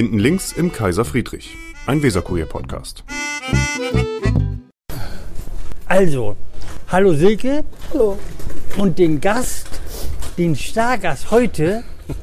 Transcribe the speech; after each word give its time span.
Hinten 0.00 0.18
links 0.18 0.52
im 0.52 0.72
Kaiser 0.72 1.04
Friedrich, 1.04 1.58
ein 1.84 2.02
Weserkurier-Podcast. 2.02 3.04
Also, 5.84 6.36
hallo 6.88 7.12
Silke 7.12 7.64
Hallo. 7.92 8.18
und 8.78 8.98
den 8.98 9.20
Gast, 9.20 9.66
den 10.38 10.56
Stargast 10.56 11.30
heute, 11.30 11.82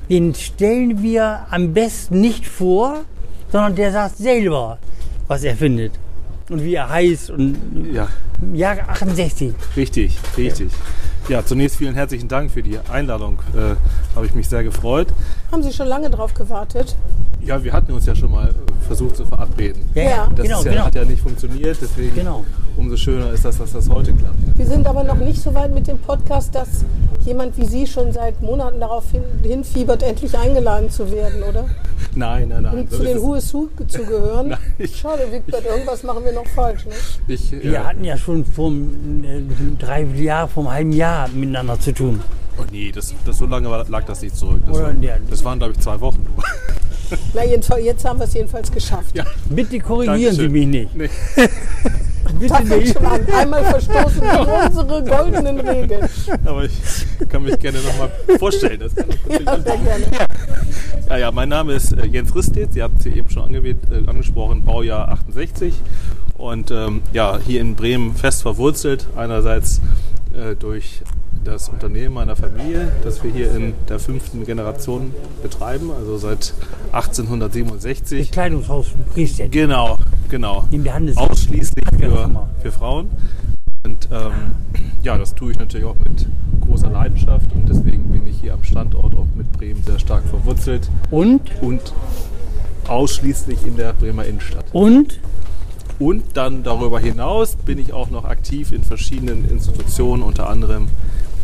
den 0.10 0.34
stellen 0.34 1.04
wir 1.04 1.46
am 1.52 1.76
besten 1.76 2.20
nicht 2.20 2.48
vor, 2.48 3.04
sondern 3.52 3.76
der 3.76 3.92
sagt 3.92 4.18
selber, 4.18 4.80
was 5.28 5.44
er 5.44 5.56
findet 5.56 5.92
und 6.50 6.64
wie 6.64 6.74
er 6.74 6.90
heißt 6.90 7.30
und 7.30 7.92
Ja, 7.94 8.08
Jahr 8.54 8.90
68. 8.90 9.54
richtig, 9.76 10.18
richtig. 10.36 10.72
Ja, 11.30 11.46
zunächst 11.46 11.78
vielen 11.78 11.94
herzlichen 11.94 12.30
Dank 12.30 12.50
für 12.50 12.64
die 12.64 12.80
Einladung. 12.90 13.40
Äh, 13.54 13.76
Habe 14.16 14.26
ich 14.26 14.34
mich 14.34 14.48
sehr 14.48 14.64
gefreut. 14.64 15.10
Haben 15.52 15.62
Sie 15.62 15.74
schon 15.74 15.88
lange 15.88 16.10
drauf 16.10 16.34
gewartet? 16.34 16.96
Ja, 17.46 17.64
wir 17.64 17.72
hatten 17.72 17.92
uns 17.94 18.06
ja 18.06 18.14
schon 18.16 18.32
mal 18.32 18.54
versucht 18.88 19.16
zu 19.18 19.26
verabreden. 19.26 19.82
Ja, 19.96 20.04
Ja. 20.04 20.10
ja, 20.10 20.30
Das 20.36 20.44
genau, 20.46 20.64
ja, 20.64 20.72
genau. 20.72 20.86
hat 20.86 20.96
ja 20.96 21.06
nicht 21.06 21.22
funktioniert, 21.22 21.78
deswegen 21.82 22.16
Genau. 22.16 22.44
umso 22.78 22.98
schöner 22.98 23.32
ist 23.32 23.46
das, 23.46 23.58
dass 23.58 23.72
das 23.74 23.90
heute 23.90 24.14
klappt. 24.14 24.36
Wir 24.58 24.66
sind 24.66 24.86
aber 24.88 25.04
noch 25.04 25.16
nicht 25.18 25.42
so 25.42 25.54
weit 25.54 25.74
mit 25.74 25.88
dem 25.88 25.98
Podcast, 26.00 26.54
dass 26.56 26.84
jemand 27.26 27.58
wie 27.58 27.66
Sie 27.66 27.86
schon 27.88 28.12
seit 28.12 28.42
Monaten 28.42 28.80
darauf 28.80 29.10
hin, 29.12 29.24
hinfiebert, 29.44 30.04
endlich 30.04 30.38
eingeladen 30.38 30.90
zu 30.90 31.10
werden, 31.12 31.44
oder? 31.44 31.66
Nein, 32.16 32.50
nein, 32.50 32.64
nein. 32.64 32.74
Und 32.80 32.92
so 32.92 32.98
zu 32.98 33.04
den. 33.04 33.22
Who 33.22 33.36
is 33.36 33.54
Who 33.54 33.70
zu 33.88 34.00
gehören. 34.04 34.50
Nein, 34.50 34.58
ich- 34.78 34.96
Schade, 34.98 35.24
Wigbert, 35.32 35.66
irgendwas 35.66 36.04
machen 36.04 36.24
wir 36.24 36.32
noch 36.34 36.48
falsch. 36.48 36.86
Ne? 36.86 36.92
Ich, 37.28 37.52
Wir 37.52 37.74
äh, 37.74 37.78
hatten 37.80 38.04
ja 38.04 38.18
schon 38.18 38.46
vor 38.46 38.68
einem 38.70 39.24
äh, 39.24 39.42
Dreivierteljahr, 39.78 40.48
vor 40.48 40.64
einem 40.64 40.72
halben 40.74 40.92
Jahr 40.94 41.28
miteinander 41.30 41.80
zu 41.80 41.94
tun. 41.94 42.22
Oh 42.60 42.64
nee, 42.72 42.92
das, 42.92 43.14
das 43.26 43.38
so 43.38 43.46
lange 43.46 43.70
lag 43.88 44.06
das 44.06 44.22
nicht 44.22 44.36
zurück. 44.36 44.62
Das, 44.68 44.80
war, 44.80 44.94
das 45.30 45.44
waren, 45.44 45.60
glaube 45.60 45.74
ich, 45.74 45.80
zwei 45.80 46.00
Wochen. 46.00 46.24
nur. 46.24 46.44
Na, 47.34 47.44
jedenfalls, 47.46 47.86
jetzt 47.86 48.04
haben 48.06 48.20
wir 48.20 48.26
es 48.26 48.34
jedenfalls 48.34 48.72
geschafft. 48.72 49.16
ja, 49.16 49.26
Bitte 49.50 49.80
korrigieren 49.80 50.36
Sie 50.36 50.48
Dankeschön. 50.48 50.52
mich 50.52 50.68
nicht. 50.68 50.96
nee. 50.96 51.10
Bitte 52.40 52.64
nicht. 52.66 52.94
schon 52.94 53.06
an. 53.06 53.26
Einmal 53.34 53.64
verstoßen 53.64 54.20
gegen 54.22 54.36
unsere 54.68 55.04
goldenen 55.04 55.60
Regeln. 55.62 56.10
aber 56.46 56.66
ich 56.66 56.72
kann 57.30 57.44
mich 57.44 57.58
gerne 57.58 57.80
nochmal 57.80 58.12
vorstellen. 58.38 58.80
Das 58.82 58.94
kann 58.94 59.06
ich 59.10 59.26
natürlich 59.26 59.46
Ja, 59.48 59.60
sehr 59.62 59.78
gerne. 59.78 60.06
Ja, 61.10 61.18
ja, 61.18 61.32
mein 61.32 61.48
Name 61.50 61.74
ist 61.74 61.94
äh, 61.94 62.06
Jens 62.06 62.36
Ristet. 62.36 62.74
Sie 62.74 62.84
hatten 62.84 62.98
es 63.00 63.06
eben 63.06 63.30
schon 63.30 63.44
angewählt, 63.44 63.78
äh, 63.90 64.08
angesprochen, 64.10 64.64
Baujahr 64.64 65.08
68. 65.10 65.74
Und 66.38 66.70
ähm, 66.70 67.02
ja, 67.14 67.40
hier 67.40 67.62
in 67.62 67.76
Bremen 67.76 68.14
fest 68.14 68.42
verwurzelt. 68.42 69.08
Einerseits 69.16 69.82
äh, 70.36 70.56
durch 70.56 71.02
das 71.48 71.70
Unternehmen 71.70 72.14
meiner 72.14 72.36
Familie, 72.36 72.92
das 73.04 73.24
wir 73.24 73.32
hier 73.32 73.52
in 73.56 73.74
der 73.88 74.00
fünften 74.00 74.46
Generation 74.46 75.14
betreiben, 75.42 75.92
also 75.92 76.18
seit 76.18 76.54
1867. 76.92 78.32
Kleidungshaus 78.32 78.88
Priester. 79.14 79.48
Genau, 79.48 79.98
genau. 80.30 80.68
Nehmen 80.70 80.84
wir 80.84 80.94
Handels. 80.94 81.18
Ausschließlich 81.18 81.86
für, 81.98 82.48
für 82.62 82.72
Frauen. 82.72 83.10
Und 83.86 84.10
ähm, 84.12 84.32
ja, 85.02 85.18
das 85.18 85.34
tue 85.36 85.52
ich 85.52 85.60
natürlich 85.60 85.86
auch 85.86 85.98
mit 86.00 86.28
großer 86.68 86.90
Leidenschaft 86.90 87.50
und 87.54 87.70
deswegen 87.70 88.10
bin 88.12 88.28
ich 88.28 88.42
hier 88.42 88.54
am 88.54 88.64
Standort 88.64 89.16
auch 89.16 89.28
mit 89.36 89.50
Bremen 89.54 89.82
sehr 89.84 90.00
stark 90.00 90.24
verwurzelt 90.26 90.90
Und, 91.12 91.42
und 91.62 91.94
ausschließlich 92.88 93.66
in 93.66 93.78
der 93.78 93.94
Bremer 93.94 94.26
Innenstadt. 94.26 94.66
und, 94.74 95.22
Und 95.98 96.24
dann 96.36 96.64
darüber 96.64 97.00
hinaus 97.00 97.56
bin 97.56 97.80
ich 97.80 97.94
auch 97.94 98.10
noch 98.10 98.26
aktiv 98.26 98.74
in 98.74 98.84
verschiedenen 98.84 99.50
Institutionen, 99.50 100.24
unter 100.24 100.50
anderem 100.50 100.90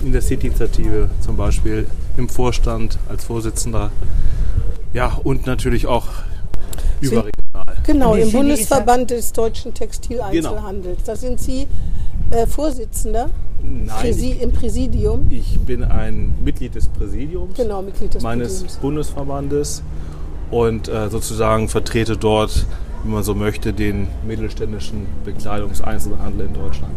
in 0.04 0.12
der 0.12 0.22
City-Initiative 0.22 1.10
zum 1.22 1.38
Beispiel, 1.38 1.88
im 2.18 2.30
Vorstand 2.30 2.98
als 3.10 3.26
Vorsitzender. 3.26 3.92
Ja, 4.94 5.18
und 5.24 5.48
natürlich 5.48 5.88
auch 5.88 6.08
überregional. 7.02 7.78
Genau, 7.86 8.16
im 8.16 8.32
Bundesverband 8.32 9.12
des 9.12 9.34
deutschen 9.34 9.74
Textileinzelhandels. 9.74 11.04
Da 11.06 11.16
sind 11.16 11.40
Sie 11.40 11.68
äh, 12.32 12.46
Vorsitzender 12.46 13.30
Nein, 13.64 14.06
ich, 14.06 14.42
im 14.42 14.52
Präsidium. 14.52 15.28
ich 15.30 15.60
bin 15.60 15.84
ein 15.84 16.34
Mitglied 16.44 16.76
des 16.76 16.88
Präsidiums 16.90 17.56
Genau, 17.56 17.82
Mitglied 17.82 18.14
des 18.14 18.22
meines 18.22 18.48
Präsidiums. 18.50 18.78
Bundesverbandes 18.78 19.84
und 20.52 20.90
äh, 20.90 21.10
sozusagen 21.10 21.70
vertrete 21.70 22.18
dort, 22.18 22.66
wenn 23.04 23.14
man 23.14 23.24
so 23.24 23.34
möchte, 23.36 23.74
den 23.74 24.08
mittelständischen 24.28 25.08
Bekleidungseinzelhandel 25.24 26.48
in 26.48 26.54
Deutschland. 26.54 26.94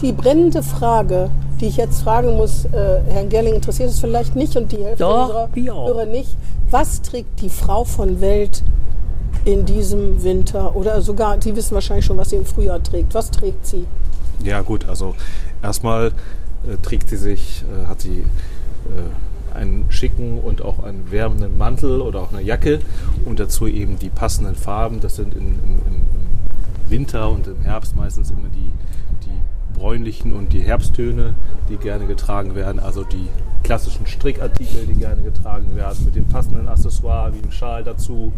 Die 0.00 0.12
brennende 0.12 0.62
Frage, 0.62 1.30
die 1.60 1.66
ich 1.66 1.76
jetzt 1.76 2.02
fragen 2.02 2.36
muss, 2.36 2.64
äh, 2.66 3.00
Herrn 3.08 3.28
Gerling 3.28 3.54
interessiert 3.54 3.90
es 3.90 4.00
vielleicht 4.00 4.36
nicht 4.36 4.56
und 4.56 4.70
die 4.72 4.82
Hälfte 4.84 5.04
Doch, 5.04 5.48
unserer. 5.48 5.86
Hörer 5.86 6.06
nicht. 6.06 6.36
Was 6.70 7.02
trägt 7.02 7.40
die 7.40 7.48
Frau 7.48 7.84
von 7.84 8.20
Welt 8.20 8.62
in 9.44 9.64
diesem 9.64 10.22
Winter? 10.22 10.76
Oder 10.76 11.00
sogar, 11.00 11.40
Sie 11.40 11.56
wissen 11.56 11.74
wahrscheinlich 11.74 12.04
schon, 12.04 12.16
was 12.16 12.30
sie 12.30 12.36
im 12.36 12.44
Frühjahr 12.44 12.82
trägt. 12.82 13.14
Was 13.14 13.30
trägt 13.30 13.66
sie? 13.66 13.86
Ja 14.44 14.62
gut, 14.62 14.88
also 14.88 15.14
erstmal 15.62 16.08
äh, 16.08 16.76
trägt 16.82 17.08
sie 17.08 17.16
sich, 17.16 17.64
äh, 17.64 17.86
hat 17.86 18.00
sie 18.02 18.20
äh, 18.20 19.54
einen 19.56 19.86
schicken 19.90 20.38
und 20.38 20.62
auch 20.62 20.84
einen 20.84 21.10
wärmenden 21.10 21.58
Mantel 21.58 22.00
oder 22.00 22.20
auch 22.20 22.32
eine 22.32 22.42
Jacke 22.42 22.80
und 23.24 23.40
dazu 23.40 23.66
eben 23.66 23.98
die 23.98 24.10
passenden 24.10 24.54
Farben. 24.54 25.00
Das 25.00 25.16
sind 25.16 25.34
in, 25.34 25.46
im, 25.46 25.54
im, 25.54 25.80
im 25.86 26.90
Winter 26.90 27.30
und 27.30 27.46
im 27.46 27.62
Herbst 27.62 27.96
meistens 27.96 28.30
immer 28.30 28.48
die, 28.48 28.70
die 29.24 29.40
bräunlichen 29.74 30.32
und 30.32 30.52
die 30.52 30.60
Herbsttöne, 30.60 31.34
die 31.68 31.76
gerne 31.76 32.06
getragen 32.06 32.54
werden. 32.54 32.80
Also 32.80 33.04
die 33.04 33.28
klassischen 33.62 34.06
Strickartikel, 34.06 34.86
die 34.86 34.94
gerne 34.94 35.22
getragen 35.22 35.74
werden, 35.76 36.04
mit 36.04 36.14
dem 36.16 36.24
passenden 36.26 36.68
Accessoire 36.68 37.32
wie 37.34 37.44
ein 37.46 37.52
Schal 37.52 37.84
dazu, 37.84 38.32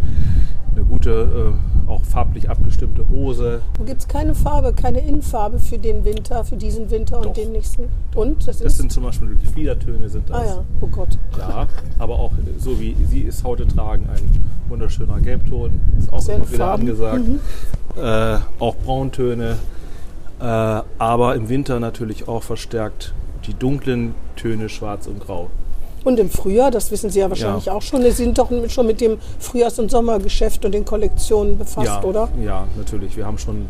eine 0.74 0.84
gute, 0.84 1.52
äh, 1.86 1.90
auch 1.90 2.02
farblich 2.04 2.48
abgestimmte 2.50 3.08
Hose. 3.10 3.60
Gibt 3.86 4.00
es 4.02 4.08
keine 4.08 4.34
Farbe, 4.34 4.72
keine 4.72 5.00
Innenfarbe 5.00 5.58
für 5.58 5.78
den 5.78 6.04
Winter, 6.04 6.44
für 6.44 6.56
diesen 6.56 6.90
Winter 6.90 7.18
und 7.18 7.26
Doch. 7.26 7.32
den 7.34 7.52
nächsten? 7.52 7.84
Und? 8.14 8.46
Das, 8.46 8.58
Das 8.58 8.76
sind 8.76 8.92
zum 8.92 9.02
Beispiel 9.04 9.36
die 9.36 9.46
Fliedertöne 9.46 10.08
sind 10.08 10.28
das. 10.30 10.36
ah 10.36 10.44
ja, 10.44 10.64
oh 10.80 10.86
Gott. 10.86 11.18
Ja, 11.38 11.66
aber 11.98 12.18
auch 12.18 12.32
so 12.58 12.78
wie 12.80 12.96
Sie 13.08 13.26
es 13.26 13.42
heute 13.44 13.66
tragen, 13.66 14.08
ein 14.12 14.30
wunderschöner 14.68 15.20
Gelbton, 15.20 15.80
ist 15.98 16.12
auch 16.12 16.20
Sehr 16.20 16.36
immer 16.36 16.48
wieder 16.48 16.58
Farben. 16.58 16.82
angesagt. 16.82 17.22
Äh, 17.96 18.38
auch 18.62 18.76
Brauntöne, 18.76 19.50
äh, 19.52 19.54
aber 20.40 21.34
im 21.36 21.48
Winter 21.48 21.80
natürlich 21.80 22.28
auch 22.28 22.42
verstärkt 22.42 23.12
die 23.46 23.54
dunklen 23.54 24.14
Töne 24.36 24.68
Schwarz 24.68 25.06
und 25.06 25.20
Grau. 25.20 25.50
Und 26.02 26.18
im 26.18 26.30
Frühjahr, 26.30 26.70
das 26.70 26.90
wissen 26.90 27.10
Sie 27.10 27.20
ja 27.20 27.28
wahrscheinlich 27.28 27.66
Ja. 27.66 27.74
auch 27.74 27.82
schon, 27.82 28.00
Sie 28.02 28.10
sind 28.10 28.38
doch 28.38 28.50
schon 28.68 28.86
mit 28.86 29.02
dem 29.02 29.18
Frühjahrs- 29.38 29.78
und 29.78 29.90
Sommergeschäft 29.90 30.64
und 30.64 30.72
den 30.72 30.84
Kollektionen 30.86 31.58
befasst, 31.58 31.86
ja, 31.86 32.02
oder? 32.02 32.28
Ja, 32.42 32.66
natürlich. 32.78 33.16
Wir 33.18 33.26
haben 33.26 33.36
schon 33.36 33.66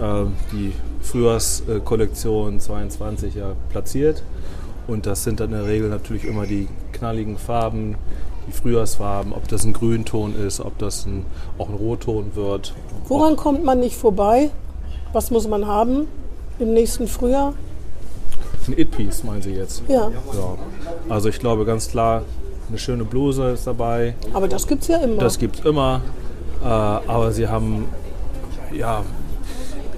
äh, 0.00 0.24
die 0.52 0.72
Frühjahrskollektion 1.02 2.60
22 2.60 3.34
ja 3.34 3.52
platziert 3.70 4.22
und 4.86 5.06
das 5.06 5.24
sind 5.24 5.40
dann 5.40 5.50
in 5.50 5.58
der 5.58 5.66
Regel 5.66 5.88
natürlich 5.88 6.24
immer 6.24 6.46
die 6.46 6.68
knalligen 6.92 7.38
Farben, 7.38 7.96
die 8.46 8.52
Frühjahrsfarben, 8.52 9.32
ob 9.32 9.48
das 9.48 9.64
ein 9.64 9.72
Grünton 9.72 10.34
ist, 10.36 10.60
ob 10.60 10.78
das 10.78 11.06
ein, 11.06 11.24
auch 11.58 11.68
ein 11.68 11.74
Rotton 11.74 12.32
wird. 12.34 12.74
Woran 13.08 13.36
kommt 13.36 13.64
man 13.64 13.80
nicht 13.80 13.96
vorbei? 13.96 14.50
Was 15.14 15.30
muss 15.30 15.46
man 15.46 15.68
haben 15.68 16.08
im 16.58 16.74
nächsten 16.74 17.06
Frühjahr? 17.06 17.54
Ein 18.66 18.76
It-Piece, 18.76 19.22
meinen 19.22 19.42
Sie 19.42 19.52
jetzt? 19.52 19.82
Ja, 19.86 20.10
Ja. 20.10 20.56
Also 21.08 21.28
ich 21.28 21.38
glaube 21.38 21.64
ganz 21.64 21.88
klar, 21.88 22.22
eine 22.68 22.78
schöne 22.78 23.04
Bluse 23.04 23.50
ist 23.50 23.64
dabei. 23.64 24.14
aber 24.32 24.48
das 24.48 24.66
gibt 24.66 24.82
es 24.82 24.88
ja 24.88 24.98
immer. 24.98 25.20
Das 25.20 25.38
gibt 25.38 25.60
es 25.60 25.64
immer. 25.64 26.00
Äh, 26.62 26.66
aber 26.66 27.30
sie 27.30 27.46
haben 27.46 27.86
ja 28.72 29.04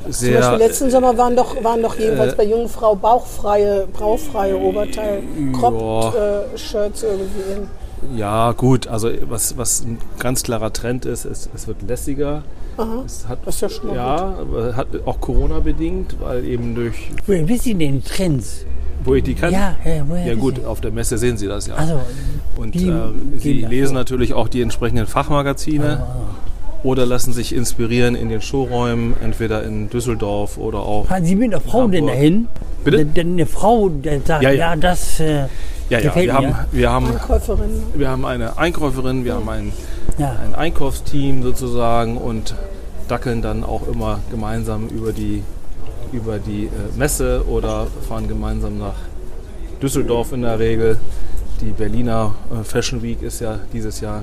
Zum 0.03 0.13
sehr. 0.13 0.41
Beispiel 0.41 0.59
letzten 0.59 0.91
Sommer 0.91 1.17
waren 1.17 1.35
doch, 1.35 1.65
waren 1.65 1.81
doch 1.81 1.99
jedenfalls 1.99 2.35
äh, 2.35 2.37
bei 2.37 2.45
jungen 2.45 2.69
Frau 2.69 2.95
bauchfreie, 2.95 3.89
bauchfreie 3.99 4.59
Oberteil, 4.59 5.23
ja. 5.23 5.59
Cropped-Shirts 5.59 7.05
irgendwie 7.05 7.53
in. 7.53 8.19
Ja, 8.19 8.53
gut, 8.53 8.87
also 8.87 9.09
was, 9.23 9.57
was 9.57 9.81
ein 9.81 9.99
ganz 10.19 10.43
klarer 10.43 10.75
Trend 10.75 11.07
ist, 11.07 11.25
ist 11.25 11.49
es 11.55 11.67
wird 11.67 11.81
lässiger. 11.89 12.43
Es 13.07 13.27
hat, 13.29 13.39
Das 13.47 13.55
ist 13.57 13.61
ja 13.63 13.69
schon 13.69 13.87
mal 13.89 13.97
ja, 13.97 14.35
aber 14.41 14.77
hat 14.77 14.89
auch 15.07 15.21
Corona 15.21 15.61
bedingt, 15.61 16.17
weil 16.21 16.45
eben 16.45 16.75
durch, 16.75 17.11
woher 17.27 17.49
wissen 17.49 17.63
Sie 17.63 17.75
denn 17.75 18.01
die 18.01 18.09
Trends? 18.09 18.65
wo 19.05 19.15
ich 19.15 19.23
die 19.23 19.35
kann. 19.35 19.53
Ja, 19.53 19.77
ja, 19.85 20.03
woher 20.09 20.27
ja 20.27 20.35
gut, 20.35 20.65
auf 20.65 20.81
der 20.81 20.91
Messe 20.91 21.17
sehen 21.17 21.37
Sie 21.37 21.47
das 21.47 21.67
ja. 21.69 21.75
Also, 21.77 22.01
Und 22.57 22.75
die 22.75 22.89
äh, 22.89 23.03
Sie 23.39 23.53
lesen 23.65 23.95
natürlich 23.95 24.35
auch 24.35 24.49
die 24.49 24.63
entsprechenden 24.63 25.07
Fachmagazine 25.07 26.03
oder 26.83 27.07
lassen 27.07 27.33
sich 27.33 27.55
inspirieren 27.55 28.15
in 28.17 28.29
den 28.31 28.41
Showräumen, 28.41 29.15
entweder 29.23 29.63
in 29.65 29.89
Düsseldorf 29.91 30.59
oder 30.59 30.81
auch. 30.81 31.07
fahren 31.07 31.25
Sie 31.25 31.37
mit 31.37 31.53
einer 31.53 31.61
Frau 31.61 31.87
denn 31.87 32.01
Hamburg. 32.03 32.15
dahin? 32.15 32.49
Bitte? 32.85 33.07
Denn- 33.07 33.33
eine 33.35 33.47
Frau, 33.47 33.89
der 33.91 34.21
sagt, 34.25 34.43
ja, 34.43 34.51
Ja, 34.51 34.71
ja. 34.71 34.77
das 34.77 35.21
äh, 35.21 35.47
Ja, 35.89 35.99
ja, 36.01 36.15
wir 36.15 36.23
mir. 36.25 36.33
haben, 36.35 36.55
wir, 36.73 36.91
haben, 36.91 37.07
Einkäuferin. 37.07 37.71
wir 37.95 38.09
haben 38.09 38.25
eine 38.25 38.59
Einkäuferin, 38.59 39.25
wir 39.25 39.35
haben 39.35 39.49
ein, 39.49 39.73
ja. 40.19 40.37
ein 40.43 40.55
Einkaufsteam 40.55 41.43
sozusagen 41.43 42.17
und 42.17 42.55
dackeln 43.09 43.43
dann 43.43 43.65
auch 43.65 43.87
immer 43.87 44.21
gemeinsam 44.31 44.89
über 44.89 45.13
die, 45.13 45.43
über 46.13 46.39
die 46.39 46.65
äh, 46.67 46.71
Messe 46.97 47.45
oder 47.49 47.87
fahren 48.09 48.29
gemeinsam 48.29 48.79
nach 48.79 48.97
Düsseldorf 49.81 50.33
in 50.33 50.43
der 50.43 50.59
Regel. 50.59 50.99
die 51.61 51.71
Berliner 51.71 52.35
äh, 52.51 52.65
Fashion 52.65 53.03
Week 53.03 53.23
ist 53.23 53.41
ja 53.41 53.59
dieses 53.73 54.01
Jahr 54.01 54.23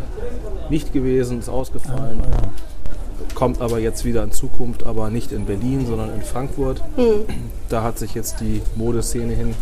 nicht 0.69 0.93
gewesen, 0.93 1.39
ist 1.39 1.49
ausgefallen. 1.49 2.21
Kommt 3.35 3.61
aber 3.61 3.79
jetzt 3.79 4.05
wieder 4.05 4.23
in 4.23 4.31
Zukunft, 4.31 4.85
aber 4.85 5.09
nicht 5.09 5.31
in 5.31 5.45
Berlin, 5.45 5.85
sondern 5.87 6.13
in 6.13 6.21
Frankfurt. 6.21 6.81
Da 7.69 7.83
hat 7.83 7.97
sich 7.97 8.13
jetzt 8.13 8.41
die 8.41 8.61
Modeszene 8.75 9.33
hin, 9.33 9.55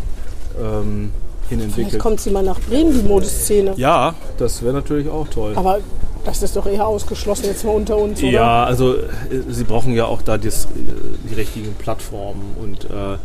ähm, 0.60 1.10
hin 1.48 1.60
Vielleicht 1.60 1.78
entwickelt. 1.78 2.02
kommt 2.02 2.20
sie 2.20 2.30
mal 2.30 2.42
nach 2.42 2.60
Bremen, 2.60 2.92
die 2.92 3.08
Modeszene. 3.08 3.74
Ja, 3.76 4.14
das 4.36 4.62
wäre 4.62 4.74
natürlich 4.74 5.08
auch 5.08 5.28
toll. 5.28 5.52
Aber 5.54 5.78
das 6.24 6.42
ist 6.42 6.56
doch 6.56 6.66
eher 6.66 6.86
ausgeschlossen 6.86 7.46
jetzt 7.46 7.64
mal 7.64 7.72
unter 7.72 7.96
uns, 7.96 8.20
oder? 8.20 8.30
Ja, 8.30 8.64
also 8.64 8.94
äh, 8.96 9.02
sie 9.48 9.64
brauchen 9.64 9.92
ja 9.94 10.06
auch 10.06 10.22
da 10.22 10.38
das, 10.38 10.66
äh, 10.66 10.68
die 11.28 11.34
richtigen 11.34 11.74
Plattformen 11.74 12.56
und 12.60 12.84
äh, 12.84 13.18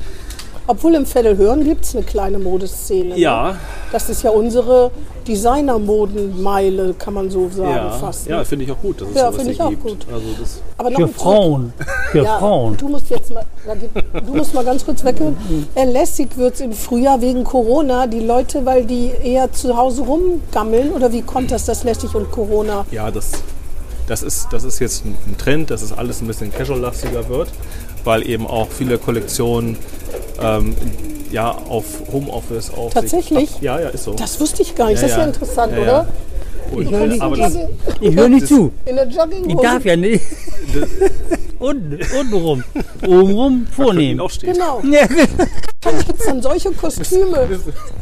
Obwohl 0.68 0.96
im 0.96 1.06
Vettelhören 1.06 1.64
gibt 1.64 1.86
es 1.86 1.96
eine 1.96 2.04
kleine 2.04 2.38
Modeszene. 2.40 3.10
ne? 3.16 3.20
ja, 3.20 3.56
Das 3.92 4.10
ist 4.10 4.22
ja 4.24 4.32
unsere 4.32 4.92
Designermodenmeile, 5.28 6.94
kann 6.94 7.14
man 7.14 7.30
so 7.30 7.50
sagen 7.50 7.70
ja, 7.72 7.90
fast. 7.92 8.28
ja, 8.28 8.38
ne? 8.40 8.46
finde 8.46 8.66
ich 8.66 8.72
auch 8.72 8.80
gut, 8.82 9.02
dass 9.02 9.10
es 9.10 9.16
Ja, 9.16 9.32
finde 9.32 9.52
ich 9.52 9.62
auch 9.62 9.70
gibt. 9.70 9.84
gut. 9.84 10.06
Also 10.12 10.26
das, 10.40 10.62
Aber 10.78 10.90
noch 10.90 11.00
Für 11.00 11.08
Frauen. 11.08 11.74
Für 12.12 12.24
Ja, 12.24 12.38
Frauen. 12.40 12.78
Du 12.78 12.88
musst 12.90 13.10
jetzt 13.10 13.34
mal, 13.34 13.44
du 14.26 14.34
musst 14.36 14.54
mal 14.54 14.64
ganz 14.66 14.86
kurz 14.86 15.04
weghören. 15.04 15.38
Äh, 15.76 15.86
lässig 15.86 16.38
wird 16.38 16.56
es 16.56 16.62
im 16.62 16.74
Frühjahr 16.74 17.22
wegen 17.22 17.44
Corona. 17.44 18.08
Die 18.08 18.20
Leute, 18.20 18.66
weil 18.66 18.86
die 18.86 19.12
eher 19.24 19.52
zu 19.52 19.76
Hause 19.78 20.02
rumgammeln 20.04 20.92
oder 20.92 21.12
wie 21.12 21.22
kommt 21.22 21.52
das, 21.52 21.66
das 21.66 21.84
lässig 21.84 22.14
und 22.16 22.32
Corona? 22.32 22.86
ja, 22.92 23.10
das, 23.12 23.32
das, 24.08 24.24
ist, 24.24 24.48
das 24.52 24.64
ist 24.64 24.80
jetzt 24.80 25.06
ein 25.06 25.18
ein 25.28 25.38
Trend, 25.38 25.70
dass 25.72 25.82
es 25.82 25.92
alles 25.92 26.22
ein 26.22 26.28
bisschen 26.28 26.52
casual-lastiger 26.52 27.28
wird, 27.30 27.50
weil 28.08 28.28
eben 28.28 28.48
auch 28.48 28.70
viele 28.72 28.98
Kollektionen 28.98 29.78
ähm, 30.42 30.76
ja, 31.32 31.52
auf 31.52 31.84
Homeoffice 32.12 32.72
auch. 32.72 32.86
sich- 32.86 32.94
Tatsächlich? 32.94 33.50
ja, 33.62 33.80
ja, 33.80 33.90
ist 33.90 34.06
so. 34.06 34.14
Das 34.14 34.40
wusste 34.40 34.62
ich 34.64 34.74
gar 34.76 34.88
nicht. 34.88 34.96
Ja, 34.96 35.02
das 35.04 35.12
ist 35.12 35.18
ja 35.18 35.24
ja. 35.24 35.28
interessant, 35.28 35.74
oder? 35.78 36.08
Und, 36.72 36.82
Ich 36.84 36.92
höre 36.92 37.08
nicht 37.08 37.24
Ich 38.02 38.16
höre 38.16 38.30
nicht 38.30 38.42
Das- 38.44 38.50
zu. 38.50 38.72
In 38.86 38.96
der 38.96 39.08
Jogginghose. 39.08 39.50
Ich 39.50 39.56
darf 39.62 39.86
ja 39.86 39.96
nicht. 39.96 40.24
Unten, 41.60 41.98
unten 42.20 42.34
rum. 42.36 42.64
Oben 43.08 43.32
rum 43.34 43.68
vornehmen. 43.72 44.22
Genau. 44.42 44.80
Ja, 44.84 45.08
Dann 45.82 45.98
gibt 46.06 46.20
es 46.20 46.26
dann 46.28 46.40
solche 46.40 46.72
Kostüme. 46.72 47.48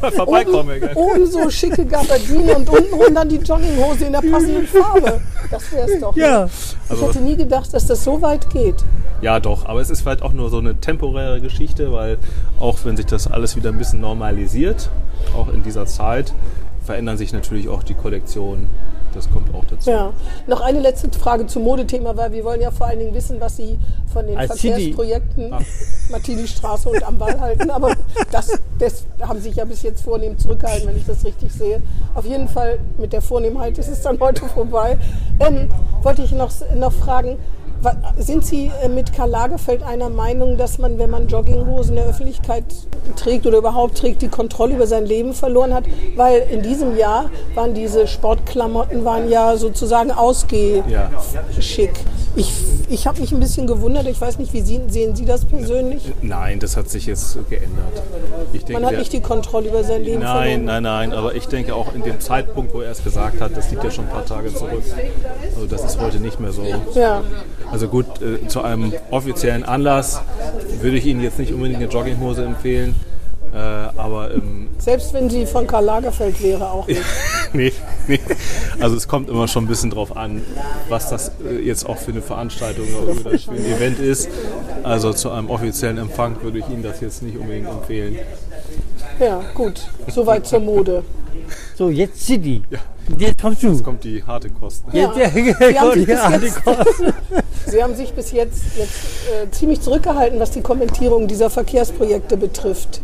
Vorbeikommen, 0.14 0.82
Oben, 0.94 0.96
oben 0.96 1.26
so 1.32 1.50
schicke 1.50 1.86
Gabardine 1.86 2.58
und 2.58 2.70
unten 2.70 3.16
dann 3.16 3.30
die 3.30 3.38
Jogginghose 3.38 4.06
in 4.08 4.12
der 4.12 4.20
passenden 4.20 4.68
Farbe. 4.68 5.22
Das 5.50 5.72
wäre 5.72 5.90
es 5.90 6.02
doch. 6.02 6.14
ja. 6.18 6.50
Ich 6.94 7.02
hätte 7.02 7.20
nie 7.22 7.38
gedacht, 7.38 7.74
dass 7.74 7.88
das 7.88 8.04
so 8.04 8.22
weit 8.22 8.50
geht. 8.50 8.76
Ja, 9.22 9.40
doch, 9.40 9.66
aber 9.66 9.80
es 9.80 9.90
ist 9.90 10.02
vielleicht 10.02 10.22
auch 10.22 10.34
nur 10.34 10.50
so 10.50 10.58
eine 10.58 10.76
temporäre 10.76 11.40
Geschichte, 11.40 11.94
weil 11.94 12.18
auch 12.60 12.80
wenn 12.84 12.98
sich 12.98 13.06
das 13.06 13.32
alles 13.32 13.56
wieder 13.56 13.70
ein 13.70 13.78
bisschen 13.78 14.02
normalisiert, 14.02 14.90
auch 15.34 15.48
in 15.54 15.64
dieser 15.64 15.86
Zeit, 15.86 16.34
verändern 16.86 17.18
sich 17.18 17.34
natürlich 17.34 17.68
auch 17.68 17.84
die 17.84 17.96
Kollektionen. 17.96 18.70
Das 19.14 19.32
kommt 19.32 19.54
auch 19.56 19.64
dazu. 19.64 19.90
Ja. 19.90 20.12
Noch 20.46 20.60
eine 20.60 20.82
letzte 20.82 21.10
Frage 21.18 21.48
zum 21.48 21.64
Modethema, 21.64 22.18
weil 22.18 22.34
wir 22.34 22.44
wollen 22.44 22.60
ja 22.60 22.70
vor 22.70 22.88
allen 22.88 23.00
Dingen 23.00 23.14
wissen, 23.14 23.40
was 23.40 23.56
Sie 23.56 23.80
von 24.12 24.28
den 24.28 24.38
Als 24.38 24.60
Verkehrsprojekten 24.60 25.54
Martini-Straße 26.12 26.90
und 26.90 27.02
am 27.02 27.18
Ball 27.18 27.40
halten. 27.40 27.70
Aber 27.72 27.94
das, 28.32 28.60
das 28.78 29.06
haben 29.22 29.40
sich 29.40 29.56
ja 29.56 29.64
bis 29.64 29.84
jetzt 29.84 30.04
vornehm 30.04 30.38
zurückgehalten, 30.38 30.90
wenn 30.90 30.98
ich 30.98 31.06
das 31.06 31.24
richtig 31.24 31.54
sehe. 31.54 31.82
Auf 32.14 32.26
jeden 32.26 32.50
Fall 32.50 32.80
mit 32.98 33.14
der 33.14 33.22
Vornehmheit 33.22 33.78
ist 33.78 33.88
es 33.88 34.02
dann 34.02 34.20
heute 34.20 34.46
vorbei. 34.48 34.98
Ähm, 35.40 35.70
wollte 36.02 36.22
ich 36.22 36.34
noch, 36.34 36.52
noch 36.76 36.92
fragen, 36.92 37.38
sind 38.18 38.46
Sie 38.46 38.72
äh, 38.84 38.90
mit 38.90 39.14
Karl 39.14 39.30
Lagerfeld 39.30 39.84
einer 39.84 40.10
Meinung, 40.10 40.58
dass 40.58 40.78
man, 40.78 40.98
wenn 40.98 41.10
man 41.10 41.28
Jogginghosen 41.28 41.92
in 41.92 42.04
der 42.04 42.06
Öffentlichkeit 42.06 42.64
trägt 43.16 43.46
oder 43.46 43.58
überhaupt 43.58 43.98
trägt, 43.98 44.22
die 44.22 44.28
Kontrolle 44.28 44.76
über 44.76 44.88
sein 44.88 45.06
Leben 45.06 45.34
verloren 45.34 45.74
hat? 45.74 45.86
Weil 46.16 46.46
in 46.52 46.62
diesem 46.62 46.98
Jahr 46.98 47.30
waren 47.54 47.74
diese 47.74 48.08
Sportklamotten 48.08 49.06
waren 49.06 49.30
ja 49.30 49.58
sozusagen 49.58 50.12
ausgeschick. 50.12 50.84
Ja. 50.90 51.10
Ich, 52.38 52.52
ich 52.90 53.08
habe 53.08 53.22
mich 53.22 53.32
ein 53.32 53.40
bisschen 53.40 53.66
gewundert. 53.66 54.08
Ich 54.08 54.20
weiß 54.20 54.40
nicht, 54.40 54.54
wie 54.54 54.62
Sie, 54.62 54.82
sehen 54.90 55.16
Sie 55.16 55.26
das 55.26 55.46
persönlich? 55.46 56.04
Nein, 56.22 56.60
das 56.60 56.76
hat 56.76 56.90
sich 56.90 57.06
jetzt 57.06 57.38
geändert. 57.50 58.04
Ich 58.52 58.66
denke, 58.66 58.82
Man 58.82 58.92
hat 58.92 59.00
nicht 59.00 59.14
die 59.14 59.22
Kontrolle 59.22 59.70
über 59.70 59.84
sein 59.84 60.04
Leben 60.04 60.22
Nein, 60.22 60.34
verloren. 60.34 60.66
nein, 60.66 60.84
nein, 60.84 61.14
aber 61.14 61.36
ich 61.36 61.48
denke 61.48 61.74
auch 61.76 61.94
in 61.96 62.04
dem 62.04 62.20
Zeitpunkt, 62.20 62.74
wo 62.74 62.82
er 62.82 62.92
es 62.92 63.04
gesagt 63.04 63.40
hat, 63.40 63.56
das 63.56 63.72
liegt 63.72 63.84
ja 63.84 63.92
schon 63.92 64.06
ein 64.06 64.12
paar 64.12 64.26
Tage 64.26 64.54
zurück. 64.54 64.84
Also 65.56 65.68
das 65.68 65.86
ist 65.86 66.02
heute 66.02 66.20
nicht 66.20 66.40
mehr 66.42 66.52
so. 66.52 66.64
Ja, 66.94 67.24
Also 67.76 67.90
gut, 67.90 68.06
äh, 68.22 68.48
zu 68.48 68.62
einem 68.62 68.94
offiziellen 69.12 69.66
Anlass 69.66 70.22
würde 70.80 70.96
ich 70.96 71.06
Ihnen 71.06 71.20
jetzt 71.20 71.40
nicht 71.40 71.52
unbedingt 71.52 71.82
eine 71.82 71.90
Jogginghose 71.90 72.46
empfehlen, 72.46 72.96
äh, 73.54 73.58
aber 73.58 74.34
ähm, 74.34 74.70
selbst 74.78 75.14
wenn 75.14 75.30
sie 75.30 75.46
von 75.46 75.68
Karl 75.68 75.84
Lagerfeld 75.84 76.42
wäre, 76.42 76.72
auch 76.72 76.88
nicht. 76.88 77.02
nee, 77.54 77.74
nee. 78.08 78.22
Also 78.80 78.96
es 78.96 79.10
kommt 79.10 79.28
immer 79.30 79.50
schon 79.50 79.66
ein 79.66 79.68
bisschen 79.68 79.90
drauf 79.90 80.16
an, 80.16 80.42
was 80.88 81.10
das 81.10 81.34
äh, 81.46 81.66
jetzt 81.66 81.86
auch 81.86 81.98
für 81.98 82.12
eine 82.12 82.22
Veranstaltung 82.22 82.86
oder 83.04 83.14
für 83.14 83.52
ein 83.52 83.66
Event 83.66 84.00
ist. 84.00 84.30
Also 84.84 85.12
zu 85.12 85.32
einem 85.32 85.50
offiziellen 85.50 85.98
Empfang 85.98 86.42
würde 86.44 86.60
ich 86.60 86.70
Ihnen 86.70 86.82
das 86.82 87.02
jetzt 87.02 87.24
nicht 87.24 87.38
unbedingt 87.38 87.68
empfehlen. 87.68 88.16
Ja, 89.20 89.42
gut. 89.54 89.82
Soweit 90.08 90.48
zur 90.48 90.62
Mode. 90.62 91.04
So, 91.76 91.90
jetzt 91.90 92.26
City. 92.26 92.62
Jetzt 93.18 93.42
kommst 93.42 93.62
du. 93.62 93.68
Jetzt 93.68 93.84
kommt 93.84 94.04
die 94.04 94.24
harte 94.24 94.50
Kost. 94.50 94.84
Jetzt, 94.92 95.18
Ja. 95.18 95.28
ja, 95.28 95.30
bis 95.30 95.76
ja, 95.76 96.38
die 96.38 96.46
jetzt- 96.46 96.64
Kosten. 96.64 97.14
Sie 97.76 97.84
haben 97.84 97.94
sich 97.94 98.14
bis 98.14 98.32
jetzt, 98.32 98.64
jetzt 98.78 98.96
äh, 99.28 99.52
ziemlich 99.52 99.82
zurückgehalten, 99.82 100.40
was 100.40 100.52
die 100.52 100.62
Kommentierung 100.62 101.28
dieser 101.28 101.50
Verkehrsprojekte 101.50 102.38
betrifft. 102.38 103.02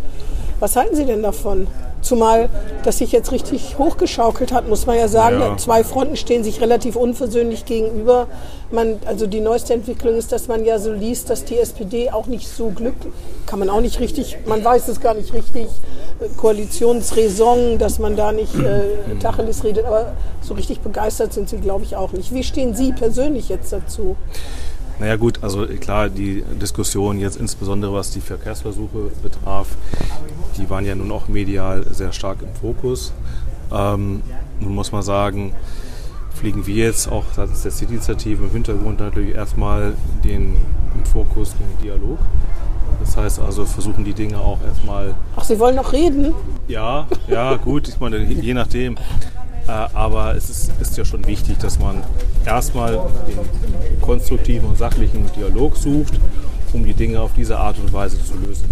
Was 0.62 0.78
halten 0.78 0.96
Sie 0.96 1.04
denn 1.04 1.22
davon? 1.22 1.68
Zumal 2.01 2.50
das 2.83 2.98
sich 2.98 3.12
jetzt 3.12 3.31
richtig 3.31 3.77
hochgeschaukelt 3.77 4.51
hat, 4.51 4.68
muss 4.68 4.86
man 4.86 4.98
ja 4.98 5.07
sagen. 5.07 5.39
Ja. 5.39 5.57
Zwei 5.57 5.83
Fronten 5.83 6.15
stehen 6.15 6.44
sich 6.44 6.62
relativ 6.62 6.95
unversöhnlich 6.95 7.65
gegenüber. 7.65 8.27
Man, 8.71 9.00
also 9.06 9.27
die 9.27 9.39
neueste 9.39 9.74
Entwicklung 9.74 10.15
ist, 10.15 10.31
dass 10.31 10.48
man 10.48 10.65
ja 10.65 10.80
so 10.80 10.92
liest, 10.92 11.30
dass 11.30 11.45
die 11.45 11.57
SPD 11.57 12.09
auch 12.09 12.27
nicht 12.27 12.48
so 12.48 12.69
glücklich, 12.69 13.13
kann 13.45 13.59
man 13.59 13.69
auch 13.69 13.81
nicht 13.81 14.00
richtig, 14.00 14.38
man 14.45 14.63
weiß 14.63 14.88
es 14.88 15.01
gar 15.01 15.13
nicht 15.13 15.33
richtig, 15.33 15.68
äh, 16.19 16.27
Koalitionsraison, 16.38 17.77
dass 17.77 18.00
man 18.00 18.15
da 18.15 18.31
nicht 18.31 18.56
äh, 18.56 19.15
Tacheles 19.21 19.63
redet, 19.63 19.86
aber 19.86 20.13
so 20.42 20.53
richtig 20.53 20.80
begeistert 20.80 21.33
sind 21.33 21.50
sie, 21.50 21.57
glaube 21.57 21.83
ich, 21.83 21.95
auch 21.95 22.13
nicht. 22.13 22.33
Wie 22.33 22.44
stehen 22.44 22.74
Sie 22.74 22.94
persönlich 22.94 23.50
jetzt 23.50 23.74
dazu? 23.74 24.15
Naja 25.01 25.15
gut, 25.15 25.39
also 25.42 25.65
klar, 25.65 26.09
die 26.09 26.44
Diskussion 26.62 27.18
jetzt 27.18 27.38
insbesondere 27.38 27.92
was 27.92 28.12
die 28.12 28.21
Verkehrsversuche 28.21 29.09
betraf, 29.24 29.69
die 30.59 30.69
waren 30.69 30.86
ja 30.86 30.94
nun 30.94 31.12
auch 31.12 31.27
medial 31.27 31.83
sehr 31.89 32.12
stark 32.12 32.44
im 32.44 32.53
Fokus. 32.53 33.12
Ähm, 33.74 34.21
nun 34.59 34.75
muss 34.75 34.92
man 34.92 35.01
sagen, 35.01 35.56
fliegen 36.36 36.68
wir 36.68 36.86
jetzt 36.86 37.12
auch 37.12 37.24
seitens 37.36 37.63
der 37.63 37.72
City-Initiative 37.72 38.43
im 38.43 38.51
Hintergrund 38.51 39.00
natürlich 39.00 39.34
erstmal 39.34 39.93
den 40.24 40.58
im 40.96 41.05
Fokus 41.05 41.55
den 41.55 41.84
Dialog. 41.84 42.20
Das 43.00 43.17
heißt 43.17 43.39
also, 43.39 43.65
versuchen 43.65 44.05
die 44.05 44.13
Dinge 44.13 44.38
auch 44.38 44.60
erstmal 44.63 45.15
Ach, 45.36 45.43
Sie 45.43 45.58
wollen 45.58 45.77
noch 45.77 45.93
reden? 45.93 46.36
ja, 46.67 47.08
ja, 47.27 47.55
gut, 47.55 47.88
ich 47.88 48.00
meine, 48.00 48.20
je 48.20 48.53
nachdem. 48.53 48.98
Äh, 49.68 49.72
aber 49.94 50.36
es 50.36 50.50
ist, 50.50 50.72
ist 50.80 50.98
ja 50.98 51.06
schon 51.06 51.25
wichtig, 51.27 51.58
dass 51.60 51.80
man 51.80 52.03
erstmal 52.46 52.94
den 53.27 54.01
konstruktiven 54.01 54.70
und 54.70 54.77
sachlichen 54.77 55.30
Dialog 55.36 55.77
sucht, 55.77 56.13
um 56.74 56.84
die 56.86 56.94
Dinge 56.94 57.20
auf 57.22 57.32
diese 57.36 57.58
Art 57.58 57.77
und 57.80 57.91
Weise 57.94 58.18
zu 58.24 58.34
lösen. 58.46 58.65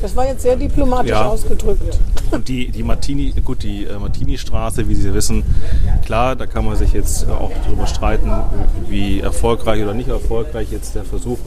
Das 0.00 0.16
war 0.16 0.26
jetzt 0.26 0.42
sehr 0.42 0.56
diplomatisch 0.56 1.10
Ja. 1.10 1.26
ausgedrückt. 1.26 1.98
Und 2.32 2.48
die, 2.48 2.70
die 2.70 2.82
Martini, 2.82 3.32
gut, 3.44 3.62
die 3.62 3.84
äh, 3.84 3.98
Martini-Straße, 3.98 4.88
wie 4.88 4.94
Sie 4.96 5.12
wissen, 5.14 5.44
klar, 6.04 6.34
da 6.34 6.46
kann 6.46 6.64
man 6.64 6.76
sich 6.76 6.92
jetzt 6.92 7.28
äh, 7.28 7.30
auch 7.30 7.50
darüber 7.64 7.86
streiten, 7.86 8.32
wie 8.88 9.20
erfolgreich 9.20 9.82
oder 9.82 9.94
nicht 9.94 10.08
erfolgreich 10.08 10.68
jetzt 10.72 10.94
der 10.94 11.04
Versuch 11.04 11.38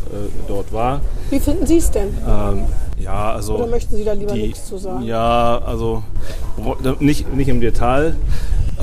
dort 0.48 0.72
war. 0.72 1.02
Wie 1.32 1.40
finden 1.40 1.66
Sie 1.66 1.78
es 1.78 1.92
denn? 1.92 2.10
Ähm, 2.26 2.64
ja, 2.98 3.34
also. 3.34 3.56
Oder 3.56 3.68
möchten 3.68 3.96
Sie 3.96 4.04
da 4.04 4.14
lieber 4.14 4.34
die, 4.34 4.44
nichts 4.44 4.68
zu 4.68 4.78
sagen? 4.78 5.04
Ja, 5.04 5.60
also 5.66 6.04
nicht, 7.00 7.34
nicht 7.34 7.48
im 7.48 7.62
Detail, 7.62 8.16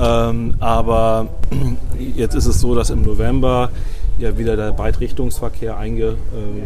ähm, 0.01 0.55
aber 0.61 1.29
jetzt 2.17 2.35
ist 2.35 2.47
es 2.47 2.61
so, 2.61 2.75
dass 2.75 2.91
im 2.91 3.03
November 3.03 3.71
ja 4.19 4.37
wieder 4.37 4.57
der 4.57 4.73
Beitrichtungsverkehr 4.73 5.77
einge, 5.77 6.17
ähm, 6.35 6.63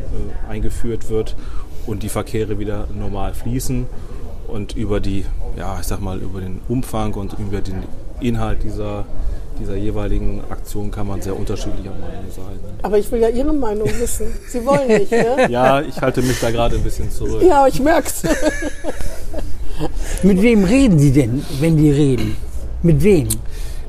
äh, 0.48 0.50
eingeführt 0.50 1.08
wird 1.10 1.36
und 1.86 2.02
die 2.02 2.08
Verkehre 2.08 2.58
wieder 2.58 2.88
normal 2.92 3.34
fließen 3.34 3.86
und 4.48 4.76
über 4.76 5.00
die, 5.00 5.24
ja, 5.56 5.78
ich 5.80 5.86
sag 5.86 6.00
mal, 6.00 6.18
über 6.18 6.40
den 6.40 6.60
Umfang 6.68 7.14
und 7.14 7.36
über 7.38 7.60
den 7.60 7.84
Inhalt 8.20 8.62
dieser, 8.62 9.04
dieser 9.58 9.76
jeweiligen 9.76 10.42
Aktion 10.50 10.90
kann 10.90 11.06
man 11.06 11.20
sehr 11.22 11.36
unterschiedlicher 11.38 11.90
Meinung 11.90 12.24
sein. 12.34 12.58
Aber 12.82 12.98
ich 12.98 13.10
will 13.10 13.20
ja 13.20 13.28
Ihre 13.28 13.52
Meinung 13.52 13.88
wissen. 13.98 14.26
Sie 14.48 14.64
wollen 14.64 14.88
nicht, 14.88 15.10
ne? 15.10 15.46
Ja, 15.50 15.80
ich 15.80 16.00
halte 16.00 16.22
mich 16.22 16.38
da 16.40 16.50
gerade 16.50 16.76
ein 16.76 16.82
bisschen 16.82 17.10
zurück. 17.10 17.42
Ja, 17.42 17.66
ich 17.66 17.80
merk's. 17.80 18.22
Mit 20.22 20.40
wem 20.42 20.64
reden 20.64 20.98
Sie 20.98 21.12
denn, 21.12 21.44
wenn 21.60 21.76
die 21.76 21.90
reden? 21.90 22.36
Mit 22.82 23.02
wem? 23.02 23.28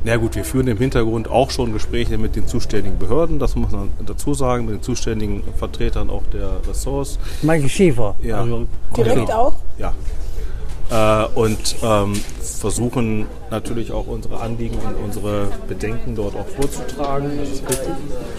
Na 0.03 0.15
gut, 0.15 0.35
wir 0.35 0.45
führen 0.45 0.67
im 0.67 0.77
Hintergrund 0.77 1.29
auch 1.29 1.49
schon 1.51 1.73
Gespräche 1.73 2.17
mit 2.17 2.35
den 2.35 2.47
zuständigen 2.47 2.97
Behörden, 2.97 3.39
das 3.39 3.55
muss 3.55 3.71
man 3.71 3.89
dazu 4.05 4.33
sagen, 4.33 4.65
mit 4.65 4.75
den 4.75 4.81
zuständigen 4.81 5.43
Vertretern 5.57 6.09
auch 6.09 6.23
der 6.31 6.49
Ressorts. 6.67 7.17
Michael 7.41 7.67
Schäfer. 7.69 8.15
Ja. 8.21 8.41
Also, 8.41 8.67
Direkt 8.95 9.15
Genau. 9.15 9.33
auch? 9.33 9.55
Ja. 9.77 9.93
Äh, 10.89 11.25
und 11.35 11.75
ähm, 11.83 12.13
versuchen 12.41 13.27
natürlich 13.51 13.91
auch 13.91 14.07
unsere 14.07 14.39
Anliegen 14.39 14.77
und 14.77 14.95
unsere 15.03 15.47
Bedenken 15.67 16.15
dort 16.15 16.35
auch 16.35 16.47
vorzutragen. 16.47 17.31
Das 17.39 17.49
ist 17.49 17.69
richtig. 17.69 17.93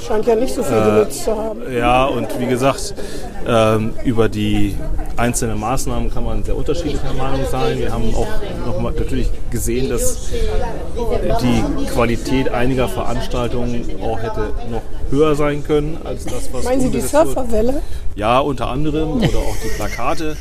Scheint 0.07 0.27
ja 0.27 0.35
nicht 0.35 0.55
so 0.55 0.63
viel 0.63 0.77
genutzt 0.83 1.25
zu 1.25 1.37
haben. 1.37 1.61
Ja, 1.73 2.07
und 2.07 2.27
wie 2.39 2.47
gesagt, 2.47 2.95
ähm, 3.47 3.93
über 4.05 4.29
die 4.29 4.77
einzelnen 5.17 5.59
Maßnahmen 5.59 6.13
kann 6.13 6.25
man 6.25 6.45
sehr 6.45 6.57
unterschiedlicher 6.57 7.13
Meinung 7.15 7.47
sein. 7.51 7.79
Wir 7.79 7.93
haben 7.93 8.15
auch 8.15 8.27
noch 8.67 8.81
mal 8.81 8.93
natürlich 8.93 9.31
gesehen, 9.51 9.89
dass 9.89 10.29
die 11.43 11.87
Qualität 11.93 12.49
einiger 12.51 12.89
Veranstaltungen 12.89 13.85
auch 14.03 14.19
hätte 14.19 14.53
noch 14.71 14.83
höher 15.11 15.35
sein 15.35 15.65
können 15.65 15.99
als 16.05 16.25
das, 16.25 16.53
was 16.53 16.65
Meinen 16.65 16.81
Sie 16.81 16.91
die. 16.91 17.01
Surferwelle? 17.01 17.83
Ja, 18.15 18.41
unter 18.41 18.69
anderem 18.69 19.13
oder 19.19 19.39
auch 19.39 19.57
die 19.63 19.69
Plakate. 19.77 20.37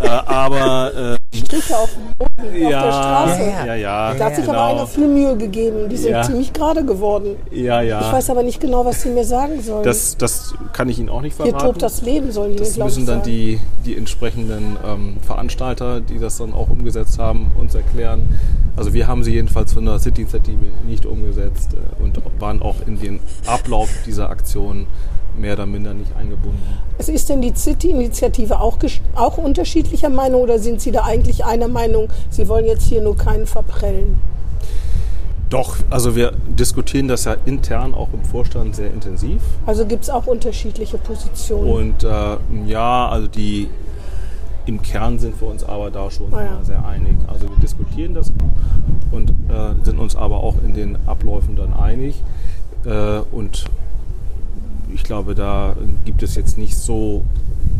äh, 0.00 0.08
aber 0.08 1.14
äh, 1.14 1.21
Striche 1.34 1.76
auf 1.78 1.90
dem 1.94 2.02
Boden, 2.18 2.46
auf 2.46 2.52
der 2.52 2.70
ja, 2.70 2.80
Straße. 2.92 3.42
ja, 3.66 3.74
ja, 3.74 4.14
Da 4.14 4.24
hat 4.26 4.36
sich 4.36 4.44
aber 4.44 4.52
genau. 4.52 4.70
einer 4.76 4.86
viel 4.86 5.08
Mühe 5.08 5.36
gegeben. 5.36 5.88
Die 5.88 5.96
sind 5.96 6.12
Ja. 6.12 6.22
ziemlich 6.22 6.52
gerade 6.52 6.84
geworden. 6.84 7.36
Ja, 7.50 7.80
ja. 7.80 8.00
Ich 8.02 8.12
weiß 8.12 8.30
aber 8.30 8.42
nicht 8.42 8.60
genau, 8.60 8.84
was 8.84 9.02
sie 9.02 9.08
mir 9.08 9.24
sagen 9.24 9.60
sollen. 9.62 9.82
das, 9.84 10.16
das 10.16 10.54
kann 10.72 10.88
ich 10.90 10.98
Ihnen 10.98 11.08
auch 11.08 11.22
nicht 11.22 11.36
Hier 11.36 11.46
verraten. 11.46 11.66
tobt 11.66 11.82
das 11.82 12.02
Leben, 12.02 12.32
sollen 12.32 12.52
die 12.52 12.58
mir, 12.58 12.64
Das 12.64 12.74
glaube 12.74 12.90
müssen 12.90 13.06
dann 13.06 13.18
sagen. 13.20 13.30
die, 13.30 13.60
die 13.86 13.96
entsprechenden 13.96 14.76
ähm, 14.86 15.16
Veranstalter, 15.22 16.00
die 16.00 16.18
das 16.18 16.36
dann 16.38 16.52
auch 16.52 16.68
umgesetzt 16.68 17.18
haben, 17.18 17.50
uns 17.58 17.74
erklären. 17.74 18.38
Also 18.76 18.92
wir 18.92 19.06
haben 19.06 19.24
sie 19.24 19.32
jedenfalls 19.32 19.72
von 19.72 19.84
der 19.86 19.98
City-Initiative 19.98 20.66
nicht 20.86 21.06
umgesetzt 21.06 21.70
äh, 21.74 22.02
und 22.02 22.18
waren 22.40 22.60
auch 22.62 22.76
in 22.86 22.98
den 23.00 23.20
Ablauf 23.46 23.88
dieser 24.06 24.28
Aktion 24.30 24.86
mehr 25.36 25.54
oder 25.54 25.66
minder 25.66 25.94
nicht 25.94 26.14
eingebunden. 26.16 26.60
Also 26.98 27.12
ist 27.12 27.28
denn 27.28 27.40
die 27.40 27.52
City-Initiative 27.54 28.60
auch, 28.60 28.78
auch 29.14 29.38
unterschiedlicher 29.38 30.10
Meinung 30.10 30.42
oder 30.42 30.58
sind 30.58 30.80
Sie 30.80 30.90
da 30.90 31.02
eigentlich 31.04 31.44
einer 31.44 31.68
Meinung, 31.68 32.08
Sie 32.30 32.48
wollen 32.48 32.66
jetzt 32.66 32.84
hier 32.84 33.02
nur 33.02 33.16
keinen 33.16 33.46
verprellen? 33.46 34.18
Doch, 35.50 35.76
also 35.90 36.16
wir 36.16 36.32
diskutieren 36.46 37.08
das 37.08 37.24
ja 37.24 37.36
intern 37.44 37.92
auch 37.92 38.08
im 38.14 38.24
Vorstand 38.24 38.74
sehr 38.74 38.90
intensiv. 38.90 39.42
Also 39.66 39.84
gibt 39.84 40.04
es 40.04 40.10
auch 40.10 40.26
unterschiedliche 40.26 40.96
Positionen. 40.96 41.70
Und 41.70 42.04
äh, 42.04 42.36
ja, 42.66 43.08
also 43.08 43.26
die 43.26 43.68
im 44.64 44.80
Kern 44.80 45.18
sind 45.18 45.38
wir 45.40 45.48
uns 45.48 45.64
aber 45.64 45.90
da 45.90 46.10
schon 46.10 46.32
Ah 46.32 46.42
ja. 46.42 46.64
sehr 46.64 46.84
einig. 46.86 47.16
Also 47.26 47.48
wir 47.50 47.56
diskutieren 47.60 48.14
das 48.14 48.32
und 49.10 49.30
äh, 49.30 49.84
sind 49.84 49.98
uns 49.98 50.16
aber 50.16 50.38
auch 50.42 50.54
in 50.64 50.72
den 50.72 50.96
Abläufen 51.06 51.56
dann 51.56 51.74
einig. 51.74 52.22
Äh, 52.86 53.18
und 53.30 53.66
ich 54.94 55.02
glaube, 55.04 55.34
da 55.34 55.76
gibt 56.04 56.22
es 56.22 56.34
jetzt 56.34 56.58
nicht 56.58 56.76
so 56.76 57.22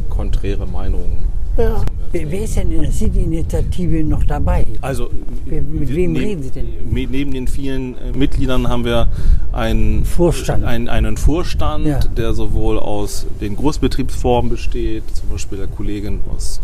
konträre 0.08 0.66
Meinungen. 0.66 1.24
ja. 1.56 1.82
Wer, 2.14 2.30
wer 2.30 2.42
ist 2.44 2.56
denn 2.56 2.70
in 2.70 2.82
der 2.82 2.92
City-Initiative 2.92 4.04
noch 4.04 4.22
dabei? 4.24 4.66
Also 4.82 5.08
Wer- 5.46 5.62
mit 5.62 5.88
wem 5.88 6.12
neben- 6.12 6.16
reden 6.26 6.42
Sie 6.42 6.50
denn? 6.50 6.66
Neben 6.90 7.32
den 7.32 7.48
vielen 7.48 7.96
äh, 7.96 8.12
Mitgliedern 8.14 8.68
haben 8.68 8.84
wir 8.84 9.08
einen 9.50 10.04
Vorstand. 10.04 10.62
Einen, 10.62 10.90
einen 10.90 11.16
Vorstand, 11.16 11.86
Ja. 11.86 12.00
der 12.00 12.34
sowohl 12.34 12.78
aus 12.78 13.24
den 13.40 13.56
Großbetriebsformen 13.56 14.50
besteht, 14.50 15.04
zum 15.16 15.30
Beispiel 15.30 15.56
der 15.56 15.68
Kollegin 15.68 16.20
aus 16.30 16.60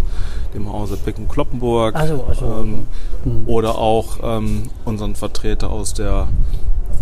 dem 0.53 0.71
Hause 0.71 0.99
Picken-Kloppenburg, 1.03 1.95
Ach 1.97 2.07
so, 2.07 2.25
ach 2.31 2.35
so. 2.39 2.45
ähm, 3.25 3.47
oder 3.47 3.79
auch 3.79 4.19
ähm, 4.23 4.65
unseren 4.85 5.15
Vertreter 5.15 5.71
aus 5.71 5.95
der 5.95 6.29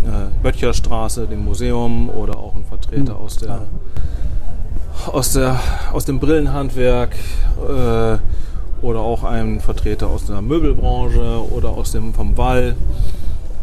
äh, 0.03 0.43
Böttcherstraße, 0.43 1.27
dem 1.27 1.45
Museum, 1.45 2.09
oder 2.09 2.37
auch 2.37 2.55
ein 2.55 2.63
Vertreter 2.63 3.15
Hm. 3.15 3.21
aus 3.21 3.37
der 3.37 3.67
aus, 5.11 5.33
der, 5.33 5.59
aus 5.93 6.05
dem 6.05 6.19
Brillenhandwerk 6.19 7.15
äh, 7.67 8.17
oder 8.81 8.99
auch 8.99 9.23
ein 9.23 9.59
Vertreter 9.59 10.07
aus 10.07 10.25
der 10.25 10.41
Möbelbranche 10.41 11.41
oder 11.51 11.69
aus 11.69 11.91
dem 11.91 12.13
vom 12.13 12.37
Wall 12.37 12.75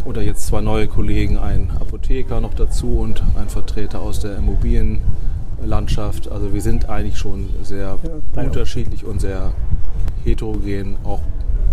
oder 0.05 0.23
jetzt 0.23 0.47
zwei 0.47 0.61
neue 0.61 0.87
Kollegen, 0.87 1.39
ein 1.39 1.71
Apotheker 1.81 2.41
noch 2.41 2.55
dazu 2.55 2.99
und 2.99 3.23
ein 3.39 3.49
Vertreter 3.49 4.01
aus 4.01 4.21
der 4.21 4.37
Immobilienlandschaft. 4.37 6.31
Also 6.31 6.53
wir 6.53 6.61
sind 6.61 6.89
eigentlich 6.89 7.19
schon 7.19 7.49
sehr 7.63 7.99
bei 8.35 8.45
unterschiedlich 8.45 9.05
und 9.05 9.21
sehr 9.21 9.53
heterogen 10.25 10.97
auch 11.05 11.21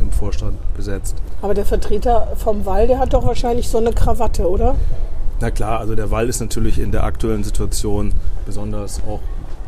im 0.02 0.12
Vorstand 0.12 0.58
besetzt. 0.76 1.16
Aber 1.42 1.54
der 1.54 1.66
Vertreter 1.66 2.34
vom 2.38 2.66
Wall, 2.66 2.88
der 2.88 3.00
hat 3.00 3.14
doch 3.14 3.26
wahrscheinlich 3.26 3.70
so 3.70 3.78
eine 3.78 3.92
Krawatte, 3.92 4.50
oder? 4.50 4.76
Na 5.40 5.50
klar, 5.52 5.80
also 5.80 5.96
der 5.96 6.12
Wall 6.12 6.30
ist 6.30 6.40
natürlich 6.40 6.80
in 6.80 6.92
der 6.92 7.04
aktuellen 7.04 7.44
Situation 7.44 8.14
besonders 8.46 9.02
auch 9.08 9.20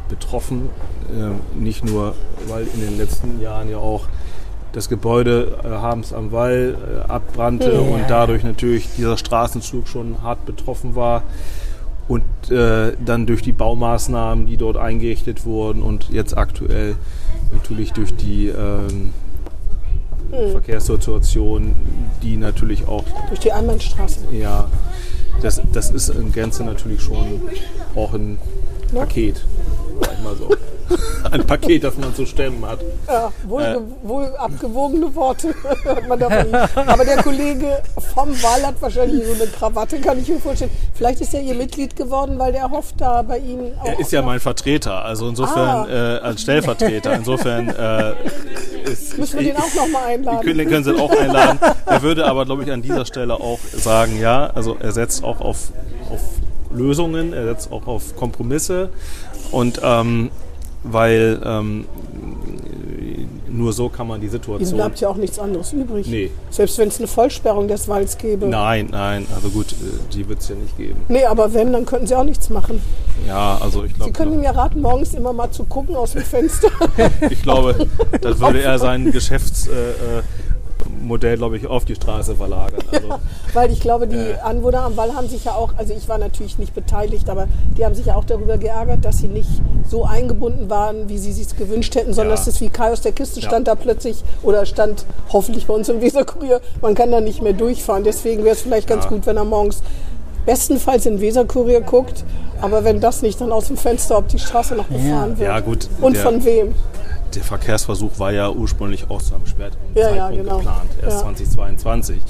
betroffen. 0.10 0.70
Ähm, 1.16 1.40
nicht 1.56 1.84
nur, 1.84 2.13
weil 2.48 2.68
in 2.74 2.82
den 2.82 2.98
letzten 2.98 3.42
Jahren 3.42 3.70
ja 3.70 3.78
auch 3.78 4.06
das 4.74 4.90
Gebäude 4.90 5.58
äh, 5.63 5.68
Habens 5.68 6.13
am 6.13 6.32
Wall 6.32 6.75
äh, 7.08 7.12
abbrannte 7.12 7.72
Ja. 7.74 7.80
und 7.80 8.04
dadurch 8.08 8.44
natürlich 8.44 8.90
dieser 8.98 9.18
Straßenzug 9.18 9.88
schon 9.88 10.22
hart 10.22 10.46
betroffen 10.46 10.96
war. 10.96 11.24
Und 12.08 12.24
äh, 12.52 12.94
dann 13.04 13.25
durch 13.25 13.42
die 13.44 13.54
Baumaßnahmen, 13.54 14.46
die 14.46 14.58
dort 14.58 14.75
eingerichtet 14.78 15.46
wurden 15.46 15.82
und 15.82 16.10
jetzt 16.10 16.36
aktuell 16.38 16.96
natürlich 17.54 17.94
durch 17.94 18.13
die 18.16 18.48
ähm, 18.50 19.13
Verkehrssituation, 20.52 21.75
die 22.22 22.38
natürlich 22.38 22.88
auch 22.88 23.04
Durch 23.28 23.40
die 23.40 23.52
Einbahnstraße. 23.52 24.20
ja, 24.32 24.70
das, 25.42 25.62
das 25.72 25.92
ist 25.92 26.10
in 26.10 26.32
Gänze 26.32 26.63
natürlich 26.63 27.02
schon 27.02 27.42
auch 27.96 28.13
ein 28.13 28.38
Paket, 28.94 29.44
sag 30.02 30.13
ich 30.13 30.24
mal 30.24 30.36
so. 30.36 30.50
Ein 31.32 31.46
Paket, 31.48 31.84
das 31.84 31.98
man 31.98 32.13
zu 32.16 32.25
stemmen 32.25 32.66
hat. 32.66 32.80
Ja, 33.08 33.32
wohl, 33.48 33.62
Äh. 33.63 33.78
wohl 34.08 34.25
abgewogene 34.38 35.13
Worte 35.16 35.54
hat 35.86 36.08
man 36.08 36.20
davon. 36.20 36.54
Aber 36.88 37.06
der 37.06 37.18
Kollege 37.24 37.82
vom 38.13 38.30
Wall 38.44 38.66
hat 38.66 38.75
wahrscheinlich 38.82 39.25
so 39.25 39.34
eine 39.34 39.48
Krawatte, 39.52 40.00
kann 40.00 40.20
ich 40.20 40.28
mir 40.30 40.40
vorstellen. 40.40 40.72
Vielleicht 40.94 41.22
ist 41.22 41.34
er 41.34 41.42
ihr 41.42 41.56
Mitglied 41.56 41.96
geworden, 41.96 42.38
weil 42.38 42.52
der 42.52 42.70
hofft 42.70 43.00
da 43.02 43.22
bei 43.22 43.40
Ihnen 43.40 43.74
auch. 43.80 43.86
Er 43.86 44.00
ist 44.00 44.12
ja 44.12 44.22
mein 44.22 44.40
Vertreter, 44.40 45.04
also 45.06 45.28
insofern 45.30 45.88
Ah. 45.90 46.16
äh, 46.16 46.20
als 46.20 46.42
Stellvertreter. 46.42 47.13
Insofern 47.13 47.70
äh, 47.70 48.13
ist, 48.90 49.18
Müssen 49.18 49.40
wir 49.40 49.54
den 49.54 49.58
auch 49.58 49.74
nochmal 49.75 50.04
einladen? 50.08 50.58
den 50.58 50.70
können 50.70 50.84
Sie 50.84 50.94
auch 51.00 51.12
einladen. 51.12 51.60
Er 51.86 52.02
würde 52.02 52.25
aber, 52.25 52.46
glaube 52.46 52.63
ich, 52.63 52.72
an 52.72 52.82
dieser 52.82 53.06
Stelle 53.06 53.36
auch 53.36 53.60
sagen, 53.72 54.20
ja, 54.20 54.48
also 54.54 54.75
er 54.80 54.92
setzt 54.92 55.24
auch 55.24 55.40
auf, 55.42 55.70
auf 56.12 56.20
Lösungen, 56.72 57.34
er 57.34 57.46
setzt 57.46 57.72
auch 57.72 57.88
auf 57.88 58.16
Kompromisse 58.16 58.90
und 59.52 59.80
ähm, 59.84 60.32
weil 60.84 61.42
ähm, 61.46 61.86
nur 63.54 63.72
so 63.72 63.88
kann 63.88 64.08
man 64.08 64.20
die 64.20 64.25
Ihnen 64.25 64.32
Situation. 64.32 64.75
bleibt 64.75 65.00
ja 65.00 65.10
auch 65.10 65.16
nichts 65.16 65.38
anderes 65.40 65.74
übrig. 65.74 66.08
Nee. 66.08 66.32
Selbst 66.50 66.78
wenn 66.78 66.88
es 66.88 66.98
eine 66.98 67.08
Vollsperrung 67.08 67.68
des 67.68 67.88
Walls 67.88 68.18
gäbe. 68.18 68.48
Nein, 68.48 68.90
nein, 68.92 69.28
also 69.34 69.50
gut, 69.50 69.72
äh, 69.74 69.75
die 70.13 70.28
wird 70.28 70.40
es 70.40 70.50
ja 70.50 70.56
nicht 70.56 70.75
geben. 70.78 71.00
Nee, 71.08 71.25
aber 71.25 71.54
wenn, 71.54 71.72
dann 71.72 71.86
könnten 71.86 72.08
Sie 72.08 72.16
auch 72.16 72.24
nichts 72.24 72.50
machen. 72.50 72.82
Ja, 73.28 73.58
also 73.62 73.84
ich 73.84 73.92
Sie 73.92 73.98
glaube, 73.98 74.12
können 74.13 74.40
mir 74.40 74.50
raten, 74.50 74.82
morgens 74.82 75.13
immer 75.13 75.34
mal 75.34 75.52
zu 75.52 75.63
gucken 75.66 75.96
aus 75.96 76.13
dem 76.13 76.24
Fenster. 76.24 76.70
ich 77.30 77.42
glaube, 77.42 77.88
das 78.22 78.40
würde 78.40 78.62
er 78.62 78.80
sein 78.80 79.12
Geschäftsmodell, 79.12 79.96
äh, 80.02 80.20
äh, 80.20 80.24
Modell, 81.03 81.38
glaube 81.38 81.57
ich, 81.57 81.67
auf 81.67 81.86
die 81.86 81.95
Straße 81.95 82.36
verlagern. 82.36 82.79
Also, 82.91 83.07
Weil 83.53 83.72
ich 83.72 83.79
glaube, 83.81 84.07
die 84.07 84.33
Anwohner 84.43 84.83
am 84.83 84.98
Wall 84.98 85.13
haben 85.13 85.27
sich 85.27 85.45
ja 85.45 85.53
auch, 85.53 85.74
also 85.77 85.93
ich 85.93 86.07
war 86.10 86.17
natürlich 86.17 86.57
nicht 86.57 86.74
beteiligt, 86.74 87.29
aber 87.29 87.48
die 87.77 87.86
haben 87.86 87.93
sich 87.95 88.07
ja 88.07 88.15
auch 88.15 88.25
darüber 88.25 88.57
geärgert, 88.57 89.03
dass 89.05 89.17
sie 89.19 89.27
nicht 89.27 89.50
so 89.89 90.05
eingebunden 90.05 90.69
waren, 90.69 91.10
wie 91.10 91.17
sie 91.17 91.31
sich 91.33 91.55
gewünscht 91.55 91.95
hätten, 91.95 92.13
sondern 92.13 92.31
Ja. 92.31 92.36
dass 92.38 92.48
es 92.48 92.62
wie 92.62 92.69
Kai 92.69 92.91
aus 92.91 93.01
der 93.01 93.12
Kiste 93.12 93.39
Ja. 93.41 93.48
stand 93.48 93.67
da 93.67 93.75
plötzlich 93.75 94.24
oder 94.43 94.65
stand 94.65 95.05
hoffentlich 95.31 95.67
bei 95.67 95.74
uns 95.74 95.89
im 95.89 96.01
Weserkurier, 96.01 96.62
man 96.81 96.95
kann 96.95 97.12
da 97.12 97.22
nicht 97.22 97.41
mehr 97.41 97.53
durchfahren. 97.53 98.03
Deswegen 98.03 98.43
wäre 98.43 98.55
es 98.55 98.62
vielleicht 98.62 98.88
ganz 98.88 99.03
Ja. 99.05 99.10
gut, 99.10 99.25
wenn 99.25 99.38
er 99.38 99.45
morgens 99.45 99.83
bestenfalls 100.45 101.05
in 101.05 101.22
Weserkurier 101.22 101.81
guckt, 101.81 102.24
aber 102.62 102.83
wenn 102.83 103.00
das 103.00 103.22
nicht, 103.22 103.39
dann 103.41 103.51
aus 103.51 103.67
dem 103.67 103.77
Fenster, 103.77 104.17
ob 104.17 104.27
die 104.27 104.39
Straße 104.39 104.75
noch 104.75 104.86
befahren 104.86 105.38
wird. 105.38 105.48
Ja, 105.50 105.60
gut, 105.60 105.88
Und 106.01 106.15
der- 106.15 106.24
von 106.24 106.43
wem? 106.45 106.75
Der 107.36 107.44
Verkehrsversuch 107.44 108.20
war 108.20 108.32
ja 108.32 108.50
ursprünglich 108.50 109.10
auch 109.10 109.22
zu 109.22 109.36
einem 109.36 109.46
späteren 109.48 109.80
Ja, 109.96 110.02
ja, 110.02 110.10
Zeitpunkt 110.28 110.44
genau. 110.44 110.58
geplant, 110.58 110.90
erst 111.02 111.18
Ja. 111.18 111.24
2022. 111.24 112.22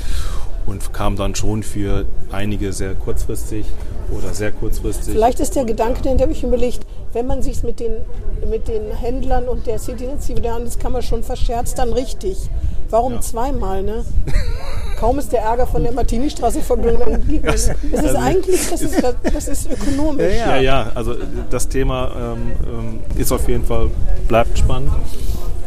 Und 0.66 0.94
kam 0.94 1.18
dann 1.18 1.36
schon 1.36 1.62
für 1.62 2.06
einige 2.32 2.72
sehr 2.72 2.96
kurzfristig 2.96 3.66
oder 4.12 4.34
sehr 4.34 4.52
kurzfristig. 4.54 5.14
Vielleicht 5.14 5.40
ist 5.42 5.56
der 5.56 5.66
Gedanke, 5.66 6.02
den 6.02 6.20
habe 6.22 6.32
ich 6.32 6.44
überlegt, 6.44 6.86
wenn 7.12 7.28
man 7.28 7.42
sich 7.42 7.64
mit 7.64 7.80
den, 7.82 7.94
mit 8.50 8.68
den 8.70 8.92
Händlern 8.92 9.50
und 9.50 9.68
der 9.68 9.78
City-Initiative 9.78 10.42
der 10.42 10.54
Handelskammer 10.54 11.02
schon 11.02 11.22
verscherzt, 11.24 11.78
dann 11.80 11.92
richtig. 11.92 12.50
Warum 12.94 13.14
Ja. 13.14 13.22
zweimal, 13.22 13.82
ne? 13.82 14.06
Kaum 15.00 15.18
ist 15.18 15.32
der 15.32 15.42
Ärger 15.42 15.66
von 15.66 15.82
der 15.82 15.92
Martini-Straße 15.94 16.62
vergangen, 16.62 17.40
es. 17.44 17.70
Ist 17.70 17.76
also- 17.98 18.18
eigentlich, 18.20 18.70
das 18.70 18.82
ist, 18.84 19.04
das 19.34 19.48
ist 19.48 19.68
ökonomisch. 19.72 20.38
Ja, 20.38 20.58
ja, 20.58 20.92
also 20.94 21.16
das 21.50 21.68
Thema 21.68 22.12
ähm, 22.16 22.52
ähm, 22.64 23.00
ist 23.20 23.32
auf 23.32 23.50
jeden 23.50 23.66
Fall, 23.66 23.90
bleibt 24.28 24.60
spannend. 24.60 24.92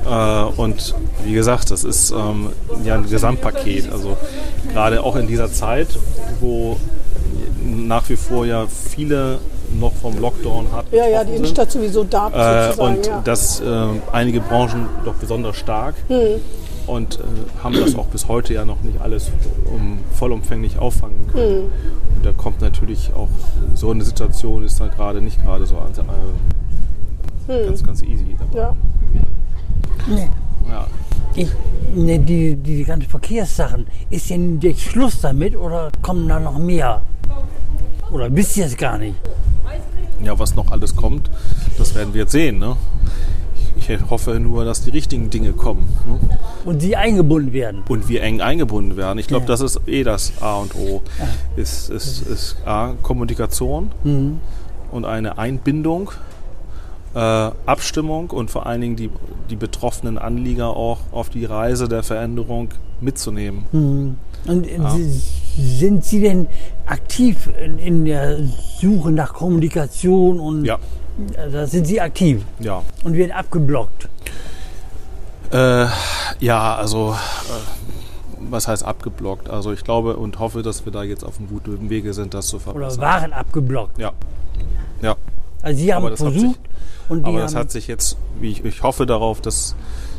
Äh, 0.09 0.43
und 0.57 0.95
wie 1.25 1.33
gesagt, 1.33 1.73
das 1.73 1.83
ist 1.83 2.13
ähm, 2.13 2.51
ja 2.85 2.95
ein 2.95 3.11
Gesamtpaket. 3.11 3.91
Also 3.91 4.17
gerade 4.73 5.03
auch 5.03 5.17
in 5.17 5.27
dieser 5.27 5.51
Zeit, 5.53 5.89
wo 6.39 6.77
nach 7.65 8.09
wie 8.09 8.17
vor 8.17 8.47
ja 8.47 8.67
viele 8.69 9.39
noch 9.81 9.93
vom 9.95 10.17
Lockdown 10.21 10.71
hart 10.71 10.87
Ja, 10.93 11.09
ja, 11.09 11.25
die. 11.25 11.35
Innenstadt 11.35 11.73
sowieso 11.73 12.05
darb 12.05 12.37
Äh, 12.37 12.81
und 12.81 13.05
ja. 13.05 13.21
das 13.25 13.61
äh, 13.61 13.65
einige 14.13 14.39
Branchen 14.41 14.87
doch 15.05 15.15
besonders 15.15 15.57
stark. 15.57 15.97
Hm. 16.07 16.41
Und 16.87 17.19
äh, 17.19 17.23
haben 17.63 17.75
das 17.75 17.95
auch 17.97 18.07
bis 18.07 18.29
heute 18.29 18.55
ja 18.55 18.65
noch 18.65 18.83
nicht 18.83 19.01
alles 19.01 19.31
um, 19.67 19.99
vollumfänglich 20.13 20.79
auffangen 20.79 21.27
können. 21.33 21.71
Und 22.17 22.25
da 22.25 22.33
kommt 22.33 22.61
natürlich 22.61 23.13
auch 23.15 23.29
so 23.75 23.91
eine 23.91 24.05
Situation 24.05 24.65
ist 24.65 24.81
dann 24.81 24.91
gerade 24.91 25.21
nicht 25.21 25.43
gerade 25.43 25.67
so 25.67 25.77
äh, 27.49 27.67
ganz, 27.67 27.83
ganz 27.83 28.03
easy 28.03 28.37
dabei. 28.39 28.59
Ja. 28.59 28.77
Nee. 30.07 30.29
Ja. 30.69 30.87
Ich, 31.35 31.49
ne, 31.95 32.19
die, 32.19 32.57
die 32.57 32.85
ganzen 32.85 33.09
Verkehrssachen, 33.09 33.87
ist 34.11 34.31
denn 34.31 34.61
jetzt 34.61 34.81
Schluss 34.81 35.21
damit 35.21 35.57
oder 35.57 35.91
kommen 36.03 36.29
da 36.29 36.41
noch 36.41 36.59
mehr? 36.59 37.03
Oder 38.11 38.35
wisst 38.35 38.57
ihr 38.57 38.67
es 38.67 38.77
gar 38.77 38.99
nicht? 38.99 39.17
ja, 40.23 40.39
was 40.39 40.55
noch 40.55 40.71
alles 40.71 40.97
kommt, 40.97 41.31
das 41.79 41.95
werden 41.95 42.15
wir 42.15 42.23
jetzt 42.23 42.33
sehen. 42.33 42.59
Ne? 42.59 42.77
Ich, 43.89 44.11
hoffe 44.11 44.41
nur, 44.41 44.65
dass 44.65 44.83
die 44.83 44.91
richtigen 44.91 45.31
Dinge 45.31 45.53
kommen 45.53 45.87
ne? 46.07 46.19
Und 46.65 46.81
sie 46.81 46.97
eingebunden 46.97 47.53
werden. 47.53 47.83
und 47.89 48.09
wir 48.09 48.23
eng 48.23 48.41
eingebunden 48.41 48.97
werden. 48.97 49.19
Ich 49.19 49.27
glaube, 49.29 49.45
Ja. 49.45 49.49
das 49.49 49.61
ist 49.61 49.81
eh 49.87 50.03
das 50.03 50.33
A 50.41 50.57
und 50.57 50.75
O. 50.75 51.03
Ist, 51.57 51.91
ist, 51.91 52.23
ist 52.27 52.57
A, 52.67 52.95
Kommunikation 53.03 53.91
Mhm. 54.05 54.41
und 54.91 55.05
eine 55.05 55.39
Einbindung, 55.39 56.11
äh, 57.15 57.19
Abstimmung 57.19 58.31
und 58.31 58.51
vor 58.51 58.67
allen 58.67 58.81
Dingen 58.81 58.97
die, 58.97 59.11
die 59.51 59.57
betroffenen 59.57 60.19
Anlieger 60.19 60.77
auch 60.77 60.99
auf 61.13 61.29
die 61.31 61.45
Reise 61.45 61.89
der 61.89 62.03
Veränderung 62.03 62.69
mitzunehmen. 63.01 63.65
Mhm. 63.73 64.17
Und 64.47 64.67
Sie- 64.95 65.21
sind 65.79 66.05
Sie 66.05 66.21
denn 66.21 66.47
aktiv 66.85 67.49
in, 67.65 67.79
in 67.79 68.05
der 68.05 68.39
Suche 68.81 69.11
nach 69.11 69.33
Kommunikation 69.33 70.39
und 70.39 70.65
Ja, 70.67 70.79
da 71.51 71.67
sind 71.67 71.87
Sie 71.87 72.01
aktiv 72.01 72.43
ja. 72.61 72.83
und 73.05 73.15
werden 73.15 73.33
abgeblockt? 73.33 74.09
Äh, 75.53 75.87
ja, 76.41 76.75
also 76.75 77.13
äh, 77.15 78.41
was 78.51 78.69
heißt 78.69 78.85
abgeblockt? 78.85 79.49
Also 79.49 79.73
ich 79.73 79.85
glaube 79.85 80.17
und 80.17 80.39
hoffe, 80.39 80.63
dass 80.63 80.85
wir 80.85 80.93
da 80.93 81.03
jetzt 81.03 81.25
auf 81.25 81.39
einem 81.39 81.49
guten 81.49 81.89
Wege 81.89 82.13
sind, 82.15 82.35
das 82.35 82.49
zu 82.49 82.57
Oder 82.57 82.65
verbessern. 82.65 83.01
waren 83.01 83.33
abgeblockt? 83.33 83.99
Ja, 83.99 84.13
ja. 85.03 85.15
Also 85.63 85.79
Sie 85.79 85.95
haben 85.95 86.17
versucht 86.17 86.61
und 87.09 87.23
die 87.27 87.31
Aber 87.31 87.41
das 87.41 87.55
hat 87.55 87.71
sich 87.71 87.87
jetzt, 87.87 88.17
wie 88.41 88.51
ich, 88.51 88.65
ich 88.65 88.83
hoffe 88.83 89.07
darauf, 89.07 89.41
dass, 89.41 89.75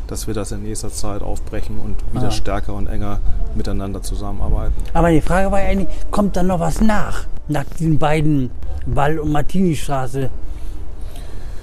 dass 0.06 0.26
wir 0.26 0.34
das 0.34 0.52
in 0.52 0.62
nächster 0.62 0.90
Zeit 0.90 1.22
aufbrechen 1.22 1.78
und 1.78 1.96
wieder 2.14 2.28
Ah. 2.28 2.32
stärker 2.32 2.74
und 2.74 2.86
enger 2.86 3.20
miteinander 3.54 4.02
zusammenarbeiten. 4.02 4.74
Aber 4.94 5.10
die 5.10 5.20
Frage 5.20 5.50
war 5.52 5.60
ja 5.60 5.68
eigentlich, 5.68 5.88
kommt 6.10 6.36
da 6.36 6.42
noch 6.42 6.60
was 6.60 6.80
nach? 6.80 7.24
Nach 7.48 7.64
diesen 7.78 7.98
beiden 7.98 8.50
Wall- 8.86 9.18
und 9.18 9.30
Martini-Straße? 9.32 10.30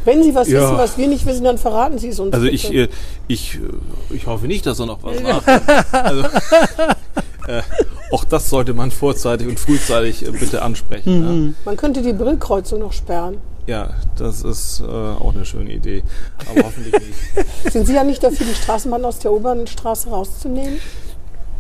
Wenn 0.06 0.24
Sie 0.24 0.34
was 0.36 0.48
Ja. 0.48 0.62
wissen, 0.62 0.78
was 0.78 0.98
wir 0.98 1.08
nicht 1.08 1.26
wissen, 1.26 1.44
dann 1.44 1.58
verraten 1.58 1.98
Sie 1.98 2.10
es 2.10 2.20
uns. 2.20 2.34
Also 2.34 2.46
ich, 2.46 2.72
äh, 2.74 2.88
ich, 3.28 3.56
äh, 3.56 4.14
ich 4.14 4.28
hoffe 4.28 4.48
nicht, 4.48 4.66
dass 4.66 4.80
er 4.80 4.86
noch 4.86 5.00
was 5.04 5.22
macht. 5.22 5.46
Also, 5.92 6.24
äh, 7.48 7.62
auch 8.12 8.24
das 8.24 8.50
sollte 8.50 8.74
man 8.74 8.92
vorzeitig 8.92 9.48
und 9.48 9.60
frühzeitig 9.60 10.26
äh, 10.26 10.32
bitte 10.32 10.62
ansprechen. 10.62 11.46
Mhm. 11.48 11.56
Man 11.66 11.76
könnte 11.78 12.02
die 12.02 12.14
Brillkreuzung 12.14 12.80
noch 12.80 12.94
sperren. 12.94 13.38
Ja. 13.68 13.88
ja, 13.88 13.90
das 14.18 14.44
ist 14.44 14.82
äh, 14.82 14.86
auch 14.86 15.34
eine 15.34 15.44
schöne 15.46 15.72
Idee. 15.72 16.04
Aber 16.50 16.66
hoffentlich 16.66 16.94
nicht. 16.94 17.72
Sind 17.74 17.88
Sie 17.88 17.94
ja 17.96 18.04
nicht 18.04 18.24
dafür, 18.24 18.46
die 18.46 18.54
Straßenbahn 18.56 19.04
aus 19.06 19.20
der 19.20 19.32
Obernstraße 19.32 20.10
rauszunehmen? 20.10 20.80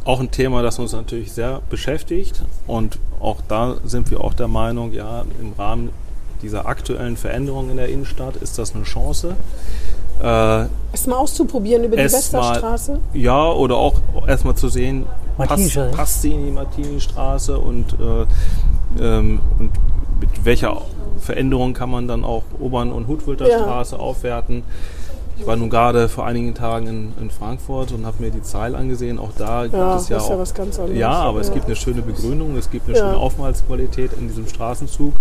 Auch 0.03 0.19
ein 0.19 0.29
Thema, 0.29 0.61
das 0.61 0.77
uns 0.77 0.93
natürlich 0.93 1.31
sehr 1.31 1.61
beschäftigt. 1.71 2.43
Und 2.67 2.99
auch 3.19 3.37
da 3.47 3.77
sind 3.85 4.11
wir 4.11 4.21
auch 4.21 4.35
der 4.35 4.47
Meinung, 4.47 4.93
ja, 4.93 5.25
im 5.41 5.53
Rahmen 5.53 5.89
dieser 6.45 6.67
aktuellen 6.67 7.17
Veränderung 7.17 7.71
in 7.71 7.77
der 7.77 7.89
Innenstadt 7.89 8.35
ist 8.37 8.57
das 8.59 8.75
eine 8.75 8.83
Chance. 8.83 9.35
Äh, 10.23 10.65
Es 10.93 11.07
mal 11.07 11.17
auszuprobieren 11.17 11.83
über 11.83 11.97
die 11.97 12.03
Westerstraße? 12.03 12.99
ja, 13.13 13.51
oder 13.51 13.75
auch 13.77 13.95
erstmal 14.27 14.55
zu 14.55 14.69
sehen, 14.69 15.05
passt, 15.37 15.77
passt 15.91 16.21
sie 16.21 16.31
in 16.33 16.45
die 16.45 16.51
Martini-Straße 16.51 17.57
und, 17.57 17.93
äh, 17.99 19.03
ähm, 19.03 19.39
und 19.59 19.71
mit 20.21 20.29
welcher 20.45 20.81
Veränderung 21.19 21.73
kann 21.73 21.89
man 21.89 22.07
dann 22.07 22.23
auch 22.23 22.43
Obern- 22.59 22.91
und 22.93 23.07
Hutwilter 23.07 23.49
Ja. 23.49 23.59
Straße 23.59 23.97
aufwerten. 23.99 24.63
Ich 25.37 25.45
war 25.45 25.57
nun 25.57 25.69
gerade 25.69 26.07
vor 26.07 26.25
einigen 26.25 26.53
Tagen 26.55 26.87
in, 26.87 27.13
in 27.19 27.29
Frankfurt 27.29 27.91
und 27.91 28.05
habe 28.05 28.23
mir 28.23 28.31
die 28.31 28.41
Zeil 28.41 28.73
angesehen. 28.73 29.19
Auch 29.19 29.31
da 29.37 29.63
gibt 29.63 29.73
Ja, 29.75 29.97
es 29.97 30.07
ja 30.07 30.15
das 30.15 30.23
ist 30.23 30.29
ja 30.29 30.35
auch 30.35 30.39
was 30.39 30.53
ganz 30.53 30.79
anderes. 30.79 30.97
ja, 30.97 31.11
aber 31.11 31.41
es 31.41 31.47
Ja. 31.49 31.55
gibt 31.55 31.65
eine 31.65 31.75
schöne 31.75 32.01
Begrünung, 32.01 32.55
es 32.55 32.71
gibt 32.71 32.87
eine 32.87 32.97
Ja. 32.97 33.03
schöne 33.07 33.17
Aufenthaltsqualität 33.17 34.11
in 34.13 34.29
diesem 34.29 34.47
Straßenzug. 34.47 35.13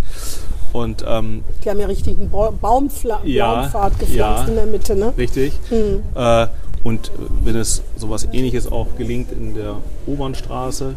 Und 0.84 1.04
ähm, 1.08 1.42
Die 1.64 1.70
haben 1.70 1.80
ja 1.80 1.86
richtig 1.86 2.18
einen 2.18 2.30
Ba- 2.30 2.52
Baumfla 2.60 3.20
Ja, 3.24 3.54
Baumpfad 3.62 3.98
gepflanzt 3.98 4.42
ja. 4.44 4.48
in 4.48 4.54
der 4.54 4.66
Mitte, 4.66 4.94
ne? 4.94 5.12
richtig. 5.18 5.52
Hm. 5.70 6.02
Äh, 6.14 6.46
und 6.84 7.10
wenn 7.42 7.56
es 7.56 7.82
sowas 7.96 8.28
ähnliches 8.32 8.70
auch 8.70 8.86
gelingt 8.98 9.32
in 9.32 9.54
der 9.54 9.76
Obernstraße 10.06 10.94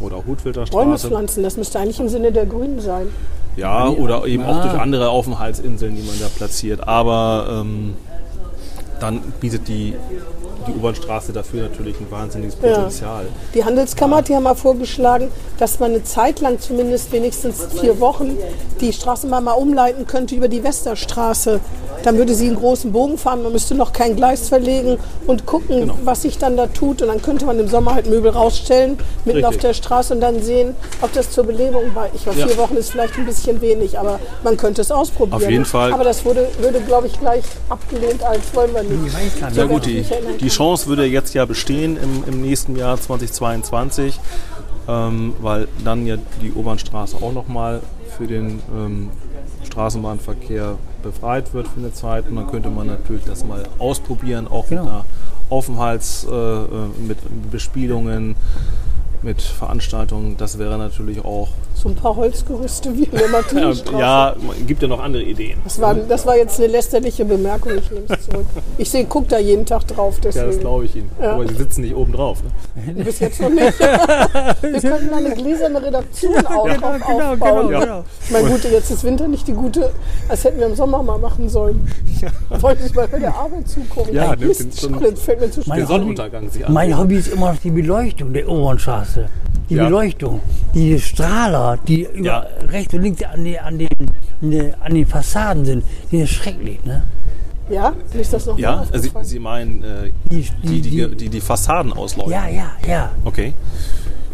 oder 0.00 0.24
Hutwilder 0.26 0.64
Bäume 0.64 0.98
pflanzen, 0.98 1.42
das 1.42 1.56
müsste 1.58 1.78
eigentlich 1.78 2.00
im 2.00 2.08
Sinne 2.08 2.32
der 2.32 2.46
Grünen 2.46 2.80
sein. 2.80 3.08
ja, 3.56 3.88
oder 3.88 4.26
eben 4.26 4.44
auch 4.44 4.56
Ah. 4.56 4.62
durch 4.68 4.80
andere 4.80 5.10
Aufenthaltsinseln, 5.10 5.94
die 5.94 6.02
man 6.02 6.18
da 6.18 6.26
platziert. 6.34 6.88
Aber 6.88 7.46
ähm, 7.60 7.94
dann 9.00 9.20
bietet 9.40 9.68
die, 9.68 9.94
die 10.66 10.72
Obernstraße 10.72 11.32
dafür 11.32 11.62
natürlich 11.62 11.96
ein 12.00 12.06
wahnsinniges 12.10 12.56
Ja. 12.62 12.74
Potenzial. 12.74 13.26
Die 13.54 13.64
Handelskammer, 13.64 14.22
die 14.22 14.34
haben 14.34 14.42
mal 14.44 14.54
vorgeschlagen, 14.54 15.28
dass 15.58 15.78
man 15.78 15.90
eine 15.92 16.04
Zeit 16.04 16.40
lang, 16.40 16.60
zumindest 16.60 17.12
wenigstens 17.12 17.66
vier 17.80 17.98
Wochen, 18.00 18.36
die 18.80 18.92
Straßenbahn 18.92 19.44
mal 19.44 19.52
umleiten 19.52 20.06
könnte 20.06 20.34
über 20.34 20.48
die 20.48 20.62
Westerstraße. 20.62 21.60
Dann 22.02 22.18
würde 22.18 22.34
sie 22.34 22.46
einen 22.46 22.56
großen 22.56 22.92
Bogen 22.92 23.18
fahren, 23.18 23.42
man 23.42 23.52
müsste 23.52 23.74
noch 23.74 23.92
kein 23.92 24.14
Gleis 24.14 24.48
verlegen 24.48 24.98
und 25.26 25.44
gucken, 25.46 25.80
Genau. 25.80 25.94
was 26.04 26.22
sich 26.22 26.38
dann 26.38 26.56
da 26.56 26.66
tut. 26.68 27.02
Und 27.02 27.08
dann 27.08 27.20
könnte 27.22 27.46
man 27.46 27.58
im 27.58 27.68
Sommer 27.68 27.94
halt 27.94 28.08
Möbel 28.08 28.30
rausstellen, 28.30 28.98
mitten 29.24 29.38
Richtig. 29.38 29.44
auf 29.46 29.56
der 29.56 29.72
Straße 29.74 30.14
und 30.14 30.20
dann 30.20 30.40
sehen, 30.42 30.76
ob 31.00 31.12
das 31.14 31.30
zur 31.30 31.44
Belebung 31.44 31.82
war. 31.94 32.08
Ich 32.14 32.24
weiß, 32.26 32.36
Ja. 32.36 32.46
vier 32.46 32.58
Wochen 32.58 32.76
ist 32.76 32.90
vielleicht 32.90 33.16
ein 33.18 33.24
bisschen 33.26 33.60
wenig, 33.60 33.98
aber 33.98 34.20
man 34.44 34.56
könnte 34.56 34.82
es 34.82 34.92
ausprobieren. 34.92 35.42
Auf 35.42 35.50
jeden 35.50 35.64
Fall. 35.64 35.92
Aber 35.92 36.04
das 36.04 36.24
wurde, 36.24 36.46
würde, 36.60 36.80
glaube 36.80 37.06
ich, 37.08 37.18
gleich 37.18 37.42
abgelehnt, 37.70 38.22
als 38.22 38.54
wollen 38.54 38.72
wir 38.74 38.82
nicht. 38.84 39.56
Ja 39.56 39.64
gut, 39.64 39.86
die, 39.86 40.04
die. 40.40 40.50
Chance 40.56 40.86
würde 40.86 41.04
jetzt 41.04 41.34
ja 41.34 41.44
bestehen 41.44 41.98
im, 41.98 42.24
im 42.26 42.40
nächsten 42.40 42.76
Jahr 42.76 42.98
2022, 42.98 44.18
ähm, 44.88 45.34
weil 45.40 45.68
dann 45.84 46.06
ja 46.06 46.16
die 46.40 46.50
Obernstraße 46.52 47.16
auch 47.16 47.32
nochmal 47.32 47.82
für 48.16 48.26
den 48.26 48.60
ähm, 48.74 49.10
Straßenbahnverkehr 49.64 50.78
befreit 51.02 51.52
wird 51.52 51.68
für 51.68 51.80
eine 51.80 51.92
Zeit. 51.92 52.28
Und 52.28 52.36
dann 52.36 52.46
könnte 52.46 52.70
man 52.70 52.86
natürlich 52.86 53.24
das 53.24 53.44
mal 53.44 53.64
ausprobieren, 53.78 54.48
auch 54.48 54.68
Genau. 54.68 54.84
mit 54.84 54.92
einer 54.92 55.04
Aufenthalts, 55.50 56.26
äh, 56.30 56.34
äh, 56.34 56.66
mit 57.06 57.18
Bespielungen, 57.50 58.36
mit 59.20 59.42
Veranstaltungen. 59.42 60.36
Das 60.38 60.58
wäre 60.58 60.78
natürlich 60.78 61.22
auch, 61.22 61.48
So 61.78 61.90
ein 61.90 61.94
paar 61.94 62.16
Holzgerüste 62.16 62.96
wie 62.96 63.04
in 63.04 63.10
der 63.10 63.20
ja, 63.20 63.28
Martinstraße. 63.28 63.98
ja, 64.00 64.34
gibt 64.66 64.80
ja 64.80 64.88
noch 64.88 64.98
andere 64.98 65.22
Ideen. 65.22 65.58
Das 65.62 65.78
war, 65.78 65.94
das 65.94 66.24
war 66.26 66.34
jetzt 66.34 66.58
eine 66.58 66.68
lästerliche 66.68 67.26
Bemerkung, 67.26 67.72
ich 67.76 67.90
nehme 67.90 68.06
es 68.08 68.24
zurück. 68.24 68.46
Ich 68.78 68.90
sehe, 68.90 69.04
guck 69.04 69.28
da 69.28 69.38
jeden 69.38 69.66
Tag 69.66 69.86
drauf, 69.88 70.14
Ja, 70.16 70.22
das 70.24 70.34
deswegen. 70.36 70.60
glaube 70.60 70.86
ich 70.86 70.96
Ihnen. 70.96 71.10
Ja. 71.20 71.32
Aber 71.34 71.46
Sie 71.46 71.54
sitzen 71.54 71.82
nicht 71.82 71.94
oben 71.94 72.12
drauf. 72.14 72.38
Ne? 72.42 73.04
Bis 73.04 73.20
jetzt 73.20 73.42
noch 73.42 73.50
nicht. 73.50 73.78
Wir 73.78 74.80
könnten 74.80 75.10
mal 75.10 75.24
eine 75.24 75.34
gläserne 75.34 75.82
Redaktion 75.82 76.34
auch 76.46 76.64
Genau, 76.64 76.86
auf, 76.88 77.06
genau, 77.06 77.32
aufbauen. 77.32 77.66
genau, 77.68 77.70
Ja. 77.70 77.80
genau. 77.80 78.04
Ich 78.24 78.30
meine, 78.30 78.48
gut, 78.48 78.64
jetzt 78.64 78.90
ist 78.90 79.04
Winter 79.04 79.28
nicht 79.28 79.46
die 79.46 79.52
gute, 79.52 79.92
als 80.30 80.44
hätten 80.44 80.58
wir 80.58 80.66
im 80.66 80.74
Sommer 80.76 81.02
mal 81.02 81.18
machen 81.18 81.48
sollen. 81.50 81.86
Wollte 82.60 82.86
ich 82.86 82.94
mal 82.94 83.06
bei 83.06 83.18
der 83.18 83.34
Arbeit 83.34 83.68
zugucken. 83.68 84.14
Ja, 84.14 84.30
nimmt 84.30 84.46
Mist, 84.48 84.60
den- 84.62 84.72
so 84.72 85.16
fällt 85.16 85.40
mir 85.40 85.50
zu 85.50 85.60
Mein. 85.66 85.86
Sonnenuntergang 85.86 86.48
sich 86.50 86.64
an. 86.66 86.72
Mein 86.72 86.96
Hobby 86.98 87.16
ist 87.16 87.28
immer 87.28 87.52
noch 87.52 87.60
die 87.60 87.70
Beleuchtung 87.70 88.32
der 88.32 88.48
Obernstraße. 88.48 89.28
Die 89.68 89.74
Ja. 89.74 89.84
Beleuchtung, 89.86 90.40
die 90.74 90.98
Strahler, 91.00 91.78
die 91.88 92.06
über 92.14 92.24
Ja. 92.24 92.46
rechts 92.68 92.94
und 92.94 93.02
links 93.02 93.22
an, 93.24 93.44
die, 93.44 93.58
an, 93.58 93.78
den, 93.78 93.88
ne- 94.40 94.74
an 94.80 94.94
den 94.94 95.06
Fassaden 95.06 95.64
sind, 95.64 95.84
die 96.12 96.18
sind 96.18 96.28
schrecklich. 96.28 96.84
Ne? 96.84 97.02
Ja, 97.68 97.92
ist 98.16 98.32
das 98.32 98.46
noch 98.46 98.56
Ja, 98.58 98.84
mal 98.90 99.00
Sie. 99.00 99.10
Sie 99.22 99.38
meinen 99.40 99.82
äh, 99.82 100.12
Die, 100.30 100.46
die, 100.62 100.80
die, 100.80 101.16
die, 101.16 101.28
die 101.28 101.40
Fassaden 101.40 101.92
ausleuchten. 101.92 102.32
ja, 102.32 102.46
ja, 102.48 102.70
ja. 102.88 103.10
Okay. 103.24 103.54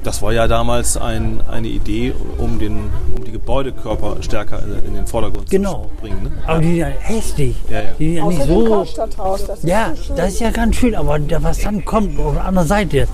Das 0.05 0.21
war 0.21 0.33
ja 0.33 0.49
damals 0.49 0.97
ein, 0.97 1.41
eine 1.49 1.69
Idee, 1.69 2.13
um, 2.37 2.59
den, 2.59 2.91
um 3.17 3.23
die 3.25 3.31
Gebäudekörper 3.31 4.17
stärker 4.21 4.61
in, 4.85 4.95
den 4.95 5.07
Vordergrund 5.07 5.49
Genau. 5.49 5.85
zu 5.97 6.01
bringen. 6.03 6.25
Ne? 6.25 6.31
Aber 6.45 6.59
die 6.59 6.67
sind 6.67 6.77
ja 6.79 6.87
hässlich. 6.89 7.57
Ja, 7.71 7.81
ja. 7.83 7.91
Die 7.99 8.05
sind 8.07 8.17
ja 8.17 8.27
nicht 8.27 8.41
Außer 8.41 8.49
so. 8.49 8.69
Karstadthaus, 8.75 9.47
das 9.47 9.59
ist 9.61 9.65
Ja, 9.69 9.93
so 9.95 10.15
das 10.15 10.33
ist 10.33 10.41
ja 10.41 10.51
ganz 10.51 10.75
schön, 10.77 10.95
aber 10.97 11.19
was 11.41 11.59
dann 11.61 11.85
kommt 11.85 12.19
auf 12.19 12.35
der 12.35 12.45
anderen 12.45 12.67
Seite, 12.69 13.07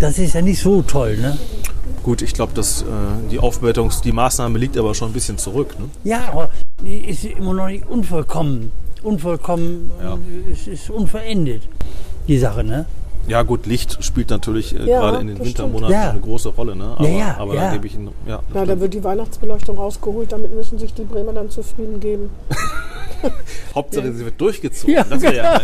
das 0.00 0.18
ist 0.20 0.34
ja 0.36 0.40
nicht 0.40 0.60
so 0.62 0.82
toll. 0.82 1.16
Ne? 1.18 1.36
Gut, 2.06 2.22
ich 2.22 2.34
glaube, 2.34 2.52
dass 2.54 2.82
äh, 2.82 2.84
die 3.32 3.40
Aufwertungs-, 3.40 4.00
die 4.00 4.12
Maßnahme 4.12 4.60
liegt 4.60 4.78
aber 4.78 4.94
schon 4.94 5.10
ein 5.10 5.12
bisschen 5.12 5.38
zurück. 5.38 5.74
Ne? 5.76 5.86
Ja, 6.04 6.28
aber 6.30 6.50
die 6.80 6.98
ist 6.98 7.24
immer 7.24 7.52
noch 7.52 7.66
nicht 7.66 7.84
unvollkommen. 7.88 8.70
Unvollkommen, 9.02 9.90
Ja. 10.00 10.16
es 10.52 10.68
ist 10.68 10.88
unverendet, 10.88 11.62
die 12.28 12.38
Sache, 12.38 12.62
ne? 12.62 12.86
Ja, 13.26 13.42
gut, 13.42 13.66
Licht 13.66 14.04
spielt 14.04 14.30
natürlich 14.30 14.72
äh, 14.72 14.88
Ja, 14.88 15.00
gerade 15.00 15.18
in 15.18 15.26
den 15.26 15.44
Wintermonaten. 15.44 15.92
Ja. 15.92 16.10
eine 16.10 16.20
große 16.20 16.50
Rolle. 16.50 16.76
Ne? 16.76 16.94
Aber, 16.96 17.08
ja, 17.08 17.36
aber 17.40 17.54
ja. 17.56 17.62
da 17.62 17.72
gebe 17.72 17.88
ich 17.88 17.96
Ihnen. 17.96 18.10
Ja, 18.24 18.40
Na, 18.54 18.64
da 18.64 18.78
wird 18.78 18.94
die 18.94 19.02
Weihnachtsbeleuchtung 19.02 19.76
rausgeholt, 19.76 20.30
damit 20.30 20.54
müssen 20.54 20.78
sich 20.78 20.94
die 20.94 21.02
Bremer 21.02 21.32
dann 21.32 21.50
zufrieden 21.50 21.98
geben. 21.98 22.30
Hauptsache, 23.74 24.12
sie 24.12 24.24
wird 24.24 24.40
durchgezogen. 24.40 24.94
Ja, 24.94 25.04
das 25.04 25.20
wäre 25.22 25.36
ja 25.36 25.60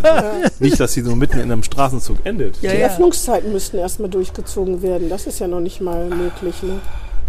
Nicht, 0.59 0.79
dass 0.81 0.93
sie 0.93 1.03
so 1.03 1.15
mitten 1.17 1.39
in 1.39 1.51
einem 1.53 1.63
Straßenzug 1.63 2.19
endet. 2.25 2.61
Ja, 2.63 2.73
Die 2.73 2.79
ja. 2.79 2.87
Öffnungszeiten 2.87 3.53
müssten 3.53 3.79
erstmal 3.79 4.09
durchgezogen 4.11 4.83
werden. 4.83 5.09
Das 5.09 5.27
ist 5.27 5.39
ja 5.39 5.47
noch 5.49 5.61
nicht 5.61 5.81
mal 5.81 6.07
möglich. 6.09 6.63
Ne? 6.63 6.81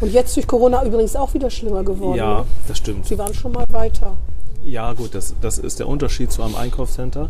Und 0.01 0.11
jetzt 0.11 0.35
durch 0.35 0.47
Corona 0.47 0.83
übrigens 0.85 1.15
auch 1.15 1.33
wieder 1.33 1.49
schlimmer 1.49 1.83
geworden. 1.83 2.17
Ja, 2.17 2.39
Ne? 2.39 2.45
das 2.67 2.77
stimmt. 2.77 3.05
Sie 3.07 3.17
waren 3.17 3.33
schon 3.33 3.51
mal 3.51 3.65
weiter. 3.69 4.17
Ja, 4.65 4.93
gut, 4.93 5.13
das, 5.15 5.33
das 5.41 5.57
ist 5.57 5.79
der 5.79 5.87
Unterschied 5.87 6.31
zu 6.31 6.41
einem 6.41 6.55
Einkaufscenter, 6.55 7.29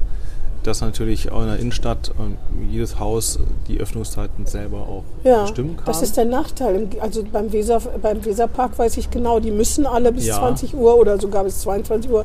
dass 0.61 0.81
natürlich 0.81 1.31
auch 1.31 1.41
in 1.41 1.47
der 1.47 1.57
Innenstadt 1.59 2.11
ähm, 2.19 2.37
jedes 2.71 2.99
Haus 2.99 3.39
die 3.67 3.79
Öffnungszeiten 3.79 4.45
selber 4.45 4.77
auch 4.87 5.03
Ja, 5.23 5.41
bestimmen 5.41 5.75
kann. 5.75 5.85
das 5.85 6.01
ist 6.03 6.15
der 6.15 6.25
Nachteil. 6.25 6.87
Also 7.01 7.23
beim, 7.29 7.51
Weser, 7.51 7.81
beim 8.01 8.23
Weserpark 8.23 8.77
weiß 8.79 8.95
ich 8.97 9.09
genau, 9.11 9.39
die 9.39 9.51
müssen 9.51 9.85
alle 9.85 10.11
bis 10.13 10.25
Ja. 10.27 10.37
20 10.37 10.73
Uhr 10.75 10.95
oder 10.97 11.19
sogar 11.19 11.43
bis 11.43 11.59
22 11.61 12.09
Uhr. 12.11 12.23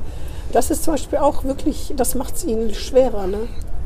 Das 0.53 0.71
ist 0.71 0.85
zum 0.85 0.95
Beispiel 0.95 1.19
auch 1.19 1.45
wirklich, 1.45 1.93
das 1.97 2.15
macht 2.15 2.37
es 2.37 2.45
ihnen 2.45 2.75
schwerer. 2.75 3.27
Ne? 3.27 3.39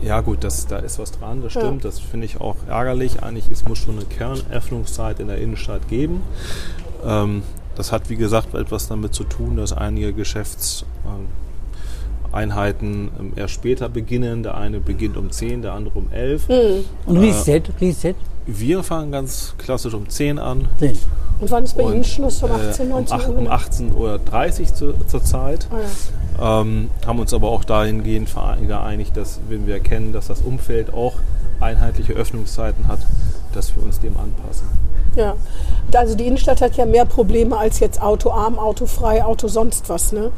ja, 0.02 0.20
gut, 0.20 0.42
das, 0.42 0.66
da 0.66 0.78
ist 0.78 0.98
was 0.98 1.12
dran, 1.12 1.42
das 1.42 1.54
Ja. 1.54 1.60
stimmt. 1.60 1.84
Das 1.84 2.00
finde 2.00 2.26
ich 2.26 2.40
auch 2.40 2.56
ärgerlich. 2.68 3.22
Eigentlich 3.22 3.48
es 3.50 3.64
muss 3.66 3.78
schon 3.78 3.96
eine 3.96 4.04
Kernöffnungszeit 4.04 5.20
in 5.20 5.28
der 5.28 5.38
Innenstadt 5.38 5.88
geben. 5.88 6.22
Ähm, 7.04 7.42
das 7.76 7.92
hat, 7.92 8.10
wie 8.10 8.16
gesagt, 8.16 8.54
etwas 8.54 8.88
damit 8.88 9.14
zu 9.14 9.24
tun, 9.24 9.56
dass 9.56 9.72
einige 9.72 10.12
Geschäftseinheiten 10.12 11.41
ähm, 13.18 13.32
erst 13.36 13.54
später 13.54 13.88
beginnen. 13.88 14.42
Der 14.42 14.56
eine 14.56 14.80
beginnt 14.80 15.16
um 15.16 15.30
10, 15.30 15.62
der 15.62 15.72
andere 15.74 15.98
um 15.98 16.10
11. 16.10 16.48
Hm. 16.48 16.84
Und 17.06 17.16
Reset, 17.18 17.62
Reset. 17.80 18.14
Wir 18.46 18.82
fangen 18.82 19.12
ganz 19.12 19.54
klassisch 19.58 19.94
um 19.94 20.08
10 20.08 20.38
an. 20.38 20.68
Sehen. 20.78 20.98
Und 21.40 21.50
wann 21.50 21.64
ist 21.64 21.76
bei 21.76 21.82
Ihnen 21.82 22.04
Schluss? 22.04 22.42
Um 22.42 22.50
äh, 22.50 22.54
18, 22.54 22.86
um 22.86 22.92
19 22.92 23.16
ach- 23.20 23.28
Uhr? 23.28 23.38
um 23.38 23.48
18.30 23.48 24.60
Uhr 24.60 24.74
zu, 24.74 24.92
zur 25.06 25.24
Zeit. 25.24 25.68
Ah, 25.70 25.76
ja. 25.78 26.60
Ähm, 26.60 26.90
haben 27.06 27.18
uns 27.18 27.34
aber 27.34 27.48
auch 27.48 27.64
dahingehend 27.64 28.30
geeinigt, 28.66 29.16
dass 29.16 29.40
wenn 29.48 29.66
wir 29.66 29.74
erkennen, 29.74 30.12
dass 30.12 30.28
das 30.28 30.40
Umfeld 30.40 30.92
auch 30.94 31.14
einheitliche 31.60 32.14
Öffnungszeiten 32.14 32.88
hat, 32.88 33.00
dass 33.54 33.76
wir 33.76 33.82
uns 33.82 34.00
dem 34.00 34.16
anpassen. 34.16 34.66
Ja, 35.14 35.36
also 35.94 36.14
die 36.14 36.26
Innenstadt 36.26 36.62
hat 36.62 36.76
ja 36.76 36.86
mehr 36.86 37.04
Probleme 37.04 37.56
als 37.58 37.80
jetzt 37.80 38.00
autoarm, 38.00 38.58
autofrei, 38.58 39.22
Auto 39.22 39.46
sonst 39.48 39.88
was. 39.90 40.12
Ne? 40.12 40.32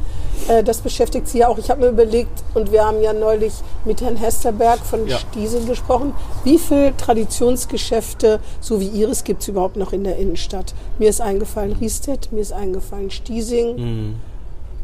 Äh, 0.49 0.65
Das 0.65 0.79
beschäftigt 0.81 1.29
Sie 1.29 1.39
ja 1.39 1.49
auch. 1.49 1.59
Ich 1.59 1.71
habe 1.71 1.83
mir 1.83 1.89
überlegt, 1.89 2.43
und 2.55 2.73
wir 2.73 2.85
haben 2.85 3.01
ja 3.01 3.13
neulich 3.13 3.53
mit 3.85 4.01
Herrn 4.01 4.17
Hesterberg 4.17 4.81
von 4.81 5.07
Ja. 5.07 5.19
Stiesel 5.19 5.65
gesprochen, 5.65 6.13
wie 6.43 6.59
viele 6.59 6.97
Traditionsgeschäfte, 6.97 8.41
so 8.61 8.81
wie 8.81 8.89
Ihres, 8.89 9.23
gibt 9.23 9.43
es 9.43 9.49
überhaupt 9.49 9.77
noch 9.77 9.93
in 9.93 10.03
der 10.03 10.17
Innenstadt? 10.17 10.75
Mir 10.99 11.09
ist 11.09 11.21
eingefallen 11.21 11.73
Riestedt, 11.73 12.33
mir 12.33 12.41
ist 12.41 12.53
eingefallen 12.53 13.11
Stiesing, 13.13 14.17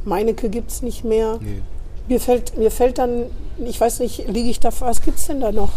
Meinecke 0.05 0.49
gibt 0.51 0.71
es 0.71 0.83
nicht 0.83 1.05
mehr. 1.05 1.39
Nee. 1.41 1.63
Mir 2.09 2.21
fällt, 2.21 2.57
mir 2.57 2.71
fällt 2.71 2.99
dann, 2.99 3.27
ich 3.59 3.81
weiß 3.81 4.01
nicht, 4.01 4.27
liege 4.29 4.51
ich 4.51 4.61
da, 4.61 4.71
was 4.81 5.03
gibt 5.03 5.19
es 5.19 5.27
denn 5.27 5.41
da 5.41 5.53
noch? 5.53 5.71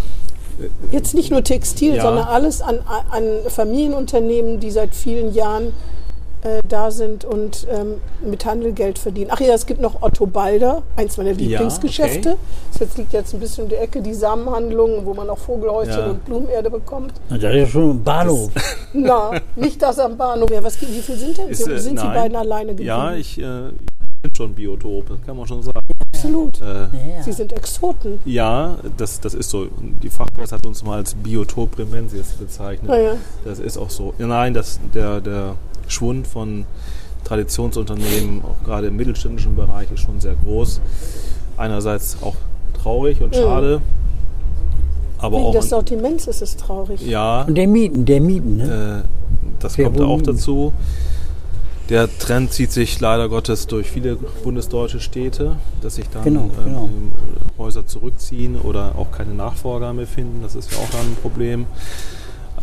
Jetzt 0.91 1.13
nicht 1.15 1.31
nur 1.31 1.43
Textil, 1.43 1.95
Ja. 1.95 2.03
sondern 2.03 2.27
alles 2.27 2.61
an, 2.61 2.79
an 3.11 3.23
Familienunternehmen, 3.47 4.59
die 4.59 4.71
seit 4.71 4.93
vielen 4.95 5.33
Jahren 5.33 5.73
äh, 6.43 6.61
da 6.67 6.91
sind 6.91 7.23
und 7.23 7.65
ähm, 7.71 7.95
mit 8.29 8.45
Handel 8.45 8.73
Geld 8.73 8.99
verdienen. 8.99 9.29
Ach 9.33 9.39
ja, 9.39 9.53
es 9.53 9.65
gibt 9.65 9.79
noch 9.79 10.01
Otto 10.01 10.25
Balder, 10.25 10.83
eins 10.97 11.15
meiner 11.17 11.31
Lieblingsgeschäfte. 11.33 12.31
okay. 12.31 12.37
Das 12.73 12.81
jetzt 12.81 12.97
liegt 12.97 13.13
jetzt 13.13 13.33
ein 13.33 13.39
bisschen 13.39 13.63
um 13.63 13.69
die 13.69 13.75
Ecke, 13.77 14.01
die 14.01 14.13
Samenhandlung, 14.13 15.05
wo 15.05 15.13
man 15.13 15.29
auch 15.29 15.37
Vogelhäuschen 15.37 15.93
Ja. 15.97 16.05
und 16.07 16.25
Blumenerde 16.25 16.69
bekommt. 16.69 17.13
Na, 17.29 17.37
Das 17.37 17.53
ist 17.53 17.59
ja 17.59 17.67
schon 17.67 17.89
ein 17.91 18.03
Bahnhof. 18.03 18.49
Na, 18.93 19.31
nicht 19.55 19.81
das 19.81 19.97
am 19.99 20.17
Bahnhof. 20.17 20.49
Ja, 20.51 20.61
was, 20.63 20.79
wie 20.81 20.85
viel 21.01 21.15
sind 21.15 21.37
denn? 21.37 21.47
Ist, 21.47 21.65
äh, 21.67 21.79
sind 21.79 21.97
Sie 21.99 22.05
nein. 22.05 22.13
beiden 22.13 22.35
alleine 22.37 22.71
geblieben? 22.71 22.87
Ja, 22.89 23.13
ich 23.13 23.37
äh, 23.39 23.43
bin 24.21 24.35
schon 24.35 24.53
Biotop, 24.53 25.07
das 25.09 25.17
kann 25.25 25.37
man 25.37 25.47
schon 25.47 25.63
sagen. 25.63 25.79
Absolut. 26.23 26.61
Äh, 26.61 26.65
Ja. 27.15 27.23
Sie 27.23 27.31
sind 27.31 27.53
Exoten. 27.53 28.19
ja, 28.25 28.75
das, 28.97 29.19
das 29.19 29.33
ist 29.33 29.49
so. 29.49 29.67
Die 30.01 30.09
Fachpresse 30.09 30.55
hat 30.55 30.65
uns 30.65 30.83
mal 30.83 30.97
als 30.97 31.13
Biotop 31.15 31.71
Bremensis 31.71 32.31
bezeichnet. 32.33 32.89
Ah, 32.91 32.97
ja. 32.99 33.11
Das 33.45 33.59
ist 33.59 33.77
auch 33.77 33.89
so. 33.89 34.13
Nein, 34.17 34.53
das, 34.53 34.79
der, 34.93 35.21
der 35.21 35.55
Schwund 35.87 36.27
von 36.27 36.65
Traditionsunternehmen, 37.23 38.41
auch 38.43 38.65
gerade 38.65 38.87
im 38.87 38.95
mittelständischen 38.95 39.55
Bereich, 39.55 39.91
ist 39.91 40.01
schon 40.01 40.19
sehr 40.19 40.35
groß. 40.35 40.81
Einerseits 41.57 42.17
auch 42.21 42.35
traurig 42.81 43.21
und 43.21 43.29
Mhm. 43.31 43.39
schade, 43.39 43.81
aber 45.19 45.37
Wegen 45.37 45.47
auch 45.47 45.51
des 45.53 45.69
Sortiments 45.69 46.27
ist 46.27 46.41
es 46.41 46.57
traurig. 46.57 47.01
ja, 47.01 47.43
Und 47.43 47.55
der 47.55 47.67
Mieten, 47.67 48.05
der 48.05 48.19
Mieten, 48.19 48.57
ne? 48.57 49.03
äh, 49.05 49.07
das 49.59 49.77
Wer 49.77 49.85
kommt 49.85 50.01
auch 50.01 50.09
wohnt? 50.09 50.27
dazu. 50.27 50.73
Der 51.93 52.09
Trend 52.17 52.51
zieht 52.51 52.71
sich 52.71 52.99
leider 52.99 53.29
Gottes 53.29 53.67
durch 53.67 53.91
viele 53.91 54.15
bundesdeutsche 54.15 54.99
Städte, 54.99 55.57
dass 55.83 55.93
sich 55.93 56.09
dann 56.09 56.23
Genau, 56.23 56.49
ähm, 56.57 56.65
genau. 56.65 56.89
Häuser 57.59 57.85
zurückziehen 57.85 58.59
oder 58.59 58.93
auch 58.97 59.11
keine 59.11 59.35
Nachfolger 59.35 59.93
mehr 59.93 60.07
finden. 60.07 60.41
Das 60.41 60.55
ist 60.55 60.71
ja 60.71 60.79
auch 60.79 60.89
dann 60.89 61.01
ein 61.01 61.17
Problem. 61.21 61.67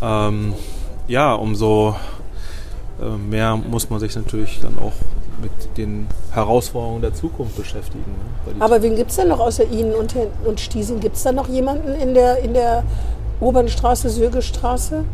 Ähm, 0.01 0.53
ja, 1.07 1.33
umso 1.33 1.95
äh, 3.01 3.05
mehr 3.05 3.55
muss 3.55 3.89
man 3.89 4.01
sich 4.01 4.13
natürlich 4.17 4.59
dann 4.61 4.77
auch 4.77 4.91
mit 5.41 5.77
den 5.77 6.07
Herausforderungen 6.31 7.01
der 7.01 7.13
Zukunft 7.13 7.55
beschäftigen. 7.55 8.03
Ne? 8.47 8.55
Aber 8.59 8.81
wen 8.81 8.97
gibt 8.97 9.11
es 9.11 9.15
denn 9.15 9.29
noch 9.29 9.39
außer 9.39 9.63
Ihnen 9.63 9.93
und, 9.95 10.13
und 10.43 10.59
Stiesing? 10.59 10.99
Gibt 10.99 11.15
es 11.15 11.23
da 11.23 11.31
noch 11.31 11.47
jemanden 11.47 11.93
in 11.93 12.13
der, 12.13 12.39
in 12.39 12.53
der 12.53 12.83
Obernstraße, 13.39 14.09
Sürgestraße? 14.09 15.05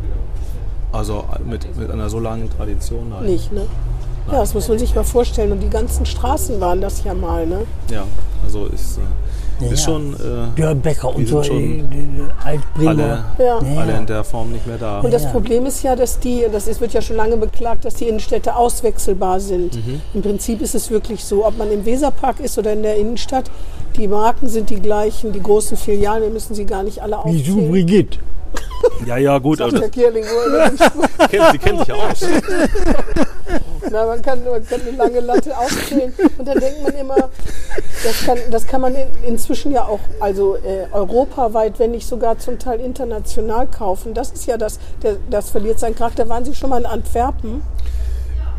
also 0.92 1.24
mit, 1.44 1.76
mit 1.76 1.90
einer 1.90 2.08
so 2.08 2.18
langen 2.18 2.50
Tradition. 2.50 3.10
Nein. 3.10 3.26
Nicht, 3.26 3.52
ne? 3.52 3.66
Ja, 4.30 4.40
das 4.40 4.54
muss 4.54 4.68
man 4.68 4.78
sich 4.78 4.94
mal 4.94 5.04
vorstellen. 5.04 5.52
Und 5.52 5.60
die 5.60 5.70
ganzen 5.70 6.04
Straßen 6.06 6.60
waren 6.60 6.80
das 6.80 7.02
ja 7.04 7.14
mal, 7.14 7.46
ne? 7.46 7.60
Ja, 7.90 8.04
also 8.44 8.66
ist, 8.66 8.98
äh, 8.98 9.64
Ja, 9.64 9.72
ist 9.72 9.80
ja. 9.80 9.84
schon 9.92 10.14
äh, 10.14 10.60
Dörrbecker 10.60 11.14
und 11.14 11.26
so, 11.26 11.42
schon 11.42 11.80
äh, 11.80 12.46
Altbringer. 12.46 13.24
alle, 13.38 13.44
Ja. 13.44 13.58
Alle 13.80 13.96
in 13.96 14.06
der 14.06 14.22
Form 14.24 14.52
nicht 14.52 14.66
mehr 14.66 14.76
da. 14.78 15.00
Und 15.00 15.12
das 15.12 15.24
Ja. 15.24 15.30
Problem 15.30 15.66
ist 15.66 15.82
ja, 15.82 15.96
dass 15.96 16.18
die, 16.20 16.44
das 16.52 16.66
ist, 16.68 16.80
wird 16.80 16.92
ja 16.92 17.00
schon 17.00 17.16
lange 17.16 17.36
beklagt, 17.36 17.84
dass 17.84 17.94
die 17.94 18.06
Innenstädte 18.08 18.54
auswechselbar 18.54 19.40
sind. 19.40 19.78
Im 20.14 20.22
Prinzip 20.22 20.60
ist 20.60 20.74
es 20.74 20.90
wirklich 20.90 21.24
so, 21.24 21.44
ob 21.46 21.56
man 21.58 21.72
im 21.72 21.84
Weserpark 21.84 22.40
ist 22.40 22.58
oder 22.58 22.72
in 22.74 22.82
der 22.82 22.96
Innenstadt, 22.96 23.50
die 23.96 24.06
Marken 24.06 24.46
sind 24.48 24.70
die 24.70 24.80
gleichen, 24.80 25.32
die 25.32 25.42
großen 25.42 25.76
Filialen, 25.76 26.22
wir 26.22 26.30
müssen 26.30 26.54
sie 26.54 26.66
gar 26.66 26.82
nicht 26.82 27.02
alle 27.02 27.18
Wieso 27.24 27.52
aufzählen. 27.54 27.70
Brigitte? 27.70 28.18
Ja, 29.06 29.16
ja, 29.16 29.38
gut, 29.38 29.58
Sagt 29.58 29.72
der 29.72 29.88
Kierling, 29.88 30.22
er 30.24 30.70
sie 31.50 31.58
kennt 31.58 31.78
sich 31.80 31.88
ja 31.88 31.94
aus. 31.96 32.20
Na, 33.90 34.06
man, 34.06 34.22
kann, 34.22 34.44
man 34.44 34.66
kann 34.66 34.80
eine 34.80 34.90
lange 34.96 35.20
Latte 35.20 35.56
aufzählen 35.56 36.12
und 36.38 36.46
dann 36.48 36.58
denkt 36.58 36.82
man 36.82 36.94
immer, 36.94 37.16
das 37.16 38.24
kann, 38.26 38.38
das 38.50 38.66
kann 38.66 38.80
man 38.80 38.94
in, 38.94 39.06
inzwischen 39.26 39.72
ja 39.72 39.82
auch, 39.84 40.00
also 40.20 40.56
äh, 40.56 40.86
europaweit, 40.92 41.78
wenn 41.78 41.92
nicht 41.92 42.06
sogar 42.06 42.38
zum 42.38 42.58
Teil 42.58 42.80
international 42.80 43.66
kaufen. 43.66 44.14
Das 44.14 44.30
ist 44.30 44.46
ja 44.46 44.56
das, 44.56 44.78
der, 45.02 45.16
das 45.30 45.50
verliert 45.50 45.78
seinen 45.78 45.94
Charakter. 45.94 46.28
Waren 46.28 46.44
Sie 46.44 46.54
schon 46.54 46.70
mal 46.70 46.78
in 46.80 46.86
Antwerpen? 46.86 47.62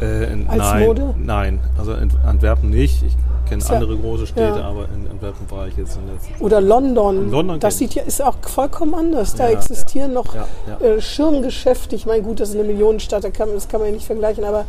Äh, 0.01 0.31
in, 0.31 0.47
Als 0.49 0.57
nein, 0.59 0.85
Mode? 0.85 1.13
nein, 1.17 1.59
also 1.77 1.93
in 1.93 2.09
Antwerpen 2.25 2.69
nicht. 2.69 3.03
Ich 3.03 3.15
kenne 3.49 3.61
ja- 3.63 3.69
andere 3.75 3.97
große 3.97 4.27
Städte, 4.27 4.59
ja. 4.59 4.65
aber 4.69 4.85
in 4.95 5.09
Antwerpen 5.09 5.49
war 5.51 5.67
ich 5.67 5.75
jetzt 5.75 5.97
in 5.97 6.07
letzter 6.13 6.41
Oder 6.43 6.61
London. 6.61 7.23
In 7.23 7.31
London 7.31 7.59
das 7.59 7.77
sieht 7.77 7.95
ja, 7.95 8.03
ist 8.03 8.21
auch 8.23 8.35
vollkommen 8.41 8.93
anders. 8.95 9.35
Da 9.35 9.45
Ja, 9.49 9.57
existieren 9.57 10.13
noch. 10.13 10.35
Äh, 10.35 11.01
Schirmgeschäfte. 11.01 11.95
Ich 11.95 12.05
meine, 12.05 12.21
gut, 12.21 12.39
das 12.39 12.49
ist 12.49 12.55
eine 12.55 12.63
Millionenstadt, 12.65 13.23
da 13.23 13.29
kann, 13.29 13.49
das 13.53 13.67
kann 13.67 13.81
man 13.81 13.89
ja 13.89 13.95
nicht 13.95 14.05
vergleichen, 14.05 14.43
aber 14.45 14.65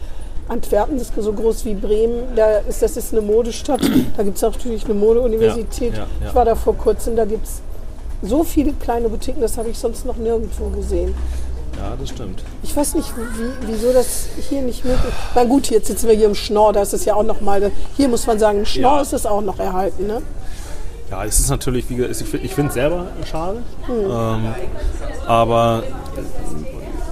Antwerpen 0.51 0.97
ist 0.99 1.13
so 1.17 1.33
groß 1.33 1.65
wie 1.65 1.75
Bremen. 1.75 2.35
Da 2.37 2.59
ist, 2.59 2.83
das 2.83 2.97
ist 2.97 3.13
eine 3.13 3.23
Modestadt. 3.23 3.81
Da 4.17 4.23
gibt 4.23 4.37
es 4.37 4.43
natürlich 4.43 4.85
eine 4.85 4.95
Modeuniversität. 4.95 5.93
Ja, 5.95 6.01
ja, 6.01 6.07
ja. 6.23 6.29
Ich 6.29 6.35
war 6.35 6.45
da 6.45 6.55
vor 6.55 6.77
kurzem, 6.77 7.15
da 7.17 7.25
gibt 7.25 7.47
es 7.47 7.61
so 8.23 8.43
viele 8.45 8.73
kleine 8.73 9.09
Boutiquen, 9.09 9.41
das 9.41 9.57
habe 9.57 9.71
ich 9.71 9.79
sonst 9.79 10.05
noch 10.05 10.17
nirgendwo 10.17 10.69
gesehen. 10.71 11.15
ja, 11.79 11.95
das 11.99 12.11
stimmt. 12.11 12.43
Ich 12.63 12.77
weiß 12.77 12.95
nicht, 12.97 13.09
wie, 13.17 13.67
wieso 13.73 13.93
das 13.93 14.27
hier 14.49 14.61
nicht 14.61 14.85
möglich 14.85 15.05
ist. 15.09 15.15
Na 15.35 15.45
gut, 15.45 15.71
jetzt 15.71 15.87
sitzen 15.87 16.09
wir 16.09 16.15
hier 16.17 16.27
im 16.27 16.35
Schnorr, 16.35 16.73
da 16.75 16.83
ist 16.83 16.93
es 16.93 17.05
ja 17.07 17.15
auch 17.15 17.23
noch 17.23 17.41
mal, 17.41 17.71
hier 17.97 18.09
muss 18.09 18.27
man 18.27 18.39
sagen, 18.39 18.59
im 18.59 18.67
Schnorr 18.67 19.01
ist 19.01 19.15
es 19.15 19.25
auch 19.25 19.41
noch 19.41 19.59
erhalten. 19.59 20.07
Ne? 20.07 20.21
Ja, 21.11 21.25
es 21.25 21.41
ist 21.41 21.49
natürlich, 21.49 21.89
wie 21.89 21.95
gesagt, 21.97 22.35
ich 22.43 22.55
finde 22.55 22.69
es 22.69 22.75
selber 22.75 23.07
schade, 23.25 23.63
Hm. 23.87 23.95
ähm, 24.11 24.55
aber 25.27 25.83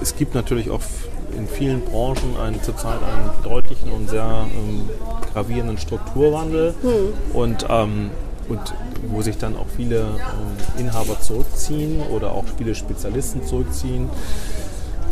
es 0.01 0.15
gibt 0.15 0.35
natürlich 0.35 0.69
auch 0.69 0.81
in 1.39 1.47
vielen 1.47 1.81
Branchen 1.81 2.37
einen, 2.39 2.61
zurzeit 2.61 2.99
einen 3.01 3.29
deutlichen 3.43 3.89
und 3.91 4.09
sehr 4.09 4.45
ähm, 4.53 4.89
gravierenden 5.33 5.77
Strukturwandel 5.77 6.75
und, 7.33 7.65
ähm, 7.69 8.11
und 8.49 8.59
wo 9.07 9.21
sich 9.21 9.37
dann 9.37 9.55
auch 9.55 9.67
viele 9.75 9.99
ähm, 9.99 10.79
Inhaber 10.85 11.19
zurückziehen 11.19 12.01
oder 12.01 12.31
auch 12.31 12.45
viele 12.57 12.75
Spezialisten 12.75 13.43
zurückziehen. 13.45 14.09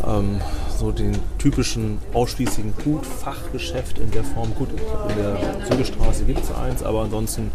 Ähm, 0.06 0.40
so 0.78 0.92
den 0.92 1.16
typischen 1.38 1.98
ausschließlichen 2.14 2.72
Gut-Fachgeschäft 2.84 3.98
in 3.98 4.12
der 4.12 4.22
Form. 4.22 4.54
Gut, 4.54 4.68
in 4.70 5.16
der 5.16 5.66
Zügestraße 5.68 6.24
gibt 6.24 6.44
es 6.44 6.54
eins, 6.54 6.84
aber 6.84 7.02
ansonsten 7.02 7.50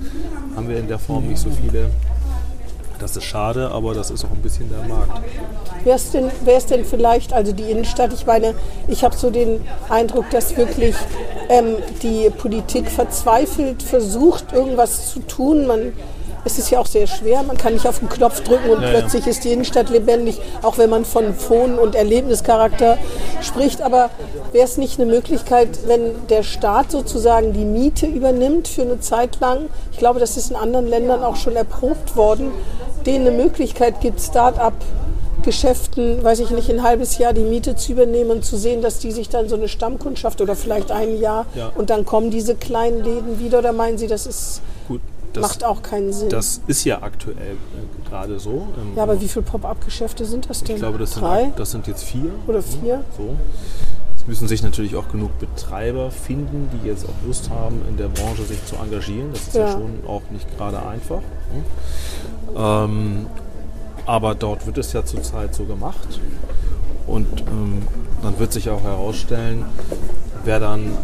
haben 0.56 0.68
wir 0.68 0.78
in 0.78 0.90
der 0.90 1.00
Form 1.00 1.28
nicht 1.28 1.40
so 1.40 1.50
viele. 1.50 1.90
Das 3.04 3.18
ist 3.18 3.26
schade, 3.26 3.70
aber 3.70 3.94
das 3.94 4.12
ist 4.12 4.24
auch 4.24 4.32
ein 4.32 4.42
bisschen 4.42 4.70
der 4.70 4.88
Markt. 4.88 5.22
Wer 5.84 5.96
ist 5.96 6.14
denn, 6.14 6.32
wer 6.46 6.56
ist 6.56 6.70
denn 6.70 6.86
vielleicht, 6.86 7.34
also 7.34 7.52
die 7.52 7.70
Innenstadt, 7.70 8.14
ich 8.14 8.26
meine, 8.26 8.56
ich 8.88 9.04
habe 9.04 9.14
so 9.14 9.30
den 9.30 9.60
Eindruck, 9.90 10.30
dass 10.30 10.56
wirklich 10.56 10.96
ähm, 11.50 11.76
die 12.02 12.30
Politik 12.30 12.90
verzweifelt 12.90 13.84
versucht, 13.84 14.54
irgendwas 14.54 15.12
zu 15.12 15.20
tun. 15.20 15.68
Man, 15.68 15.92
es 16.46 16.58
ist 16.58 16.70
ja 16.70 16.80
auch 16.80 16.86
sehr 16.86 17.08
schwer. 17.08 17.44
Man 17.44 17.58
kann 17.58 17.74
nicht 17.74 17.88
auf 17.88 18.00
den 18.00 18.10
Knopf 18.10 18.42
drücken 18.42 18.70
und 18.70 18.82
Ja, 18.82 18.90
ja. 18.92 19.00
plötzlich 19.00 19.28
ist 19.28 19.44
die 19.44 19.52
Innenstadt 19.54 19.90
lebendig, 19.90 20.40
auch 20.62 20.78
wenn 20.78 20.90
man 20.90 21.06
von 21.06 21.34
Phon- 21.36 21.80
und 21.80 21.96
Erlebnischarakter 21.96 22.98
spricht. 23.42 23.82
Aber 23.82 24.10
wäre 24.52 24.66
es 24.66 24.78
nicht 24.78 25.00
eine 25.00 25.10
Möglichkeit, 25.12 25.70
wenn 25.88 26.28
der 26.28 26.44
Staat 26.44 26.92
sozusagen 26.92 27.54
die 27.54 27.66
Miete 27.66 28.06
übernimmt 28.06 28.68
für 28.68 28.82
eine 28.84 29.00
Zeit 29.00 29.40
lang? 29.40 29.70
Ich 29.92 29.98
glaube, 29.98 30.20
das 30.20 30.38
ist 30.38 30.50
in 30.52 30.56
anderen 30.58 30.88
Ländern 30.88 31.24
auch 31.24 31.36
schon 31.36 31.56
erprobt 31.56 32.16
worden, 32.16 32.52
denen 33.06 33.28
eine 33.28 33.36
Möglichkeit 33.38 34.02
gibt, 34.02 34.20
Start-up 34.22 34.74
Geschäften, 35.44 36.24
weiß 36.24 36.40
ich 36.40 36.52
nicht, 36.52 36.70
ein 36.70 36.84
halbes 36.84 37.18
Jahr 37.18 37.34
die 37.34 37.42
Miete 37.42 37.76
zu 37.76 37.92
übernehmen 37.92 38.32
und 38.32 38.46
zu 38.46 38.56
sehen, 38.56 38.82
dass 38.82 39.00
die 39.00 39.12
sich 39.12 39.28
dann 39.28 39.50
so 39.50 39.56
eine 39.56 39.68
Stammkundschaft 39.68 40.40
oder 40.40 40.56
vielleicht 40.56 40.90
ein 40.92 41.20
Jahr 41.20 41.46
Ja. 41.54 41.72
und 41.76 41.90
dann 41.90 42.06
kommen 42.06 42.32
diese 42.32 42.56
kleinen 42.56 43.04
Läden 43.04 43.40
wieder 43.40 43.60
oder 43.60 43.74
meinen 43.74 43.98
Sie, 43.98 44.08
das 44.08 44.26
ist, 44.26 44.62
das, 45.34 45.44
macht 45.44 45.64
auch 45.64 45.82
keinen 45.82 46.14
Sinn? 46.14 46.30
das 46.30 46.62
ist 46.68 46.84
ja 46.86 47.02
aktuell 47.02 47.36
äh, 47.38 48.10
gerade 48.10 48.40
so. 48.40 48.68
Ähm, 48.80 48.94
ja, 48.96 49.04
aber 49.04 49.20
wie 49.20 49.28
viele 49.28 49.44
Pop-up-Geschäfte 49.44 50.26
sind 50.26 50.50
das 50.50 50.64
denn? 50.64 50.76
ich 50.76 50.82
glaube, 50.82 50.98
das 50.98 51.14
sind, 51.14 51.24
Drei 51.24 51.52
das 51.56 51.72
sind 51.72 51.88
jetzt 51.88 52.04
vier. 52.04 52.32
oder 52.48 52.62
vier? 52.62 53.04
So. 53.18 53.36
Es 54.16 54.28
müssen 54.28 54.48
sich 54.48 54.64
natürlich 54.64 54.96
auch 54.96 55.10
genug 55.10 55.38
Betreiber 55.40 56.10
finden, 56.10 56.70
die 56.72 56.88
jetzt 56.88 57.04
auch 57.06 57.28
Lust 57.28 57.50
haben, 57.50 57.82
in 57.90 57.98
der 57.98 58.08
Branche 58.08 58.44
sich 58.44 58.64
zu 58.66 58.76
engagieren. 58.78 59.32
Das 59.34 59.42
ist 59.48 59.56
ja, 59.56 59.66
Ja. 59.66 59.72
schon 59.74 60.00
auch 60.08 60.22
nicht 60.30 60.48
gerade 60.58 60.86
einfach. 60.86 61.20
ne? 61.20 61.64
Ähm, 62.56 63.26
aber 64.06 64.36
dort 64.36 64.66
wird 64.66 64.78
es 64.78 64.94
ja 64.94 65.04
zurzeit 65.06 65.54
so 65.56 65.66
gemacht. 65.66 66.20
Und 67.08 67.28
ähm, 67.42 67.82
dann 68.22 68.40
wird 68.40 68.54
sich 68.54 68.70
auch 68.70 68.82
herausstellen, 68.84 69.66
wer 70.46 70.60
dann 70.62 70.98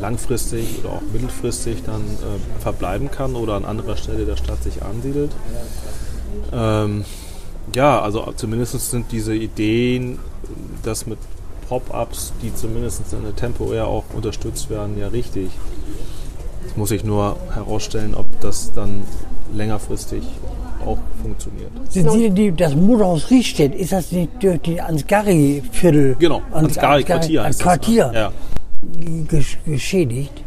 langfristig 0.00 0.80
oder 0.84 0.94
auch 0.94 1.02
mittelfristig 1.12 1.82
dann 1.84 2.02
äh, 2.02 2.60
verbleiben 2.62 3.10
kann 3.10 3.36
oder 3.36 3.54
an 3.54 3.64
anderer 3.64 3.96
Stelle 3.96 4.24
der 4.24 4.36
Stadt 4.36 4.62
sich 4.62 4.82
ansiedelt. 4.82 5.30
Ähm, 6.52 7.04
ja, 7.74 8.00
also 8.00 8.32
zumindest 8.36 8.90
sind 8.90 9.06
diese 9.12 9.34
Ideen, 9.34 10.18
das 10.82 11.06
mit 11.06 11.18
Pop-ups, 11.68 12.32
die 12.42 12.54
zumindest 12.54 13.02
temporär 13.36 13.86
auch 13.86 14.04
unterstützt 14.14 14.70
werden, 14.70 14.98
ja 14.98 15.08
richtig. 15.08 15.50
Jetzt 16.64 16.76
muss 16.76 16.90
ich 16.90 17.04
nur 17.04 17.36
herausstellen, 17.54 18.14
ob 18.14 18.26
das 18.40 18.72
dann 18.74 19.02
längerfristig 19.54 20.22
auch 20.84 20.98
funktioniert. 21.22 21.70
Sind 21.88 22.10
Sie 22.10 22.30
die, 22.30 22.52
das 22.52 22.74
Motorhaus 22.74 23.30
Riestedt, 23.30 23.74
ist 23.74 23.92
das 23.92 24.12
nicht 24.12 24.30
durch 24.42 24.60
die 24.60 24.80
Ansgari-Viertel? 24.80 26.16
Genau, 26.18 26.42
Ansgari-Quartier 26.52 27.42
das. 27.42 27.58
Quartier 27.58 28.08
ne? 28.08 28.18
Ja. 28.18 28.32
Gesch 29.28 29.58
geschädigt? 29.66 30.42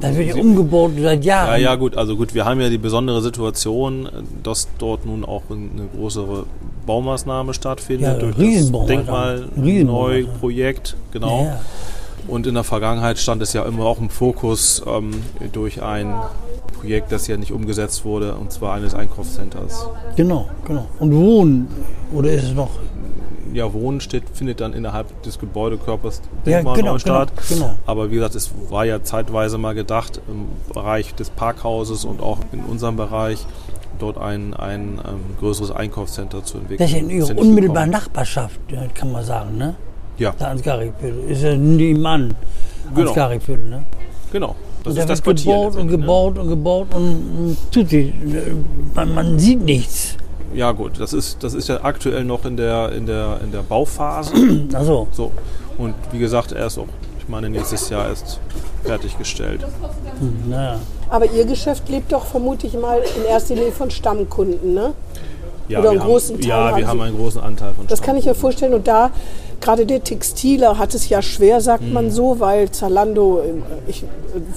Das 0.00 0.16
wird 0.16 0.28
ja 0.34 0.36
umgebaut 0.36 0.92
seit 1.00 1.24
Ja, 1.24 1.44
Jahren. 1.46 1.60
ja, 1.60 1.74
gut. 1.74 1.96
Also 1.96 2.16
gut, 2.16 2.34
wir 2.34 2.44
haben 2.46 2.60
ja 2.60 2.70
die 2.70 2.78
besondere 2.78 3.20
Situation, 3.20 4.08
dass 4.42 4.68
dort 4.78 5.04
nun 5.04 5.24
auch 5.26 5.42
eine 5.50 5.88
größere 5.94 6.46
Baumaßnahme 6.86 7.52
stattfindet 7.52 8.06
Ja, 8.06 8.14
durch 8.14 8.38
Riesenbaumaßnahme. 8.38 9.40
das 9.56 9.62
Riesenbaumaßnahme. 9.62 10.16
Denkmalprojekt, 10.22 10.96
genau. 11.12 11.44
Ja. 11.44 11.60
Und 12.28 12.46
in 12.46 12.54
der 12.54 12.64
Vergangenheit 12.64 13.18
stand 13.18 13.42
es 13.42 13.52
ja 13.52 13.62
immer 13.64 13.84
auch 13.84 13.98
im 14.00 14.08
Fokus 14.08 14.82
ähm, 14.86 15.10
durch 15.52 15.82
ein 15.82 16.14
Projekt, 16.80 17.12
das 17.12 17.26
ja 17.26 17.36
nicht 17.36 17.52
umgesetzt 17.52 18.04
wurde, 18.06 18.34
und 18.36 18.52
zwar 18.52 18.74
eines 18.74 18.94
Einkaufscenters. 18.94 19.86
Genau, 20.16 20.48
genau. 20.66 20.86
Und 20.98 21.14
Wohnen, 21.14 21.68
oder 22.14 22.30
ist 22.32 22.44
es 22.44 22.54
noch? 22.54 22.70
Ja, 23.54 23.72
Wohnen 23.72 24.00
steht, 24.00 24.24
findet 24.32 24.60
dann 24.60 24.72
innerhalb 24.72 25.22
des 25.22 25.38
Gebäudekörpers 25.38 26.22
Ja, 26.44 26.60
genau, 26.60 26.92
neu 26.92 26.98
statt. 26.98 27.32
genau, 27.48 27.66
genau. 27.66 27.74
Aber 27.86 28.10
wie 28.10 28.14
gesagt, 28.14 28.34
es 28.34 28.50
war 28.68 28.84
ja 28.84 29.02
zeitweise 29.02 29.58
mal 29.58 29.74
gedacht, 29.74 30.20
im 30.28 30.46
Bereich 30.72 31.14
des 31.14 31.30
Parkhauses 31.30 32.04
und 32.04 32.20
auch 32.22 32.38
in 32.52 32.60
unserem 32.60 32.96
Bereich 32.96 33.46
dort 33.98 34.18
ein, 34.18 34.54
ein 34.54 35.00
ähm, 35.06 35.20
größeres 35.38 35.70
Einkaufscenter 35.70 36.44
zu 36.44 36.58
entwickeln. 36.58 36.78
Das 36.78 36.90
ist 36.90 36.96
ja 36.96 37.02
in 37.02 37.10
Ihrer 37.10 37.38
unmittelbaren. 37.38 37.90
Nachbarschaft, 37.90 38.60
kann 38.94 39.12
man 39.12 39.24
sagen, 39.24 39.56
ne? 39.58 39.74
Ja, 40.18 40.32
Der 40.32 40.48
Ansgari-Viertel. 40.48 41.24
Ist 41.30 41.42
ja 41.42 41.56
nebenan. 41.56 42.34
Genau. 42.94 43.08
Ansgari-Viertel, 43.08 43.68
ne? 43.68 43.84
genau. 44.32 44.54
Das 44.82 44.94
und 44.94 44.98
da 44.98 45.08
wird 45.08 45.24
gebaut 45.24 45.76
und 45.76 45.90
letztendlich, 45.90 45.90
ne? 45.90 45.98
gebaut 45.98 46.38
und 46.38 46.48
gebaut 46.48 46.86
und, 46.94 47.02
und 47.02 47.56
tut 47.70 47.88
sich. 47.90 48.12
Man, 48.94 49.14
man 49.14 49.38
sieht 49.38 49.60
nichts. 49.60 50.16
Ja 50.54 50.72
gut, 50.72 50.98
das 51.00 51.12
ist, 51.12 51.42
das 51.42 51.54
ist 51.54 51.68
ja 51.68 51.80
aktuell 51.84 52.24
noch 52.24 52.44
in 52.44 52.56
der, 52.56 52.92
in 52.92 53.06
der, 53.06 53.38
in 53.42 53.52
der 53.52 53.62
Bauphase. 53.62 54.32
Also, 54.74 55.06
so. 55.12 55.30
Und 55.78 55.94
wie 56.12 56.18
gesagt, 56.18 56.52
er 56.52 56.66
ist 56.66 56.78
auch, 56.78 56.86
ich 57.18 57.28
meine, 57.28 57.48
nächstes 57.48 57.88
Jahr 57.88 58.08
erst 58.08 58.40
fertiggestellt. 58.84 59.64
naja. 60.48 60.76
Aber 61.08 61.26
Ihr 61.30 61.44
Geschäft 61.44 61.88
lebt 61.88 62.12
doch 62.12 62.24
vermutlich 62.26 62.74
mal 62.74 63.00
in 63.16 63.24
erster 63.24 63.54
Linie 63.54 63.72
von 63.72 63.90
Stammkunden, 63.90 64.74
ne? 64.74 64.92
Ja, 65.68 65.80
Oder 65.80 65.90
einen 65.90 66.00
wir 66.00 66.06
großen 66.06 66.34
haben, 66.36 66.40
Teil 66.42 66.48
Ja, 66.48 66.56
haben 66.70 66.76
wir 66.78 66.86
haben 66.88 67.00
einen 67.00 67.16
großen 67.16 67.40
Anteil 67.40 67.72
von 67.74 67.86
Das 67.86 68.02
kann 68.02 68.16
ich 68.16 68.24
mir 68.26 68.34
vorstellen. 68.34 68.74
Und 68.74 68.88
da, 68.88 69.10
gerade 69.60 69.86
der 69.86 70.02
Textiler 70.02 70.78
hat 70.78 70.94
es 70.94 71.08
ja 71.08 71.22
schwer, 71.22 71.60
sagt 71.60 71.84
Mhm. 71.84 71.92
man 71.92 72.10
so, 72.10 72.40
weil 72.40 72.70
Zalando, 72.70 73.40
äh, 73.40 73.90
ich, 73.90 74.04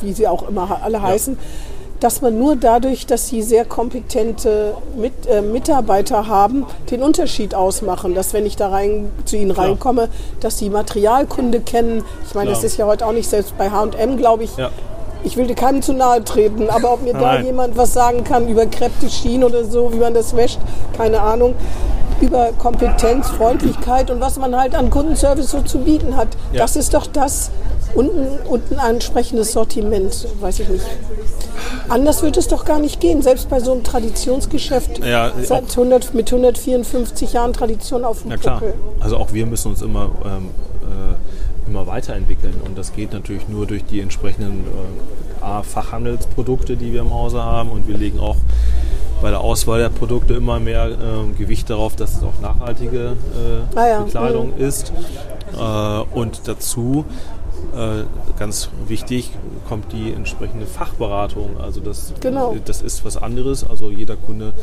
wie 0.01 0.13
sie 0.13 0.27
auch 0.27 0.47
immer 0.49 0.79
alle 0.83 1.01
heißen, 1.01 1.37
dass 2.03 2.21
man 2.21 2.37
nur 2.37 2.57
dadurch, 2.57 3.05
dass 3.05 3.29
sie 3.29 3.41
sehr 3.41 3.63
kompetente 3.63 4.73
Mit, 4.97 5.13
äh, 5.25 5.41
Mitarbeiter 5.41 6.27
haben, 6.27 6.65
den 6.91 7.01
Unterschied 7.01 7.55
ausmachen. 7.55 8.13
Dass 8.13 8.33
wenn 8.33 8.45
ich 8.45 8.57
da 8.57 8.67
rein, 8.67 9.09
zu 9.23 9.37
ihnen 9.37 9.53
Klar. 9.53 9.67
reinkomme, 9.67 10.09
dass 10.41 10.57
sie 10.57 10.69
Materialkunde 10.69 11.61
kennen. 11.61 12.03
Ich 12.27 12.35
meine, 12.35 12.49
Klar. 12.49 12.61
das 12.61 12.65
ist 12.65 12.77
ja 12.77 12.87
heute 12.87 13.05
auch 13.07 13.13
nicht 13.13 13.29
selbst 13.29 13.57
bei 13.57 13.69
H&M, 13.69 14.17
glaube 14.17 14.43
ich. 14.43 14.57
Ja. 14.57 14.69
Ich 15.23 15.37
will 15.37 15.47
dir 15.47 15.55
keinem 15.55 15.81
zu 15.81 15.93
nahe 15.93 16.21
treten, 16.25 16.69
aber 16.69 16.91
ob 16.91 17.03
mir 17.03 17.13
da 17.13 17.39
jemand 17.39 17.77
was 17.77 17.93
sagen 17.93 18.25
kann 18.25 18.49
über 18.49 18.65
Kräfte, 18.65 19.09
Schienen 19.09 19.45
oder 19.45 19.63
so, 19.63 19.93
wie 19.93 19.99
man 19.99 20.13
das 20.13 20.35
wäscht, 20.35 20.59
keine 20.97 21.21
Ahnung. 21.21 21.55
Über 22.19 22.49
Kompetenz, 22.59 23.29
Freundlichkeit 23.29 24.11
und 24.11 24.19
was 24.19 24.37
man 24.37 24.59
halt 24.59 24.75
an 24.75 24.89
Kundenservice 24.89 25.49
so 25.49 25.61
zu 25.61 25.79
bieten 25.79 26.17
hat. 26.17 26.27
Ja. 26.51 26.59
Das 26.59 26.75
ist 26.75 26.93
doch 26.93 27.07
das 27.07 27.51
und 27.95 28.09
ein, 28.15 28.39
und 28.47 28.71
ein 28.71 28.95
entsprechendes 28.95 29.53
Sortiment, 29.53 30.27
weiß 30.39 30.59
ich 30.59 30.69
nicht. 30.69 30.85
Anders 31.89 32.23
wird 32.23 32.37
es 32.37 32.47
doch 32.47 32.65
gar 32.65 32.79
nicht 32.79 32.99
gehen, 32.99 33.21
selbst 33.21 33.49
bei 33.49 33.59
so 33.59 33.71
einem 33.71 33.83
Traditionsgeschäft 33.83 35.05
Ja, 35.05 35.31
seit 35.43 35.69
100, 35.69 36.13
mit 36.13 36.31
154 36.31 37.33
Jahren 37.33 37.53
Tradition 37.53 38.05
auf 38.05 38.21
dem 38.21 38.31
Ja 38.31 38.37
klar. 38.37 38.61
Also 38.99 39.17
auch 39.17 39.33
wir 39.33 39.45
müssen 39.45 39.69
uns 39.69 39.81
immer, 39.81 40.11
ähm, 40.25 40.49
äh, 40.81 41.69
immer 41.69 41.85
weiterentwickeln. 41.87 42.55
Und 42.65 42.77
das 42.77 42.93
geht 42.93 43.13
natürlich 43.13 43.47
nur 43.47 43.65
durch 43.65 43.83
die 43.85 43.99
entsprechenden 43.99 44.65
äh, 45.41 45.63
Fachhandelsprodukte, 45.63 46.77
die 46.77 46.93
wir 46.93 47.01
im 47.01 47.13
Hause 47.13 47.43
haben. 47.43 47.69
Und 47.69 47.87
wir 47.87 47.97
legen 47.97 48.19
auch 48.19 48.37
bei 49.21 49.29
der 49.29 49.41
Auswahl 49.41 49.79
der 49.79 49.89
Produkte 49.89 50.33
immer 50.33 50.59
mehr 50.59 50.89
ähm, 50.89 51.37
Gewicht 51.37 51.69
darauf, 51.69 51.95
dass 51.95 52.17
es 52.17 52.23
auch 52.23 52.39
nachhaltige 52.41 53.15
äh, 53.75 53.77
Ah 53.77 53.87
ja, 53.87 53.99
Bekleidung 54.01 54.53
ist. 54.57 54.91
Äh, 55.57 56.17
und 56.17 56.41
dazu 56.47 57.05
ganz 58.37 58.69
wichtig 58.87 59.31
kommt 59.67 59.91
die 59.93 60.11
entsprechende 60.11 60.65
Fachberatung. 60.65 61.57
Also 61.59 61.79
das, 61.81 62.13
Genau. 62.19 62.55
das 62.65 62.81
ist 62.81 63.03
was 63.05 63.17
anderes. 63.17 63.67
Also 63.67 63.89
jeder 63.89 64.15
Kunde 64.15 64.53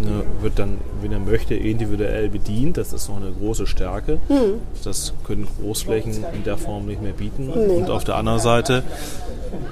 ne, 0.00 0.22
wird 0.40 0.58
dann, 0.58 0.78
wenn 1.02 1.12
er 1.12 1.18
möchte, 1.18 1.54
individuell 1.54 2.28
bedient. 2.28 2.76
Das 2.76 2.92
ist 2.92 3.08
noch 3.08 3.16
eine 3.16 3.30
große 3.32 3.66
Stärke. 3.66 4.18
Hm. 4.28 4.60
Das 4.84 5.12
können 5.24 5.46
Großflächen 5.60 6.24
in 6.34 6.44
der 6.44 6.56
Form 6.56 6.86
nicht 6.86 7.02
mehr 7.02 7.12
bieten. 7.12 7.48
Und 7.50 7.90
auf 7.90 8.04
der 8.04 8.16
anderen 8.16 8.40
Seite, 8.40 8.82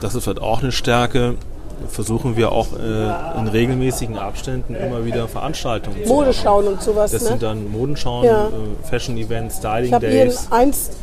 das 0.00 0.14
ist 0.14 0.26
halt 0.26 0.40
auch 0.40 0.62
eine 0.62 0.72
Stärke, 0.72 1.34
versuchen 1.88 2.36
wir 2.36 2.52
auch 2.52 2.68
äh, 2.72 3.38
in 3.38 3.48
regelmäßigen 3.48 4.18
Abständen 4.18 4.74
immer 4.74 5.04
wieder 5.04 5.28
Veranstaltungen 5.28 5.96
zu 5.96 6.02
machen. 6.02 6.14
Modeschauen 6.14 6.66
und 6.68 6.82
sowas. 6.82 7.12
Das 7.12 7.22
ne? 7.22 7.28
sind 7.28 7.42
dann 7.42 7.70
Modenschauen, 7.70 8.24
Ja. 8.24 8.46
äh, 8.46 8.50
Fashion-Events, 8.88 9.58
Styling 9.58 9.84
Ich 9.86 9.92
habe 9.92 10.06
Ihren 10.06 10.32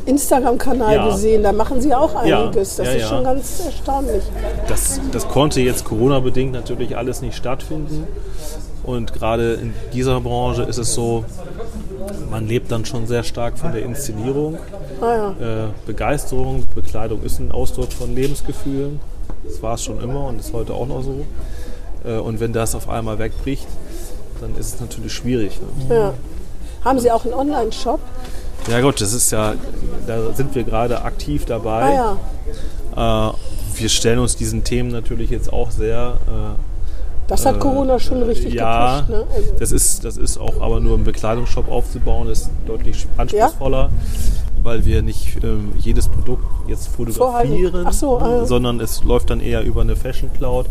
Instagram-Kanal 0.06 0.94
Ja. 0.94 1.06
gesehen, 1.08 1.42
da 1.42 1.52
machen 1.52 1.80
Sie 1.80 1.94
auch 1.94 2.24
Ja, 2.24 2.44
einiges. 2.44 2.76
Das 2.76 2.86
ja, 2.86 2.92
ist 2.94 3.02
ja. 3.02 3.08
schon 3.08 3.24
ganz 3.24 3.62
erstaunlich. 3.64 4.22
Das, 4.68 5.00
das 5.12 5.28
konnte 5.28 5.60
jetzt 5.60 5.84
Corona-bedingt 5.84 6.52
natürlich 6.52 6.96
alles 6.96 7.22
nicht 7.22 7.36
stattfinden. 7.36 8.06
Und 8.82 9.14
gerade 9.14 9.54
in 9.54 9.72
dieser 9.94 10.20
Branche 10.20 10.62
ist 10.62 10.78
es 10.78 10.92
so, 10.92 11.24
man 12.30 12.46
lebt 12.46 12.70
dann 12.70 12.84
schon 12.84 13.06
sehr 13.06 13.22
stark 13.22 13.58
von 13.58 13.72
der 13.72 13.82
Inszenierung. 13.82 14.58
Ah. 15.00 15.30
Äh, 15.40 15.68
Begeisterung, 15.86 16.66
Bekleidung 16.74 17.22
ist 17.22 17.38
ein 17.38 17.50
Ausdruck 17.50 17.92
von 17.92 18.14
Lebensgefühlen. 18.14 19.00
Das 19.44 19.62
war 19.62 19.74
es 19.74 19.84
schon 19.84 20.00
immer 20.00 20.26
und 20.28 20.40
ist 20.40 20.52
heute 20.52 20.74
auch 20.74 20.86
noch 20.86 21.02
so. 21.02 21.24
Äh, 22.04 22.18
und 22.18 22.40
wenn 22.40 22.52
das 22.52 22.74
auf 22.74 22.88
einmal 22.88 23.18
wegbricht, 23.18 23.66
dann 24.40 24.56
ist 24.56 24.74
es 24.74 24.80
natürlich 24.80 25.12
schwierig. 25.12 25.60
Ne? 25.88 25.94
Ja. 25.94 26.14
Haben 26.84 26.98
Sie 26.98 27.10
auch 27.10 27.24
einen 27.24 27.34
Online-Shop? 27.34 28.00
Ja 28.68 28.80
gut, 28.80 29.00
das 29.00 29.12
ist 29.12 29.30
ja, 29.30 29.54
da 30.06 30.32
sind 30.34 30.54
wir 30.54 30.64
gerade 30.64 31.02
aktiv 31.02 31.44
dabei. 31.44 31.82
Ah 31.82 32.16
ja, 32.94 33.30
Äh, 33.30 33.32
wir 33.76 33.88
stellen 33.88 34.18
uns 34.20 34.36
diesen 34.36 34.64
Themen 34.64 34.90
natürlich 34.90 35.30
jetzt 35.30 35.52
auch 35.52 35.70
sehr. 35.70 36.16
Äh, 36.26 36.54
das 37.26 37.44
hat 37.46 37.56
Äh, 37.56 37.58
Corona 37.58 37.98
schon 37.98 38.22
richtig 38.22 38.54
ja, 38.54 39.00
gepusht. 39.00 39.10
Ne? 39.10 39.26
Also, 39.34 39.52
das 39.58 39.72
ist, 39.72 40.04
das 40.04 40.16
ist 40.16 40.38
auch 40.38 40.60
aber 40.60 40.80
nur 40.80 40.94
einen 40.94 41.04
Bekleidungsshop 41.04 41.70
aufzubauen, 41.70 42.28
ist 42.28 42.50
deutlich 42.66 43.06
anspruchsvoller. 43.16 43.90
Weil 44.64 44.84
wir 44.84 45.02
nicht 45.02 45.36
ähm, 45.44 45.72
jedes 45.78 46.08
Produkt 46.08 46.44
jetzt 46.68 46.88
fotografieren, 46.88 47.92
so, 47.92 48.18
ah. 48.18 48.44
sondern 48.46 48.80
es 48.80 49.04
läuft 49.04 49.30
dann 49.30 49.40
eher 49.40 49.62
über 49.62 49.82
eine 49.82 49.94
Fashion 49.94 50.30
Cloud. 50.32 50.66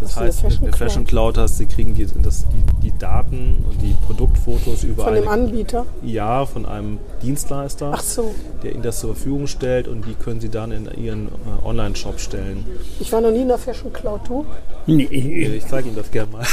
Das 0.00 0.12
Ach 0.14 0.22
eine 0.22 0.28
heißt, 0.28 0.42
mit 0.44 0.52
Fashion 0.52 0.64
der 0.64 0.72
Fashion 0.78 1.04
Cloud 1.04 1.36
hast, 1.36 1.58
sie 1.58 1.66
kriegen 1.66 1.94
die, 1.94 2.06
das, 2.22 2.46
die, 2.48 2.88
die 2.88 2.98
Daten 2.98 3.62
und 3.68 3.82
die 3.82 3.94
Produktfotos 4.06 4.82
über 4.82 5.04
Von 5.04 5.12
dem 5.14 5.28
eine, 5.28 5.30
Anbieter. 5.44 5.84
ja, 6.02 6.46
von 6.46 6.64
einem 6.64 6.96
Dienstleister, 7.22 7.92
Ach 7.94 8.00
so. 8.02 8.34
der 8.62 8.72
ihnen 8.72 8.82
das 8.82 9.00
zur 9.00 9.14
Verfügung 9.14 9.46
stellt 9.46 9.86
und 9.88 10.06
die 10.06 10.14
können 10.14 10.40
sie 10.40 10.48
dann 10.48 10.72
in 10.72 10.88
ihren 10.98 11.26
äh, 11.26 11.66
Online-Shop 11.66 12.18
stellen. 12.18 12.64
Ich 12.98 13.12
war 13.12 13.20
noch 13.20 13.30
nie 13.30 13.42
in 13.42 13.48
der 13.48 13.58
Fashion 13.58 13.92
Cloud, 13.92 14.22
du? 14.26 14.46
Nee, 14.86 15.06
ich- 15.10 15.26
Äh, 15.26 15.56
Ich 15.56 15.66
zeige 15.66 15.88
Ihnen 15.88 15.96
das 15.98 16.10
gerne 16.10 16.32
mal. 16.32 16.46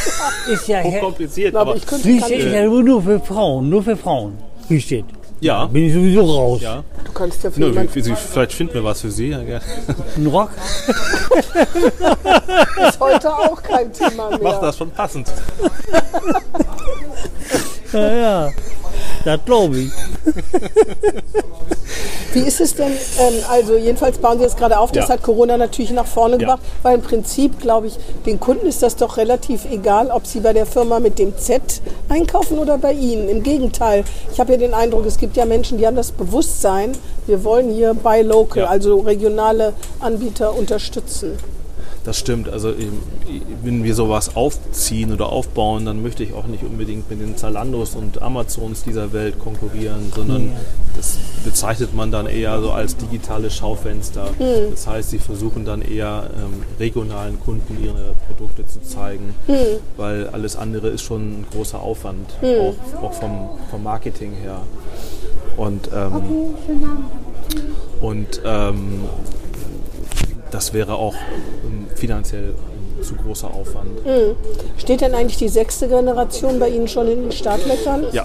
ist 0.52 0.68
ja 0.68 0.84
Hochkompliziert, 0.84 1.56
Aber, 1.56 1.70
aber 1.72 1.78
ich 1.78 1.86
könnte, 1.86 2.04
kann 2.18 2.30
ich, 2.34 2.44
ja 2.52 2.66
nur 2.68 3.02
für 3.02 3.22
Frauen, 3.22 3.70
nur 3.70 3.82
für 3.82 3.96
Frauen. 3.96 4.34
Free 4.68 4.82
steht. 4.82 5.06
Ja, 5.40 5.66
Bin 5.66 5.86
ich 5.86 5.94
sowieso 5.94 6.26
raus. 6.26 6.62
ja. 6.62 6.84
du 7.06 7.12
kannst 7.12 7.44
ja 7.44 7.52
für 7.52 7.60
Nö, 7.60 7.68
jemanden 7.68 7.94
wie- 7.96 8.06
wie- 8.06 8.16
vielleicht 8.16 8.54
finden 8.54 8.74
wir 8.74 8.84
was 8.84 9.02
für 9.02 9.12
Sie. 9.12 9.30
Ja, 9.30 9.42
gerne. 9.44 9.64
Ein 10.16 10.28
Rock? 10.28 10.50
ist 12.88 13.00
heute 13.00 13.34
auch 13.34 13.62
kein 13.64 13.92
Thema 13.94 14.30
mehr. 14.30 14.40
Mach 14.42 14.60
das 14.62 14.78
schon 14.78 14.92
passend. 14.92 15.32
Ja, 17.94 18.12
ja. 18.14 18.50
Das 19.28 19.44
glaube 19.44 19.78
ich. 19.80 19.92
Wie 22.34 22.40
ist 22.40 22.62
es 22.62 22.76
denn, 22.76 22.94
ähm, 23.20 23.34
also 23.50 23.76
jedenfalls 23.76 24.20
bauen 24.20 24.38
Sie 24.38 24.46
das 24.46 24.56
gerade 24.56 24.80
auf, 24.80 24.94
das 24.94 25.10
Ja. 25.10 25.16
hat 25.16 25.24
Corona 25.24 25.58
natürlich 25.58 25.92
nach 25.92 26.06
vorne 26.06 26.36
Ja. 26.36 26.40
gebracht, 26.40 26.62
weil 26.82 26.96
im 26.96 27.02
Prinzip, 27.02 27.60
glaube 27.60 27.88
ich, 27.88 27.98
den 28.26 28.40
Kunden 28.40 28.66
ist 28.68 28.82
das 28.84 28.96
doch 28.96 29.18
relativ 29.18 29.66
egal, 29.70 30.12
ob 30.12 30.26
sie 30.28 30.40
bei 30.40 30.54
der 30.54 30.66
Firma 30.66 31.02
mit 31.02 31.20
dem 31.20 31.38
Z 31.38 31.62
einkaufen 32.08 32.58
oder 32.58 32.78
bei 32.78 32.94
Ihnen. 32.94 33.28
Im 33.28 33.44
Gegenteil, 33.44 34.06
ich 34.32 34.40
habe 34.40 34.54
ja 34.54 34.58
den 34.60 34.74
Eindruck, 34.74 35.06
es 35.06 35.18
gibt 35.18 35.36
ja 35.36 35.44
Menschen, 35.46 35.78
die 35.78 35.86
haben 35.86 35.98
das 35.98 36.14
Bewusstsein, 36.14 36.94
wir 37.26 37.44
wollen 37.44 37.70
hier 37.70 37.96
bei 37.96 38.22
Local, 38.22 38.64
Ja. 38.64 38.70
also 38.70 39.00
regionale 39.00 39.74
Anbieter 40.00 40.56
unterstützen. 40.56 41.38
Das 42.08 42.18
stimmt. 42.18 42.48
Also 42.48 42.74
wenn 43.64 43.84
wir 43.84 43.94
sowas 43.94 44.38
aufziehen 44.38 45.12
oder 45.12 45.28
aufbauen, 45.28 45.86
dann 45.86 46.02
möchte 46.02 46.24
ich 46.24 46.34
auch 46.34 46.48
nicht 46.48 46.64
unbedingt 46.64 47.10
mit 47.10 47.20
den 47.20 47.36
Zalandos 47.36 47.96
und 47.96 48.22
Amazons 48.22 48.84
dieser 48.84 49.12
Welt 49.12 49.38
konkurrieren, 49.40 50.10
sondern 50.16 50.54
das 50.96 51.18
bezeichnet 51.44 51.94
man 51.94 52.10
dann 52.10 52.26
eher 52.26 52.62
so 52.62 52.72
als 52.72 52.96
digitale 52.96 53.50
Schaufenster. 53.50 54.30
Das 54.72 54.88
heißt, 54.88 55.10
sie 55.10 55.20
versuchen 55.20 55.66
dann 55.66 55.82
eher 55.82 56.30
ähm, 56.34 56.64
regionalen 56.80 57.42
Kunden 57.42 57.78
ihre 57.84 58.16
Produkte 58.28 58.66
zu 58.66 58.82
zeigen, 58.84 59.36
weil 59.98 60.30
alles 60.30 60.56
andere 60.56 60.88
ist 60.88 61.02
schon 61.02 61.42
ein 61.42 61.46
großer 61.52 61.82
Aufwand, 61.82 62.30
auch, 62.42 63.04
auch 63.04 63.12
vom, 63.12 63.50
vom 63.70 63.84
Marketing 63.84 64.32
her. 64.32 64.62
Und, 65.58 65.90
ähm, 65.94 66.22
und 68.00 68.42
ähm, 68.46 69.02
das 70.52 70.74
wäre 70.74 70.96
auch 70.96 71.16
ähm, 71.66 71.88
finanziell 71.96 72.54
ein 72.54 73.04
zu 73.04 73.16
großer 73.16 73.48
Aufwand. 73.54 74.00
Steht 74.78 75.02
denn 75.02 75.14
eigentlich 75.14 75.38
die 75.38 75.50
sechste 75.50 75.88
Generation 75.88 76.60
bei 76.60 76.70
Ihnen 76.70 76.88
schon 76.88 77.08
in 77.08 77.22
den 77.24 77.32
Startlöchern? 77.32 78.08
Ja, 78.12 78.24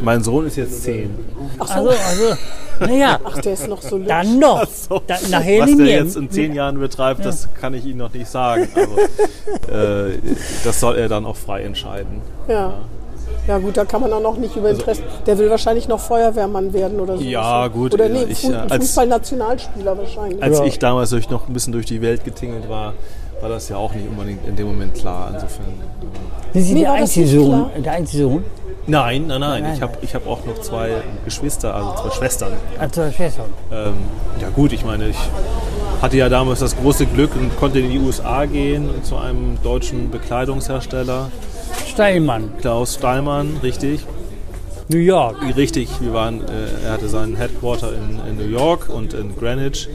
mein 0.00 0.22
Sohn 0.22 0.46
ist 0.46 0.56
jetzt 0.56 0.82
zehn. 0.82 1.14
Ach 1.58 1.66
so, 1.68 1.74
Also, 1.74 1.90
also, 1.90 2.36
naja, 2.80 3.20
ach, 3.22 3.38
der 3.38 3.52
ist 3.52 3.68
noch 3.68 3.82
so 3.82 3.98
jung. 3.98 4.06
dann 4.06 4.38
noch. 4.38 4.66
Da, 5.06 5.18
nachher 5.30 5.60
Was 5.62 5.76
der 5.76 5.86
jetzt 5.86 6.16
in 6.16 6.30
zehn 6.30 6.54
Jahren 6.54 6.78
betreibt, 6.78 7.24
das 7.24 7.48
kann 7.60 7.74
ich 7.74 7.84
Ihnen 7.84 7.98
noch 7.98 8.12
nicht 8.12 8.28
sagen. 8.28 8.68
Aber 8.74 10.08
äh, 10.08 10.18
das 10.64 10.80
soll 10.80 10.96
er 10.96 11.08
dann 11.08 11.26
auch 11.26 11.36
frei 11.36 11.62
entscheiden. 11.62 12.22
Ja. 12.48 12.54
Ja 12.54 12.74
gut, 13.58 13.76
da 13.76 13.84
kann 13.84 14.00
man 14.00 14.12
auch 14.12 14.20
noch 14.22 14.36
nicht 14.36 14.56
über 14.56 14.70
Interesse. 14.70 15.02
Der 15.26 15.36
will 15.38 15.50
wahrscheinlich 15.50 15.86
noch 15.88 16.00
Feuerwehrmann 16.00 16.72
werden 16.72 16.98
oder 17.00 17.14
so. 17.14 17.18
Also 17.20 17.24
Ja, 17.30 17.68
gut, 17.68 17.94
Oder 17.94 18.08
nee, 18.08 18.24
ich, 18.28 18.40
Fu 18.40 18.52
äh, 18.52 18.56
als- 18.56 18.76
Fußballnationalspieler 18.76 19.96
wahrscheinlich. 19.98 20.42
Als 20.42 20.58
Ja. 20.58 20.64
ich 20.64 20.78
damals 20.78 21.10
durch 21.10 21.28
noch 21.30 21.48
ein 21.48 21.52
bisschen 21.52 21.72
durch 21.72 21.86
die 21.86 22.00
Welt 22.02 22.24
getingelt 22.24 22.68
war, 22.68 22.94
war 23.40 23.48
das 23.48 23.68
ja 23.68 23.76
auch 23.76 23.92
nicht 23.94 24.08
unbedingt 24.08 24.46
in 24.46 24.56
dem 24.56 24.66
Moment 24.68 24.94
klar. 24.94 25.30
Insofern. 25.34 25.66
äh, 25.66 26.52
Sind 26.54 26.62
Sie 26.64 26.74
der 26.80 26.90
war 26.90 26.98
das 26.98 27.16
nicht 27.16 27.24
Einzelsohn? 27.26 27.50
klar. 27.50 27.70
Der 27.84 27.92
Einzelsohn? 27.92 28.44
Nein, 28.86 29.26
nein, 29.26 29.40
nein. 29.40 29.62
Nein, 29.62 29.74
Ich 29.74 29.82
habe 29.82 29.92
ich 30.02 30.14
hab 30.14 30.26
auch 30.26 30.44
noch 30.44 30.60
zwei 30.60 30.90
Geschwister, 31.24 31.74
also 31.74 31.94
zwei 32.02 32.10
Schwestern. 32.16 32.52
Also 32.78 33.10
Schwester. 33.10 33.44
Ähm, 33.72 33.94
ja 34.40 34.48
gut, 34.54 34.72
ich 34.72 34.84
meine, 34.84 35.08
ich 35.08 35.16
hatte 36.02 36.16
ja 36.18 36.28
damals 36.28 36.60
das 36.60 36.76
große 36.76 37.06
Glück 37.06 37.34
und 37.34 37.56
konnte 37.58 37.78
in 37.80 37.90
die 37.90 37.98
USA 37.98 38.44
gehen 38.44 38.90
zu 39.02 39.16
einem 39.16 39.56
deutschen 39.62 40.10
Bekleidungshersteller, 40.10 41.30
Steilmann, 41.86 42.52
Klaus 42.60 42.94
Stallmann, 42.94 43.58
richtig. 43.62 44.04
New 44.88 44.98
York. 44.98 45.36
Richtig, 45.56 45.88
wir 46.00 46.12
waren, 46.12 46.42
äh, 46.42 46.86
er 46.86 46.92
hatte 46.92 47.08
seinen 47.08 47.36
Headquarter 47.36 47.92
in, 47.94 48.20
in 48.28 48.36
New 48.36 48.50
York 48.54 48.88
und 48.90 49.14
in 49.14 49.34
Greenwich 49.36 49.88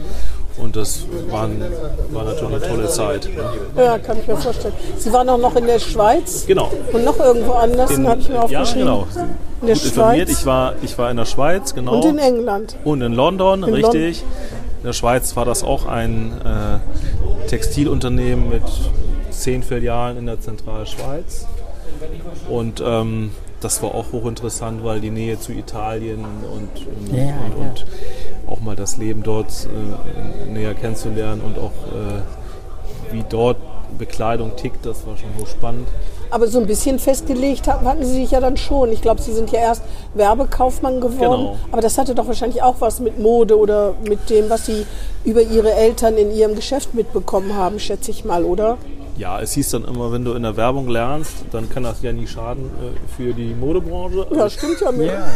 und 0.56 0.74
das 0.74 1.04
waren, 1.30 1.62
war 2.10 2.24
natürlich 2.24 2.54
eine 2.56 2.60
tolle 2.60 2.88
Zeit. 2.88 3.28
Ne? 3.76 3.82
Ja, 3.84 3.98
kann 3.98 4.18
ich 4.18 4.26
mir 4.26 4.36
vorstellen. 4.36 4.74
Sie 4.98 5.12
waren 5.12 5.28
auch 5.28 5.38
noch 5.38 5.54
in 5.54 5.66
der 5.66 5.78
Schweiz 5.78 6.44
Genau. 6.46 6.70
und 6.92 7.04
noch 7.04 7.18
irgendwo 7.20 7.52
anders, 7.52 7.90
In, 7.92 8.06
habe 8.08 8.20
ich 8.20 8.28
mir 8.28 8.34
ja, 8.34 8.40
aufgeschrieben. 8.42 8.80
genau. 8.80 9.06
In 9.60 9.66
der 9.68 9.76
Gut 9.76 9.84
informiert. 9.84 10.28
Schweiz 10.28 10.40
Ich 10.40 10.46
war, 10.46 10.74
ich 10.82 10.98
war 10.98 11.10
in 11.10 11.16
der 11.18 11.24
Schweiz, 11.26 11.74
genau. 11.74 11.94
und 11.94 12.04
in 12.06 12.18
England. 12.18 12.76
Und 12.84 13.00
in 13.02 13.12
London, 13.12 13.62
In 13.62 13.74
richtig. 13.74 14.22
In 14.80 14.86
der 14.86 14.92
Schweiz 14.92 15.36
war 15.36 15.44
das 15.44 15.62
auch 15.62 15.86
ein 15.86 16.32
äh, 16.44 17.48
Textilunternehmen 17.48 18.48
mit 18.48 18.62
zehn 19.30 19.62
Filialen 19.62 20.16
in 20.18 20.26
der 20.26 20.40
Zentralschweiz. 20.40 21.46
Und 22.48 22.82
ähm, 22.84 23.30
das 23.60 23.82
war 23.82 23.94
auch 23.94 24.12
hochinteressant, 24.12 24.82
weil 24.84 25.00
die 25.00 25.10
Nähe 25.10 25.38
zu 25.38 25.52
Italien 25.52 26.24
und, 26.24 26.44
und, 26.44 27.16
Ja, 27.16 27.24
und, 27.24 27.62
ja. 27.62 27.68
und 27.68 27.86
auch 28.46 28.60
mal 28.60 28.76
das 28.76 28.96
Leben 28.96 29.22
dort 29.22 29.68
äh, 29.68 30.50
näher 30.50 30.74
kennenzulernen 30.74 31.42
und 31.42 31.58
auch 31.58 31.72
äh, 31.92 33.12
wie 33.12 33.24
dort 33.28 33.58
Bekleidung 33.98 34.56
tickt, 34.56 34.86
das 34.86 35.06
war 35.06 35.16
schon 35.16 35.30
hochspannend. 35.40 35.88
Aber 36.30 36.46
so 36.46 36.60
ein 36.60 36.66
bisschen 36.66 37.00
festgelegt 37.00 37.66
hatten, 37.66 37.86
hatten 37.86 38.04
Sie 38.04 38.14
sich 38.14 38.30
ja 38.30 38.40
dann 38.40 38.56
schon. 38.56 38.92
Ich 38.92 39.02
glaube, 39.02 39.20
Sie 39.20 39.32
sind 39.32 39.50
ja 39.50 39.60
erst 39.60 39.82
Werbekaufmann 40.14 41.00
geworden. 41.00 41.18
Genau. 41.18 41.56
Aber 41.72 41.82
das 41.82 41.98
hatte 41.98 42.14
doch 42.14 42.28
wahrscheinlich 42.28 42.62
auch 42.62 42.76
was 42.78 43.00
mit 43.00 43.18
Mode 43.18 43.58
oder 43.58 43.94
mit 44.08 44.30
dem, 44.30 44.48
was 44.48 44.66
Sie 44.66 44.86
über 45.24 45.42
Ihre 45.42 45.72
Eltern 45.72 46.16
in 46.16 46.30
Ihrem 46.30 46.54
Geschäft 46.54 46.94
mitbekommen 46.94 47.56
haben, 47.56 47.80
schätze 47.80 48.12
ich 48.12 48.24
mal, 48.24 48.44
oder? 48.44 48.78
Ja, 49.20 49.38
es 49.38 49.52
hieß 49.52 49.72
dann 49.72 49.84
immer, 49.84 50.12
wenn 50.12 50.24
du 50.24 50.32
in 50.32 50.44
der 50.44 50.56
Werbung 50.56 50.88
lernst, 50.88 51.44
dann 51.52 51.68
kann 51.68 51.82
das 51.82 52.00
ja 52.00 52.10
nie 52.10 52.26
schaden 52.26 52.64
äh, 52.64 53.12
für 53.18 53.34
die 53.34 53.52
Modebranche. 53.52 54.26
Ja, 54.34 54.48
stimmt 54.48 54.80
ja 54.80 54.90
mehr. 54.90 55.28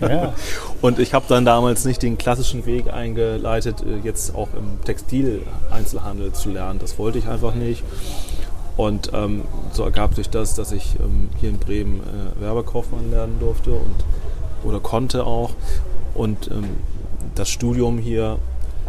Ja, 0.00 0.08
ja. 0.08 0.14
ja. 0.14 0.34
Und 0.80 0.98
ich 0.98 1.12
habe 1.12 1.26
dann 1.28 1.44
damals 1.44 1.84
nicht 1.84 2.00
den 2.00 2.16
klassischen 2.16 2.64
Weg 2.64 2.90
eingeleitet, 2.90 3.82
äh, 3.82 3.98
jetzt 4.02 4.34
auch 4.34 4.48
im 4.58 4.82
Textil-Einzelhandel 4.86 6.32
zu 6.32 6.48
lernen. 6.48 6.78
Das 6.78 6.98
wollte 6.98 7.18
ich 7.18 7.28
einfach 7.28 7.54
nicht. 7.54 7.84
Und 8.78 9.10
ähm, 9.12 9.42
so 9.70 9.84
ergab 9.84 10.14
sich 10.14 10.30
das, 10.30 10.54
dass 10.54 10.72
ich 10.72 10.96
ähm, 10.98 11.28
hier 11.38 11.50
in 11.50 11.58
Bremen 11.58 12.00
äh, 12.00 12.40
Werbekaufmann 12.40 13.10
lernen 13.10 13.36
durfte 13.38 13.72
und 13.72 14.04
oder 14.64 14.80
konnte 14.80 15.26
auch. 15.26 15.50
Und 16.14 16.50
ähm, 16.50 16.64
das 17.34 17.50
Studium 17.50 17.98
hier, 17.98 18.38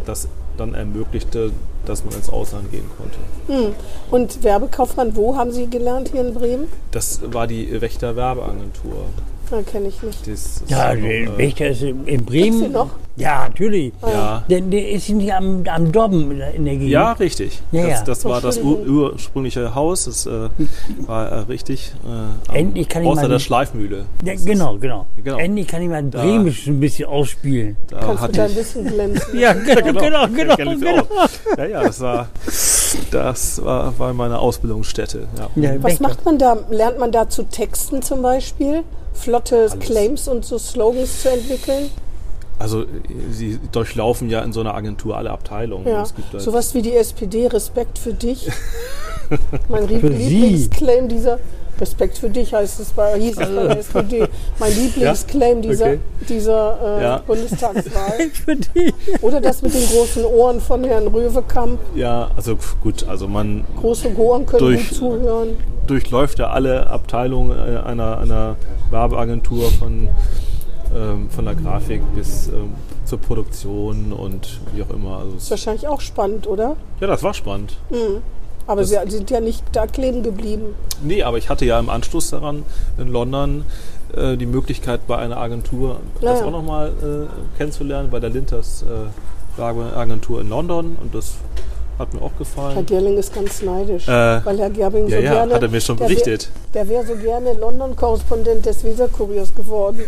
das 0.06 0.26
dann 0.56 0.72
ermöglichte, 0.72 1.52
dass 1.86 2.04
man 2.04 2.14
ins 2.14 2.28
Ausland 2.28 2.70
gehen 2.70 2.88
konnte. 2.96 3.74
Und 4.10 4.44
Werbekaufmann, 4.44 5.16
wo 5.16 5.36
haben 5.36 5.52
Sie 5.52 5.68
gelernt 5.68 6.10
hier 6.12 6.20
in 6.20 6.34
Bremen? 6.34 6.68
Das 6.90 7.20
war 7.32 7.46
die 7.46 7.80
Wächter 7.80 8.16
Werbeagentur. 8.16 9.06
Ja, 9.50 9.62
kenne 9.62 9.88
ich 9.88 10.02
nicht. 10.02 10.20
Das 10.22 10.28
ist 10.28 10.62
Ja, 10.68 10.94
der 10.94 11.02
äh, 11.22 11.38
Wächter 11.38 11.68
ist 11.68 11.82
in 11.82 12.04
in 12.04 12.04
Gibt's 12.18 12.26
Bremen. 12.26 12.60
den 12.62 12.72
noch? 12.72 12.90
Ja, 13.16 13.48
natürlich. 13.48 13.92
ja, 14.02 14.44
Der, 14.48 14.60
der 14.60 14.90
ist 14.90 15.08
nicht 15.08 15.32
am, 15.32 15.64
am 15.66 15.90
Dobben 15.90 16.30
in 16.30 16.64
der 16.64 16.74
Gegend. 16.74 16.88
Ja, 16.90 17.12
richtig. 17.12 17.60
Ja. 17.72 17.88
Das, 17.88 18.04
das 18.04 18.24
war 18.24 18.40
das 18.40 18.58
ur 18.58 18.78
ursprüngliche 18.86 19.74
Haus. 19.74 20.04
Das 20.04 20.24
äh, 20.26 20.48
war 21.06 21.28
äh, 21.28 21.38
richtig. 21.40 21.92
Äh, 22.06 22.08
am- 22.50 22.54
Endlich 22.54 22.88
kann 22.88 23.02
ich 23.02 23.08
außer 23.08 23.22
mal- 23.22 23.28
der 23.28 23.38
Schleifmühle. 23.40 24.04
Ja, 24.24 24.34
genau, 24.44 24.76
genau, 24.78 25.06
Genau. 25.16 25.36
Endlich 25.38 25.66
kann 25.66 25.82
ich 25.82 25.88
mal 25.88 26.02
Bremisch 26.04 26.68
ein 26.68 26.78
bisschen 26.78 27.08
ausspielen. 27.08 27.76
Da 27.88 27.98
Kannst 27.98 28.22
du 28.22 28.28
dein 28.28 28.50
ich, 28.50 28.56
Wissen 28.56 28.86
glänzen. 28.86 29.38
Ja, 29.38 29.52
genau, 29.52 29.98
genau, 29.98 30.26
genau. 30.28 30.56
genau. 30.56 31.00
auch. 31.02 31.28
Ja, 31.58 31.64
ja, 31.66 31.82
das 31.82 32.00
war, 32.00 32.28
das 33.10 33.62
war, 33.64 33.98
war 33.98 34.12
meine 34.14 34.38
Ausbildungsstätte. 34.38 35.26
Ja. 35.36 35.50
Ja, 35.74 35.82
Was 35.82 36.00
macht 36.00 36.24
man 36.24 36.38
da? 36.38 36.56
Lernt 36.70 36.98
man 36.98 37.12
da 37.12 37.28
zu 37.28 37.42
Texten 37.44 38.02
zum 38.02 38.22
Beispiel? 38.22 38.82
Flotte 39.14 39.68
Claims 39.80 40.28
und 40.28 40.44
so 40.44 40.58
Slogans 40.58 41.22
zu 41.22 41.30
entwickeln? 41.30 41.90
Also 42.60 42.84
sie 43.30 43.58
durchlaufen 43.72 44.28
ja 44.30 44.40
in 44.42 44.52
so 44.52 44.60
einer 44.60 44.74
Agentur 44.74 45.16
alle 45.16 45.30
Abteilungen. 45.30 45.86
Ja. 45.86 46.02
Es 46.02 46.14
gibt 46.14 46.34
da- 46.34 46.40
Sowas 46.40 46.74
wie 46.74 46.82
die 46.82 46.94
SPD, 46.94 47.46
Respekt 47.46 47.98
für 47.98 48.12
dich. 48.14 48.48
mein 49.68 49.86
Lieb- 49.88 50.00
Für 50.00 50.12
Sie. 50.12 50.28
Lieblingsclaim 50.28 51.08
dieser 51.08 51.38
Respekt 51.80 52.18
für 52.18 52.30
dich 52.30 52.52
heißt 52.54 52.80
es 52.80 52.90
bei, 52.90 53.18
hieß 53.18 53.38
es 53.38 53.48
bei 53.48 53.62
der 53.66 53.78
SPD. 53.78 54.28
Mein 54.58 54.74
Lieblingsclaim 54.74 55.62
dieser, 55.62 55.84
Okay. 55.86 55.98
dieser 56.28 56.98
äh, 56.98 57.02
Ja. 57.02 57.16
Bundestagswahl. 57.26 58.30
Für 58.32 58.56
die. 58.56 58.92
Oder 59.22 59.40
das 59.40 59.62
mit 59.62 59.74
den 59.74 59.86
großen 59.86 60.24
Ohren 60.24 60.60
von 60.60 60.84
Herrn 60.84 61.06
Röwekamp. 61.08 61.78
ja, 61.94 62.30
also 62.36 62.56
gut, 62.82 63.06
also 63.08 63.28
man 63.28 63.64
Große 63.80 64.16
Ohren 64.16 64.46
können 64.46 64.58
Durch- 64.60 64.88
gut 64.90 64.98
zuhören. 64.98 65.56
durchläuft 65.86 66.38
ja 66.38 66.50
alle 66.50 66.88
Abteilungen 66.88 67.52
äh, 67.52 67.78
einer, 67.78 68.18
einer 68.18 68.56
Werbeagentur 68.90 69.70
von, 69.72 70.08
ähm, 70.96 71.30
von 71.30 71.44
der 71.44 71.54
Grafik 71.54 72.02
bis 72.14 72.48
ähm, 72.48 72.72
zur 73.04 73.18
Produktion 73.20 74.12
und 74.12 74.60
wie 74.74 74.82
auch 74.82 74.90
immer. 74.90 75.18
Also 75.18 75.36
Ist 75.36 75.50
wahrscheinlich 75.50 75.86
auch 75.88 76.00
spannend, 76.00 76.46
oder? 76.46 76.76
ja, 77.00 77.06
das 77.06 77.22
war 77.22 77.32
spannend. 77.34 77.76
Aber 78.68 78.82
Das- 78.82 78.90
sie 78.90 79.10
sind 79.16 79.30
ja 79.30 79.40
nicht 79.40 79.64
da 79.72 79.86
kleben 79.88 80.22
geblieben. 80.22 80.76
Nee, 81.02 81.22
aber 81.24 81.38
ich 81.38 81.48
hatte 81.50 81.64
ja 81.64 81.78
im 81.80 81.88
Anschluss 81.90 82.30
daran 82.30 82.62
in 82.98 83.08
London 83.08 83.64
äh, 84.16 84.36
die 84.36 84.46
Möglichkeit, 84.46 85.06
bei 85.08 85.16
einer 85.16 85.38
Agentur 85.38 85.96
das 86.20 86.40
Ja. 86.40 86.46
auch 86.46 86.50
nochmal 86.52 86.88
äh, 87.02 87.56
kennenzulernen, 87.58 88.10
bei 88.10 88.20
der 88.20 88.30
Linters 88.30 88.84
äh, 88.84 89.60
Agentur 89.96 90.40
in 90.40 90.48
London. 90.48 90.96
Und 91.02 91.14
das 91.14 91.34
hat 91.98 92.14
mir 92.14 92.20
auch 92.22 92.30
Herr 92.30 92.38
gefallen. 92.38 92.86
Gerling 92.86 93.16
ist 93.18 93.34
ganz 93.34 93.60
neidisch, 93.62 94.06
Äh, 94.06 94.10
weil 94.44 94.58
Herr 94.58 94.70
Gerbing 94.70 95.08
ja, 95.08 95.16
so 95.18 95.22
ja, 95.24 95.32
gerne... 95.32 95.54
hat 95.54 95.62
er 95.62 95.68
mir 95.68 95.80
schon 95.80 95.96
der 95.96 96.04
berichtet. 96.04 96.48
Wär, 96.72 96.84
der 96.84 96.90
wäre 96.94 97.06
so 97.06 97.16
gerne 97.16 97.54
London-Korrespondent 97.54 98.64
des 98.66 98.84
Weser-Kuriers 98.84 99.54
geworden. 99.54 100.00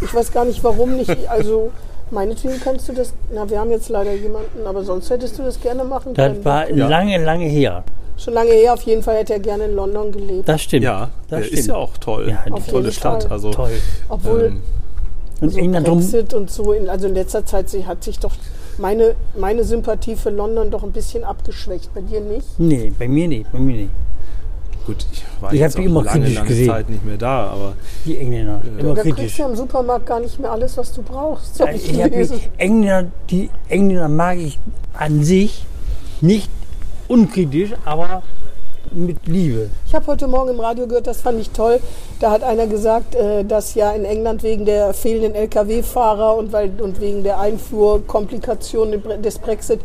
Ich 0.00 0.12
weiß 0.12 0.32
gar 0.32 0.44
nicht, 0.44 0.64
warum 0.64 0.96
nicht. 0.96 1.28
Also, 1.28 1.70
meinetwegen 2.10 2.58
kannst 2.64 2.88
du 2.88 2.94
das... 2.94 3.12
Na, 3.32 3.48
wir 3.48 3.60
haben 3.60 3.70
jetzt 3.70 3.88
leider 3.90 4.12
jemanden, 4.12 4.66
aber 4.66 4.82
sonst 4.84 5.08
hättest 5.10 5.38
du 5.38 5.42
das 5.44 5.60
gerne 5.60 5.84
machen 5.84 6.14
können. 6.14 6.36
Das 6.36 6.44
war 6.44 6.70
Ja. 6.70 6.88
lange, 6.88 7.22
lange 7.24 7.44
her. 7.46 7.84
Schon 8.18 8.34
lange 8.34 8.50
her, 8.50 8.72
auf 8.74 8.82
jeden 8.82 9.02
Fall 9.02 9.16
hätte 9.16 9.34
er 9.34 9.40
gerne 9.40 9.64
in 9.64 9.74
London 9.74 10.10
gelebt. 10.12 10.48
Das 10.48 10.62
stimmt. 10.62 10.84
Ja, 10.84 11.10
das 11.28 11.44
stimmt. 11.46 11.58
ist 11.60 11.66
ja 11.68 11.74
auch 11.76 11.96
toll. 11.98 12.30
Ja, 12.30 12.40
Eine 12.44 12.54
auf 12.54 12.66
tolle 12.66 12.90
Stadt. 12.92 13.24
Fall. 13.24 13.32
Also, 13.32 13.50
toll. 13.50 13.70
Obwohl... 14.08 14.44
ähm, 14.46 14.62
Und 15.40 15.50
so 15.52 15.58
England 15.58 15.86
drum. 15.86 15.98
Brexit 15.98 16.32
und 16.34 16.50
so, 16.50 16.72
in, 16.72 16.88
also 16.88 17.06
in 17.08 17.14
letzter 17.14 17.44
Zeit 17.44 17.66
hat 17.86 18.02
sich 18.02 18.18
doch 18.18 18.32
meine, 18.78 19.14
meine 19.38 19.64
Sympathie 19.64 20.16
für 20.16 20.30
London 20.30 20.70
doch 20.70 20.82
ein 20.82 20.92
bisschen 20.92 21.24
abgeschwächt. 21.24 21.92
Bei 21.94 22.00
dir 22.00 22.20
nicht? 22.20 22.46
Nee, 22.58 22.90
bei 22.98 23.06
mir 23.06 23.28
nicht, 23.28 23.52
bei 23.52 23.58
mir 23.58 23.76
nicht. 23.82 23.90
gut, 24.86 25.04
ich 25.12 25.22
war 25.40 25.52
Ich 25.52 25.60
jetzt 25.60 25.76
auch 25.78 25.82
immer 25.82 26.02
lange, 26.04 26.28
lange 26.28 26.48
gesehen. 26.48 26.68
Zeit 26.68 26.88
nicht 26.88 27.04
mehr 27.04 27.18
da, 27.18 27.48
aber 27.48 27.74
Die 28.06 28.16
Engländer, 28.18 28.60
immer 28.78 28.94
Da 28.94 29.02
kriegst 29.02 29.16
kritisch. 29.18 29.36
du 29.36 29.42
ja 29.42 29.48
im 29.50 29.56
Supermarkt 29.56 30.06
gar 30.06 30.20
nicht 30.20 30.38
mehr 30.40 30.52
alles, 30.52 30.76
was 30.78 30.92
du 30.94 31.02
brauchst. 31.02 31.60
Hab 31.60 31.74
ich 31.74 31.90
Ich. 31.92 32.50
Engländer, 32.56 33.10
die 33.28 33.50
Engländer 33.68 34.08
mag 34.08 34.38
ich 34.38 34.58
an 34.94 35.22
sich 35.22 35.64
nicht 36.22 36.48
unkritisch, 37.08 37.72
aber 37.84 38.22
mit 38.92 39.26
Liebe. 39.26 39.70
Ich 39.86 39.94
habe 39.94 40.06
heute 40.06 40.28
Morgen 40.28 40.50
im 40.50 40.60
Radio 40.60 40.86
gehört, 40.86 41.06
das 41.06 41.20
fand 41.20 41.40
ich 41.40 41.50
toll. 41.50 41.80
Da 42.20 42.30
hat 42.30 42.42
einer 42.42 42.66
gesagt, 42.66 43.14
äh, 43.14 43.44
dass 43.44 43.74
ja 43.74 43.90
in 43.92 44.04
England 44.04 44.42
wegen 44.42 44.64
der 44.64 44.94
fehlenden 44.94 45.34
Lkw-Fahrer 45.34 46.36
und, 46.36 46.52
wegen 47.00 47.22
der 47.24 47.40
Einfuhrkomplikationen 47.40 49.22
des 49.22 49.38
Brexit, 49.38 49.80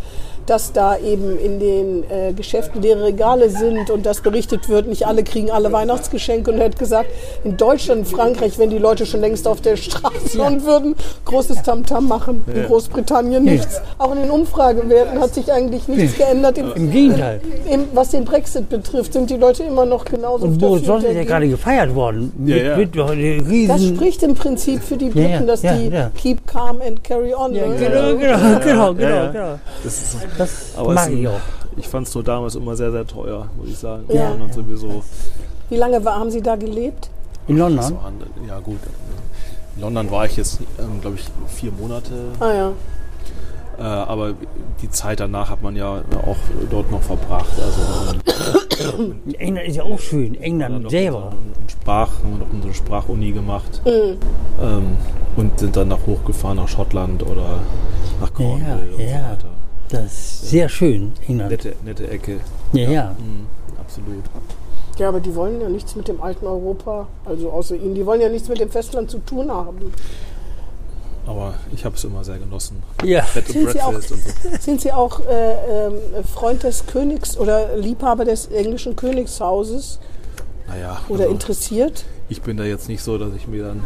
dass 0.46 0.74
da 0.74 0.98
eben 0.98 1.38
in 1.38 1.60
den 1.60 2.04
äh, 2.10 2.34
Geschäften 2.34 2.82
leere 2.82 3.04
Regale 3.04 3.50
sind 3.50 3.90
und 3.90 4.06
dass 4.06 4.22
berichtet 4.22 4.70
wird, 4.70 4.88
nicht 4.88 5.06
alle 5.06 5.24
kriegen 5.24 5.52
alle 5.52 5.72
Weihnachtsgeschenke. 5.72 6.52
Und 6.52 6.60
er 6.60 6.66
hat 6.66 6.80
gesagt, 6.80 7.10
in 7.44 7.58
Deutschland, 7.58 8.08
Frankreich, 8.08 8.58
wenn 8.58 8.70
die 8.70 8.78
Leute 8.78 9.06
schon 9.06 9.22
längst 9.22 9.48
auf 9.48 9.62
der 9.62 9.76
Straße 9.78 10.42
und 10.42 10.66
würden 10.66 10.96
großes 11.26 11.64
Tamtam 11.64 12.08
machen. 12.08 12.44
In 12.48 12.62
Ja. 12.62 12.68
Großbritannien 12.68 13.44
nichts. 13.44 13.82
Auch 13.98 14.14
in 14.14 14.22
den 14.22 14.32
Umfragewerten 14.32 15.20
hat 15.20 15.34
sich 15.34 15.52
eigentlich 15.52 15.88
nichts 15.88 16.18
geändert. 16.18 16.58
Im, 16.58 16.74
Im 16.74 16.92
Gegenteil. 16.92 17.42
im, 17.70 17.86
was 17.94 18.10
den 18.10 18.26
Brexit 18.26 18.70
betrifft, 18.70 19.14
sind 19.14 19.30
die 19.30 19.38
Leute 19.38 19.64
immer 19.64 19.86
noch 19.86 20.06
genauso 20.06 20.46
Und 20.46 20.62
dafür 20.62 20.78
Johnson 20.78 21.12
ist 21.12 21.16
ja 21.16 21.24
gerade 21.24 21.48
gefeiert 21.48 21.94
worden. 21.96 22.32
Ja, 22.46 22.56
mit, 22.78 22.96
ja. 22.96 23.06
mit 23.06 23.12
eine 23.12 23.68
Das 23.68 23.86
spricht 23.86 24.24
im 24.24 24.36
Prinzip 24.36 24.82
für 24.82 24.98
die 24.98 25.10
Briten, 25.10 25.30
ja, 25.30 25.42
dass 25.42 25.62
ja, 25.62 25.76
die 25.76 25.90
ja. 25.90 26.12
keep 26.16 26.46
calm 26.48 26.82
and 26.86 27.04
carry 27.04 27.34
on. 27.34 27.54
ja, 27.54 27.68
ne? 27.68 27.76
genau, 27.76 28.16
genau, 28.16 28.60
genau, 28.60 28.94
genau, 28.94 29.10
ja. 29.10 29.32
genau. 29.32 29.60
das 29.84 30.02
ist, 30.02 30.18
Das 30.38 30.76
aber 30.76 30.94
mag 30.94 31.12
ich 31.12 31.28
auch. 31.28 31.40
Ich 31.78 31.88
fand 31.88 32.08
es 32.08 32.14
nur 32.14 32.24
damals 32.24 32.56
immer 32.56 32.76
sehr, 32.76 32.92
sehr 32.92 33.08
teuer, 33.08 33.48
muss 33.58 33.70
ich 33.70 33.78
sagen. 33.78 34.04
Ja. 34.10 34.32
Und 34.32 34.54
sowieso. 34.54 35.04
Wie 35.70 35.78
lange 35.78 36.04
war, 36.04 36.20
haben 36.20 36.32
Sie 36.32 36.42
da 36.42 36.56
gelebt? 36.56 37.10
In 37.48 37.58
London? 37.58 37.96
waren, 37.96 38.16
ja 38.48 38.60
gut. 38.60 38.80
In 39.76 39.82
London 39.82 40.12
war 40.12 40.26
ich 40.26 40.38
jetzt, 40.38 40.60
ähm, 40.80 41.02
glaube 41.02 41.18
ich, 41.18 41.26
vier 41.48 41.72
Monate. 41.72 42.12
Ah 42.40 42.54
ja. 42.54 42.72
Äh, 43.80 43.84
aber 43.84 44.34
die 44.82 44.90
Zeit 44.90 45.22
danach 45.22 45.50
hat 45.50 45.64
man 45.64 45.76
ja 45.76 46.04
auch 46.26 46.38
dort 46.70 46.92
noch 46.92 47.02
verbracht. 47.02 47.54
Also 47.58 49.00
ähm, 49.00 49.16
England 49.40 49.68
ist 49.68 49.78
ja 49.78 49.84
auch 49.84 50.00
schön. 50.00 50.40
England 50.42 50.90
selber. 50.90 51.34
Sprach, 51.68 52.10
haben 52.20 52.34
wir 52.34 52.46
noch 52.46 52.54
unsere 52.54 52.74
Sprachuni 52.74 53.32
gemacht. 53.32 53.82
Mhm. 53.86 54.18
Ähm, 54.62 54.98
und 55.36 55.60
sind 55.60 55.76
dann 55.78 55.88
nach 55.88 56.06
hochgefahren 56.06 56.58
nach 56.58 56.68
Schottland 56.68 57.24
oder 57.24 57.60
nach 58.20 58.34
Cornwall 58.34 58.90
und 58.94 59.00
ja. 59.00 59.08
so 59.08 59.14
weiter. 59.14 59.51
Das 59.92 60.04
ist 60.06 60.50
sehr 60.50 60.70
schön, 60.70 61.14
England. 61.28 61.52
Nette, 61.52 61.76
nette 61.84 62.08
Ecke. 62.10 62.40
Ja, 62.74 62.90
ja. 62.90 63.16
Mhm, 63.20 63.46
absolut. 63.80 64.24
Ja, 64.98 65.10
aber 65.10 65.20
die 65.20 65.34
wollen 65.36 65.60
ja 65.62 65.70
nichts 65.70 65.96
mit 65.96 66.08
dem 66.08 66.22
alten 66.22 66.46
Europa, 66.46 67.08
also 67.26 67.50
außer 67.52 67.76
Ihnen, 67.76 67.96
die 67.96 68.06
wollen 68.06 68.22
ja 68.22 68.30
nichts 68.30 68.48
mit 68.50 68.60
dem 68.60 68.70
Festland 68.70 69.10
zu 69.10 69.20
tun 69.20 69.50
haben. 69.52 69.92
Aber 71.26 71.54
ich 71.74 71.86
habe 71.86 71.96
es 71.96 72.04
immer 72.04 72.24
sehr 72.24 72.40
genossen. 72.40 72.82
Ja, 73.04 73.26
Bed 73.34 73.46
and 73.46 73.54
Sind 73.54 73.72
Sie 73.72 73.82
auch- 73.82 74.02
so. 74.02 74.16
Sind 74.60 74.82
Sie 74.82 74.92
auch 74.92 75.20
äh, 75.22 75.88
ähm, 75.88 75.94
Freund 76.34 76.64
des 76.64 76.86
Königs 76.88 77.38
oder 77.38 77.78
Liebhaber 77.78 78.26
des 78.26 78.48
englischen 78.48 78.96
Königshauses 78.96 80.00
Naja, 80.72 81.02
oder 81.10 81.22
also 81.24 81.34
interessiert? 81.34 82.06
ich 82.30 82.42
bin 82.42 82.56
da 82.58 82.64
jetzt 82.64 82.88
nicht 82.88 83.04
so, 83.04 83.18
dass 83.18 83.34
ich 83.36 83.48
mir 83.48 83.64
dann 83.64 83.84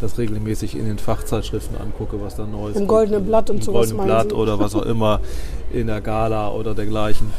das 0.00 0.18
regelmäßig 0.18 0.76
in 0.76 0.86
den 0.86 0.98
Fachzeitschriften 0.98 1.76
angucke, 1.76 2.20
was 2.22 2.36
da 2.36 2.46
Neues 2.46 2.74
Im 2.76 2.82
gibt. 2.82 2.88
Goldenen 2.90 3.26
Blatt 3.26 3.50
und 3.50 3.56
Im 3.56 3.62
sowas 3.62 3.74
Goldenen 3.90 3.96
meinen 3.96 4.06
Blatt 4.06 4.28
Sie? 4.30 4.34
oder 4.36 4.58
was 4.60 4.74
auch 4.76 4.82
immer 4.86 5.20
in 5.72 5.88
der 5.88 6.00
Gala 6.00 6.52
oder 6.52 6.74
dergleichen. 6.74 7.30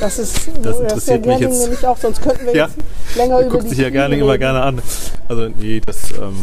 Das 0.00 0.18
ist, 0.18 0.48
Das 0.62 0.62
das 0.62 0.74
ist 0.76 0.80
interessiert 0.82 1.24
der 1.24 1.32
mich 1.32 1.40
jetzt. 1.40 1.62
nämlich 1.62 1.86
auch, 1.86 1.96
sonst 1.96 2.20
könnten 2.22 2.44
wir 2.46 2.54
Ja. 2.54 2.66
jetzt 2.66 2.76
länger 3.16 3.40
über 3.40 3.50
guckt 3.50 3.68
sich 3.70 3.78
ja 3.78 3.88
gerne 3.90 4.16
immer 4.18 4.36
gerne 4.36 4.60
an. 4.62 4.82
Also 5.26 5.48
nee, 5.58 5.80
das, 5.84 6.10
ähm, 6.12 6.34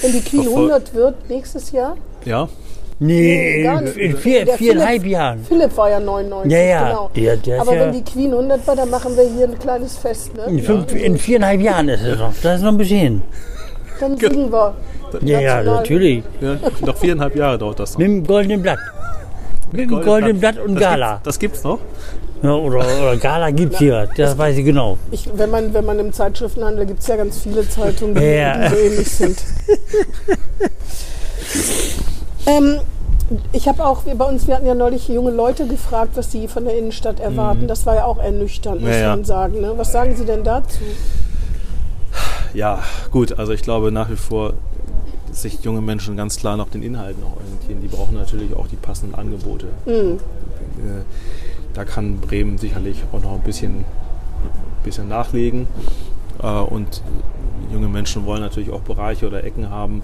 Wenn 0.00 0.12
die 0.12 0.20
Verfol- 0.20 0.70
100 0.70 0.94
wird 0.94 1.28
nächstes 1.28 1.72
Jahr, 1.72 1.96
ja, 2.24 2.48
nee, 2.98 3.62
gar 3.62 3.78
in, 3.78 3.84
nicht. 3.84 3.96
in 3.96 4.16
vier, 4.16 4.44
Der 4.44 4.56
viereinhalb 4.56 5.04
Jahren. 5.04 5.44
Philipp 5.46 5.76
war 5.76 5.90
ja 5.90 6.00
99, 6.00 6.52
Ja, 6.52 6.58
ja, 6.58 6.88
genau. 6.88 7.10
der- 7.14 7.36
der 7.36 7.60
Aber 7.60 7.74
ja- 7.74 7.80
wenn 7.82 7.92
die 7.92 8.04
Queen 8.04 8.32
100 8.32 8.66
war, 8.66 8.76
dann 8.76 8.90
machen 8.90 9.16
wir 9.16 9.24
hier 9.28 9.46
ein 9.48 9.58
kleines 9.58 9.96
Fest. 9.98 10.30
In, 10.46 10.56
Ne? 10.56 10.62
fünf, 10.62 10.94
in 10.94 11.18
viereinhalb 11.18 11.60
Jahren 11.60 11.88
ist 11.88 12.02
es 12.02 12.18
noch. 12.18 12.32
Das 12.42 12.56
ist 12.56 12.62
noch 12.62 12.72
ein 12.72 12.78
bisschen. 12.78 13.22
Dann 14.00 14.16
singen 14.18 14.50
wir. 14.52 14.74
Ja, 15.22 15.40
ja, 15.40 15.62
natürlich. 15.62 16.22
ja, 16.40 16.56
noch 16.84 16.96
viereinhalb 16.96 17.36
Jahre 17.36 17.58
dauert 17.58 17.78
das 17.80 17.92
noch. 17.92 17.98
Mit 17.98 18.08
dem 18.08 18.26
goldenen 18.26 18.62
Blatt. 18.62 18.78
Mit 19.72 19.90
dem 19.90 20.02
goldenen 20.02 20.38
Blatt 20.40 20.58
und 20.58 20.74
Das 20.74 20.82
Gala. 20.82 21.10
gibt's- 21.12 21.24
Das 21.24 21.38
gibt's 21.38 21.64
noch? 21.64 21.78
Ja, 22.42 22.52
oder, 22.52 22.78
oder 22.80 23.16
Gala 23.16 23.50
gibt's 23.50 23.78
hier, 23.78 24.08
das 24.16 24.36
weiß 24.36 24.58
ich 24.58 24.64
genau. 24.64 24.98
Ich, 25.10 25.28
wenn, 25.34 25.50
man, 25.50 25.72
wenn 25.72 25.84
man 25.86 25.98
im 25.98 26.12
Zeitschriftenhandel 26.12 26.84
gibt 26.86 27.00
es 27.00 27.06
ja 27.06 27.16
ganz 27.16 27.38
viele 27.40 27.66
Zeitungen, 27.68 28.14
die, 28.14 28.22
Ja. 28.22 28.68
die 28.68 28.74
so 28.74 28.80
ähnlich 28.80 29.08
sind. 29.10 29.38
ähm, 32.46 32.80
ich 33.52 33.66
habe 33.68 33.84
auch, 33.84 34.02
bei 34.02 34.24
uns, 34.24 34.46
wir 34.46 34.54
hatten 34.54 34.66
ja 34.66 34.74
neulich 34.74 35.08
junge 35.08 35.30
Leute 35.32 35.66
gefragt, 35.66 36.12
was 36.14 36.30
sie 36.30 36.46
von 36.48 36.64
der 36.64 36.78
Innenstadt 36.78 37.18
erwarten. 37.20 37.66
Das 37.66 37.84
war 37.86 37.96
ja 37.96 38.04
auch 38.04 38.18
ernüchternd, 38.18 38.80
muss 38.80 38.88
Mhm. 38.90 38.94
Ja, 38.94 39.00
ja. 39.00 39.08
man 39.16 39.24
sagen. 39.24 39.60
Ne? 39.60 39.72
Was 39.76 39.92
sagen 39.92 40.14
Sie 40.14 40.24
denn 40.24 40.44
dazu? 40.44 40.78
Ja, 42.54 42.78
gut, 43.10 43.38
also 43.38 43.52
ich 43.52 43.62
glaube 43.62 43.90
nach 43.92 44.08
wie 44.10 44.16
vor, 44.16 44.54
sich 45.32 45.62
junge 45.64 45.82
Menschen 45.82 46.16
ganz 46.16 46.36
klar 46.38 46.56
nach 46.56 46.68
den 46.68 46.82
Inhalten 46.82 47.22
auch 47.24 47.36
orientieren. 47.36 47.80
Die 47.82 47.88
brauchen 47.88 48.14
natürlich 48.14 48.56
auch 48.56 48.68
die 48.68 48.76
passenden 48.76 49.14
Angebote. 49.14 49.66
Mhm. 49.84 49.92
Äh, 50.78 51.02
Da 51.74 51.84
kann 51.84 52.18
Bremen 52.20 52.56
sicherlich 52.56 53.02
auch 53.12 53.20
noch 53.22 53.32
ein 53.34 53.42
bisschen, 53.42 53.84
bisschen 54.82 55.08
nachlegen. 55.08 55.68
Äh, 56.42 56.46
Und 56.46 57.02
junge 57.70 57.88
Menschen 57.88 58.24
wollen 58.24 58.40
natürlich 58.40 58.70
auch 58.70 58.80
Bereiche 58.80 59.26
oder 59.26 59.44
Ecken 59.44 59.68
haben, 59.68 60.00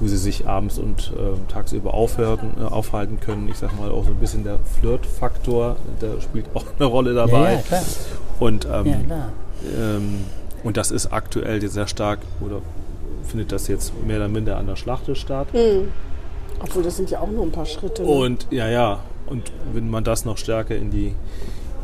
wo 0.00 0.06
sie 0.08 0.16
sich 0.16 0.46
abends 0.48 0.78
und 0.78 1.12
äh, 1.16 1.52
tagsüber 1.52 1.92
aufhören, 1.94 2.54
äh, 2.58 2.64
aufhalten 2.64 3.20
können. 3.20 3.48
Ich 3.50 3.58
sag 3.58 3.78
mal 3.78 3.90
auch 3.90 4.04
so 4.04 4.10
ein 4.10 4.16
bisschen 4.16 4.44
der 4.44 4.58
Flirt-Faktor, 4.80 5.76
der 6.00 6.20
spielt 6.20 6.46
auch 6.54 6.64
eine 6.78 6.86
Rolle 6.86 7.10
Ja, 7.14 7.26
dabei. 7.26 7.52
ja, 7.54 7.58
klar. 7.60 7.82
Und 8.40 8.64
ähm, 8.66 8.86
Ja, 8.86 8.96
klar. 9.06 9.32
ähm, 9.78 10.24
und 10.64 10.76
das 10.76 10.90
ist 10.90 11.12
aktuell 11.12 11.66
sehr 11.68 11.86
stark, 11.86 12.20
oder 12.44 12.60
findet 13.24 13.52
das 13.52 13.68
jetzt 13.68 13.92
mehr 14.06 14.16
oder 14.16 14.28
minder 14.28 14.56
an 14.58 14.66
der 14.66 14.76
Schlachte 14.76 15.14
statt. 15.14 15.48
Mhm. 15.54 15.88
Obwohl, 16.62 16.82
das 16.82 16.96
sind 16.96 17.10
ja 17.10 17.20
auch 17.20 17.30
nur 17.30 17.44
ein 17.44 17.52
paar 17.52 17.64
Schritte. 17.66 18.02
Ne? 18.02 18.08
Und 18.08 18.46
ja, 18.50 18.68
ja, 18.68 19.00
und 19.26 19.50
wenn 19.72 19.88
man 19.88 20.04
das 20.04 20.24
noch 20.24 20.36
stärker 20.36 20.76
in 20.76 20.90
die, 20.90 21.14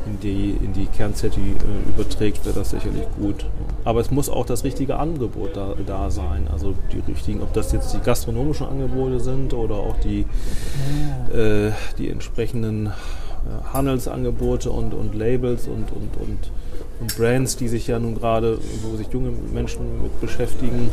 in 0.07 0.21
die, 0.21 0.51
in 0.63 0.73
die 0.73 0.87
Kerncity 0.87 1.41
äh, 1.41 1.89
überträgt, 1.91 2.45
wäre 2.45 2.55
das 2.55 2.71
sicherlich 2.71 3.05
gut. 3.19 3.47
Aber 3.85 4.01
es 4.01 4.11
muss 4.11 4.29
auch 4.29 4.47
das 4.47 4.65
richtige 4.65 4.99
Angebot 4.99 5.57
da, 5.57 5.75
da 5.87 6.11
sein. 6.11 6.49
Also 6.53 6.75
die 6.93 7.01
richtigen, 7.11 7.43
ob 7.43 7.53
das 7.53 7.73
jetzt 7.73 7.93
die 7.93 8.01
gastronomischen 8.01 8.67
Angebote 8.67 9.21
sind 9.21 9.55
oder 9.55 9.77
auch 9.77 9.97
die, 10.01 10.27
äh, 11.35 11.73
die 11.99 12.11
entsprechenden 12.11 12.87
äh, 12.87 12.91
Handelsangebote 13.73 14.71
und, 14.71 14.95
und 14.95 15.15
Labels 15.15 15.67
und, 15.67 15.93
und, 15.93 16.17
und, 16.21 16.51
und 17.01 17.17
Brands, 17.17 17.57
die 17.57 17.69
sich 17.69 17.87
ja 17.87 17.99
nun 17.99 18.15
gerade, 18.15 18.59
wo 18.83 18.97
sich 18.97 19.09
junge 19.09 19.31
Menschen 19.53 20.03
mit 20.03 20.21
beschäftigen, 20.21 20.91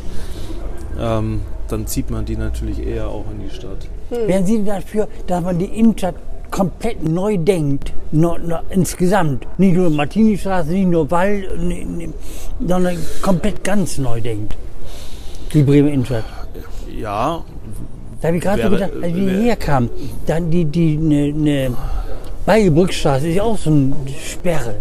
ähm, 1.00 1.42
dann 1.68 1.88
zieht 1.88 2.12
man 2.12 2.26
die 2.26 2.38
natürlich 2.38 2.86
eher 2.86 3.08
auch 3.08 3.26
in 3.32 3.48
die 3.48 3.56
Stadt. 3.56 3.88
Wären 4.10 4.46
Sie 4.46 4.64
dafür, 4.64 5.08
dass 5.26 5.44
man 5.44 5.58
die 5.58 5.66
Innenstadt 5.66 6.16
komplett 6.54 7.04
neu 7.04 7.38
denkt, 7.38 7.92
no, 8.12 8.38
no, 8.38 8.60
insgesamt? 8.70 9.48
Nicht 9.58 9.76
nur 9.76 9.90
Martini-Straße, 9.90 10.70
nicht 10.70 10.88
nur 10.88 11.10
Wall, 11.10 11.44
sondern 12.60 12.96
komplett 13.24 13.64
ganz 13.64 13.98
neu 13.98 14.22
denkt. 14.22 14.56
Die 15.52 15.64
Bremer 15.64 15.90
Innenstadt. 15.90 16.24
Ja, 16.96 17.44
Da 18.22 18.28
habe 18.28 18.38
ich 18.38 18.44
gerade 18.44 18.62
so 18.64 18.70
gedacht, 18.70 18.92
als 19.02 19.14
wir 19.16 19.30
hierher 19.32 19.56
kamen, 19.56 19.90
dann 20.28 20.52
die, 20.52 20.66
die, 20.66 20.96
ne, 20.96 21.34
ne 21.34 21.76
Beigebrückstraße 22.46 23.28
ist 23.30 23.36
ja 23.36 23.44
auch 23.44 23.58
so 23.58 23.72
eine 23.72 23.96
Sperre, 24.24 24.76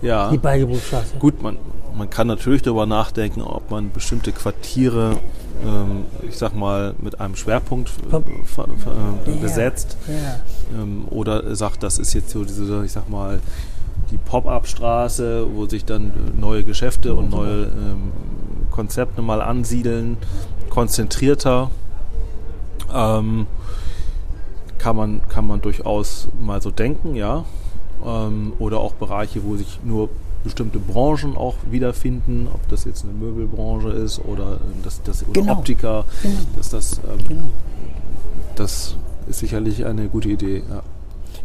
Ja. 0.00 0.30
die 0.30 0.38
Beigebrückstraße. 0.38 1.16
Gut, 1.18 1.42
man, 1.42 1.58
man 1.94 2.08
kann 2.08 2.26
natürlich 2.26 2.62
darüber 2.62 2.86
nachdenken, 2.86 3.42
ob 3.42 3.70
man 3.70 3.90
bestimmte 3.92 4.32
Quartiere, 4.32 5.18
ähm, 5.62 6.06
ich 6.26 6.38
sag 6.38 6.54
mal, 6.56 6.94
mit 7.00 7.20
einem 7.20 7.36
Schwerpunkt 7.36 7.90
äh, 8.10 8.16
äh, 8.16 8.20
Ja. 9.34 9.40
besetzt. 9.42 9.98
Ja. 10.08 10.40
Ähm, 10.78 11.04
oder 11.10 11.54
sagt, 11.54 11.82
das 11.82 11.98
ist 11.98 12.12
jetzt 12.14 12.30
so 12.30 12.44
diese, 12.44 12.84
ich 12.84 12.92
sag 12.92 13.08
mal, 13.08 13.40
die 14.10 14.16
Pop-up-Straße, 14.18 15.46
wo 15.54 15.66
sich 15.66 15.84
dann 15.84 16.10
äh, 16.10 16.40
neue 16.40 16.64
Geschäfte 16.64 17.14
und 17.14 17.30
neue 17.30 17.64
ähm, 17.64 18.12
Konzepte 18.70 19.22
mal 19.22 19.40
ansiedeln, 19.42 20.16
konzentrierter. 20.70 21.70
Ähm, 22.92 23.46
kann, 24.78 24.96
man, 24.96 25.20
kann 25.28 25.46
man 25.46 25.60
durchaus 25.60 26.28
mal 26.40 26.60
so 26.60 26.70
denken, 26.70 27.14
ja. 27.14 27.44
Ähm, 28.04 28.52
oder 28.58 28.80
auch 28.80 28.94
Bereiche, 28.94 29.44
wo 29.44 29.56
sich 29.56 29.80
nur 29.84 30.08
bestimmte 30.42 30.80
Branchen 30.80 31.36
auch 31.36 31.54
wiederfinden, 31.70 32.48
ob 32.52 32.66
das 32.68 32.84
jetzt 32.84 33.04
eine 33.04 33.12
Möbelbranche 33.12 33.90
ist 33.90 34.20
oder, 34.24 34.54
äh, 34.54 34.58
das, 34.82 35.00
das, 35.02 35.22
oder 35.22 35.40
Genau. 35.40 35.52
Optiker, 35.52 36.04
Genau. 36.22 36.34
dass 36.56 36.68
das, 36.70 36.98
ähm, 36.98 37.28
Genau. 37.28 37.50
das 38.56 38.96
ist 39.28 39.40
sicherlich 39.40 39.84
eine 39.84 40.08
gute 40.08 40.28
Idee. 40.28 40.62
Ja. 40.68 40.82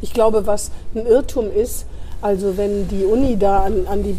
Ich 0.01 0.13
glaube, 0.13 0.45
was 0.45 0.71
ein 0.95 1.05
Irrtum 1.05 1.51
ist, 1.51 1.85
also 2.19 2.57
wenn 2.57 2.87
die 2.87 3.05
Uni 3.05 3.37
da 3.37 3.63
an, 3.63 3.85
an, 3.87 4.01
die, 4.01 4.15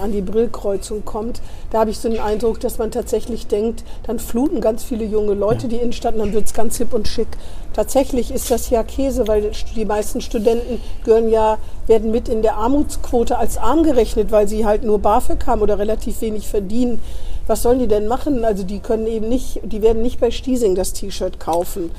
an 0.00 0.12
die 0.12 0.20
Brillkreuzung 0.20 1.04
kommt, 1.04 1.42
da 1.70 1.80
habe 1.80 1.90
ich 1.90 1.98
so 1.98 2.08
den 2.08 2.20
Eindruck, 2.20 2.60
dass 2.60 2.78
man 2.78 2.92
tatsächlich 2.92 3.48
denkt, 3.48 3.82
dann 4.04 4.20
fluten 4.20 4.60
ganz 4.60 4.84
viele 4.84 5.04
junge 5.04 5.34
Leute 5.34 5.66
die 5.66 5.76
Innenstadt 5.76 6.14
und 6.14 6.20
dann 6.20 6.32
wird 6.32 6.46
es 6.46 6.54
ganz 6.54 6.76
hip 6.76 6.94
und 6.94 7.08
schick. 7.08 7.26
Tatsächlich 7.72 8.32
ist 8.32 8.52
das 8.52 8.70
ja 8.70 8.84
Käse, 8.84 9.26
weil 9.26 9.50
die 9.74 9.84
meisten 9.84 10.20
Studenten 10.20 10.80
gehören 11.04 11.30
ja, 11.30 11.58
werden 11.88 12.12
mit 12.12 12.28
in 12.28 12.42
der 12.42 12.58
Armutsquote 12.58 13.36
als 13.36 13.58
arm 13.58 13.82
gerechnet, 13.82 14.30
weil 14.30 14.46
sie 14.46 14.64
halt 14.64 14.84
nur 14.84 15.00
BAföG 15.00 15.44
haben 15.46 15.62
oder 15.62 15.80
relativ 15.80 16.20
wenig 16.20 16.46
verdienen. 16.46 17.00
Was 17.48 17.62
sollen 17.62 17.80
die 17.80 17.88
denn 17.88 18.06
machen? 18.06 18.44
Also 18.44 18.62
die 18.62 18.78
können 18.78 19.08
eben 19.08 19.28
nicht, 19.28 19.60
die 19.64 19.82
werden 19.82 20.00
nicht 20.00 20.20
bei 20.20 20.30
Stiesing 20.30 20.76
das 20.76 20.92
T-Shirt 20.92 21.40
kaufen 21.40 21.90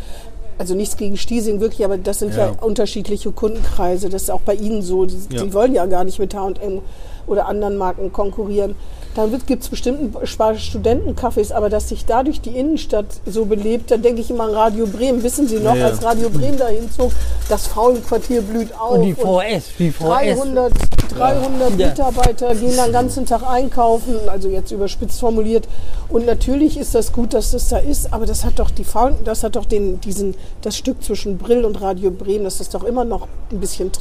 also 0.63 0.75
nichts 0.75 0.95
gegen 0.95 1.17
Stiesing 1.17 1.59
wirklich, 1.59 1.83
aber 1.83 1.97
das 1.97 2.19
sind 2.19 2.33
ja, 2.35 2.45
Ja. 2.47 2.55
unterschiedliche 2.61 3.31
Kundenkreise. 3.33 4.07
Das 4.07 4.23
ist 4.23 4.29
auch 4.31 4.39
bei 4.39 4.53
Ihnen 4.55 4.81
so. 4.81 5.03
Die, 5.05 5.17
Ja. 5.29 5.43
die 5.43 5.53
wollen 5.53 5.73
ja 5.73 5.85
gar 5.87 6.05
nicht 6.05 6.19
mit 6.19 6.33
H&M 6.33 6.79
oder 7.27 7.47
anderen 7.47 7.75
Marken 7.75 8.13
konkurrieren. 8.13 8.75
Dann 9.15 9.31
gibt 9.45 9.63
es 9.63 9.69
bestimmt 9.69 10.01
ein 10.01 10.11
paar 10.11 10.53
Studentencafés, 10.55 11.51
aber 11.53 11.69
dass 11.69 11.89
sich 11.89 12.05
dadurch 12.05 12.41
die 12.41 12.57
Innenstadt 12.57 13.05
so 13.25 13.45
belebt, 13.45 13.91
dann 13.91 14.01
denke 14.01 14.21
ich 14.21 14.29
immer 14.31 14.45
an 14.45 14.51
Radio 14.51 14.87
Bremen. 14.87 15.21
Wissen 15.21 15.47
Sie 15.47 15.57
noch, 15.57 15.75
Ja, 15.75 15.81
ja. 15.81 15.85
als 15.87 16.03
Radio 16.03 16.29
Bremen 16.29 16.57
dahin 16.57 16.89
zog, 16.91 17.11
das 17.47 17.67
Frauenquartier 17.67 18.41
blüht 18.41 18.73
auf. 18.79 18.93
Und 18.95 19.03
die 19.03 19.13
VS, 19.13 19.65
die 19.77 19.91
VS. 19.91 20.03
300, 20.03 20.73
300 21.17 21.79
Ja. 21.79 21.87
Mitarbeiter 21.89 22.55
gehen 22.55 22.75
den 22.75 22.91
ganzen 22.91 23.25
Tag 23.25 23.43
einkaufen, 23.47 24.15
also 24.27 24.49
jetzt 24.49 24.71
überspitzt 24.71 25.19
formuliert. 25.19 25.67
Und 26.09 26.25
natürlich 26.25 26.77
ist 26.77 26.95
das 26.95 27.11
gut, 27.13 27.33
dass 27.33 27.51
das 27.51 27.69
da 27.69 27.77
ist, 27.77 28.11
aber 28.13 28.25
das 28.25 28.43
hat 28.43 28.57
doch 28.57 28.71
die 28.71 28.83
Faun 28.83 29.15
das 29.23 29.43
hat 29.43 29.55
doch 29.55 29.65
den, 29.65 30.01
diesen, 30.01 30.35
das 30.61 30.75
Stück 30.77 31.03
zwischen 31.03 31.37
Brill 31.37 31.65
und 31.65 31.81
Radio 31.81 32.09
Bremen, 32.11 32.43
das 32.45 32.59
ist 32.61 32.73
doch 32.73 32.83
immer 32.83 33.03
noch 33.05 33.27
ein 33.51 33.59
bisschen, 33.59 33.91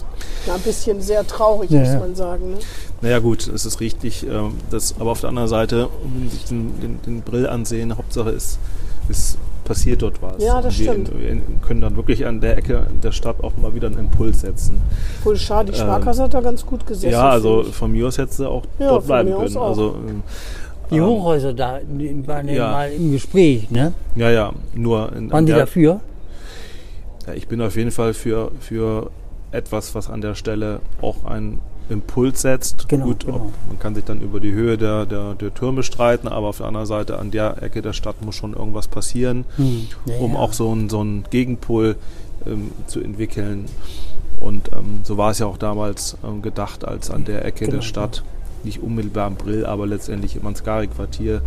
na, 0.46 0.54
ein 0.54 0.60
bisschen 0.60 1.00
sehr 1.02 1.26
traurig, 1.26 1.70
Ja, 1.70 1.80
muss 1.80 2.00
man 2.00 2.14
sagen. 2.14 2.52
Ne? 2.52 2.58
Naja 3.02 3.18
gut, 3.18 3.48
es 3.48 3.66
ist 3.66 3.80
richtig. 3.80 4.24
ähm, 4.26 4.54
Das, 4.70 4.94
aber 5.00 5.10
auf 5.10 5.20
der 5.20 5.28
anderen 5.30 5.48
Seite, 5.48 5.88
wenn 6.04 6.28
Sie 6.30 6.36
sich 6.36 6.44
den, 6.46 6.80
den, 6.80 7.02
den 7.02 7.22
Brill 7.22 7.46
ansehen, 7.48 7.96
Hauptsache 7.96 8.30
ist, 8.30 8.58
es 9.08 9.36
passiert 9.64 10.02
dort 10.02 10.22
was. 10.22 10.42
Ja, 10.42 10.60
das 10.62 10.78
wir, 10.78 10.90
stimmt. 10.92 11.12
Wir 11.18 11.40
können 11.66 11.80
dann 11.80 11.96
wirklich 11.96 12.26
an 12.26 12.40
der 12.40 12.56
Ecke 12.58 12.86
der 13.02 13.12
Stadt 13.12 13.42
auch 13.42 13.56
mal 13.56 13.74
wieder 13.74 13.88
einen 13.88 13.98
Impuls 13.98 14.40
setzen. 14.40 14.80
Wohl 15.24 15.36
schade, 15.36 15.72
die 15.72 15.78
Ähm, 15.78 15.84
Sparkasse 15.84 16.22
hat 16.24 16.34
da 16.34 16.40
ganz 16.40 16.64
gut 16.64 16.86
gesessen. 16.86 17.12
ja, 17.12 17.28
also 17.28 17.64
von 17.64 17.90
mir 17.92 18.06
aus 18.06 18.18
hätte 18.18 18.32
sie 18.32 18.48
auch 18.48 18.64
Ja, 18.78 18.88
dort 18.88 19.06
bleiben 19.06 19.32
können. 19.32 19.56
auch. 19.56 19.68
Also, 19.68 19.96
ähm, 20.08 20.22
Die 20.90 20.96
ähm, 20.98 21.04
Hochhäuser 21.06 21.52
da 21.54 21.78
die 21.80 22.26
waren 22.26 22.48
ja 22.48 22.70
mal 22.70 22.90
im 22.92 23.12
Gespräch, 23.12 23.70
ne? 23.70 23.92
Ja, 24.14 24.30
ja, 24.30 24.52
nur 24.74 25.12
in, 25.14 25.30
Waren 25.32 25.46
die 25.46 25.52
der, 25.52 25.60
dafür? 25.60 26.00
Ja, 27.26 27.34
ich 27.34 27.46
bin 27.48 27.60
auf 27.62 27.76
jeden 27.76 27.92
Fall 27.92 28.14
für, 28.14 28.50
für 28.60 29.10
etwas, 29.52 29.94
was 29.94 30.10
an 30.10 30.20
der 30.20 30.34
Stelle 30.34 30.80
auch 31.00 31.24
einen 31.24 31.60
Impuls 31.92 32.42
setzt. 32.42 32.88
Genau, 32.88 33.06
Gut, 33.06 33.24
genau. 33.26 33.36
Ob, 33.36 33.52
man 33.68 33.78
kann 33.78 33.94
sich 33.94 34.04
dann 34.04 34.20
über 34.20 34.40
die 34.40 34.52
Höhe 34.52 34.76
der, 34.78 35.06
der, 35.06 35.34
der 35.34 35.54
Türme 35.54 35.82
streiten, 35.82 36.28
aber 36.28 36.48
auf 36.48 36.58
der 36.58 36.66
anderen 36.66 36.86
Seite 36.86 37.18
an 37.18 37.30
der 37.30 37.62
Ecke 37.62 37.82
der 37.82 37.92
Stadt 37.92 38.22
muss 38.24 38.34
schon 38.34 38.54
irgendwas 38.54 38.88
passieren, 38.88 39.44
Hm, 39.56 39.86
ja, 40.06 40.16
um 40.16 40.32
ja. 40.34 40.38
auch 40.38 40.52
so 40.52 40.70
einen 40.70 40.88
so 40.88 41.00
einen 41.00 41.24
Gegenpol 41.30 41.96
ähm, 42.46 42.70
zu 42.86 43.00
entwickeln. 43.00 43.66
Und 44.40 44.72
ähm, 44.72 45.00
so 45.04 45.16
war 45.18 45.30
es 45.30 45.38
ja 45.38 45.46
auch 45.46 45.58
damals 45.58 46.16
ähm, 46.26 46.42
gedacht, 46.42 46.84
als 46.84 47.10
an 47.10 47.24
der 47.24 47.44
Ecke 47.44 47.66
Genau, 47.66 47.76
der 47.76 47.82
Stadt, 47.82 48.24
nicht 48.64 48.82
unmittelbar 48.82 49.26
am 49.26 49.36
Brill, 49.36 49.64
aber 49.66 49.86
letztendlich 49.86 50.34
im 50.36 50.46
Ansgari-Quartier 50.46 51.42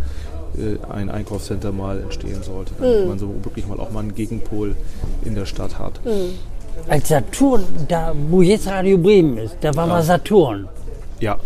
äh, 0.56 0.92
ein 0.92 1.10
Einkaufscenter 1.10 1.72
mal 1.72 2.00
entstehen 2.00 2.42
sollte. 2.42 2.72
Damit 2.78 3.08
man 3.08 3.18
so 3.18 3.34
wirklich 3.42 3.66
mal 3.66 3.78
auch 3.80 3.90
mal 3.90 4.00
einen 4.00 4.14
Gegenpol 4.14 4.76
in 5.24 5.34
der 5.34 5.44
Stadt 5.46 5.78
hat. 5.78 6.00
Als 6.88 7.08
Saturn, 7.08 7.64
da 7.88 8.12
wo 8.30 8.42
jetzt 8.42 8.66
Radio 8.68 8.98
Bremen 8.98 9.38
ist, 9.38 9.56
da 9.60 9.74
war 9.74 9.86
mal 9.86 10.02
Saturn. 10.02 10.68
Ja, 11.20 11.36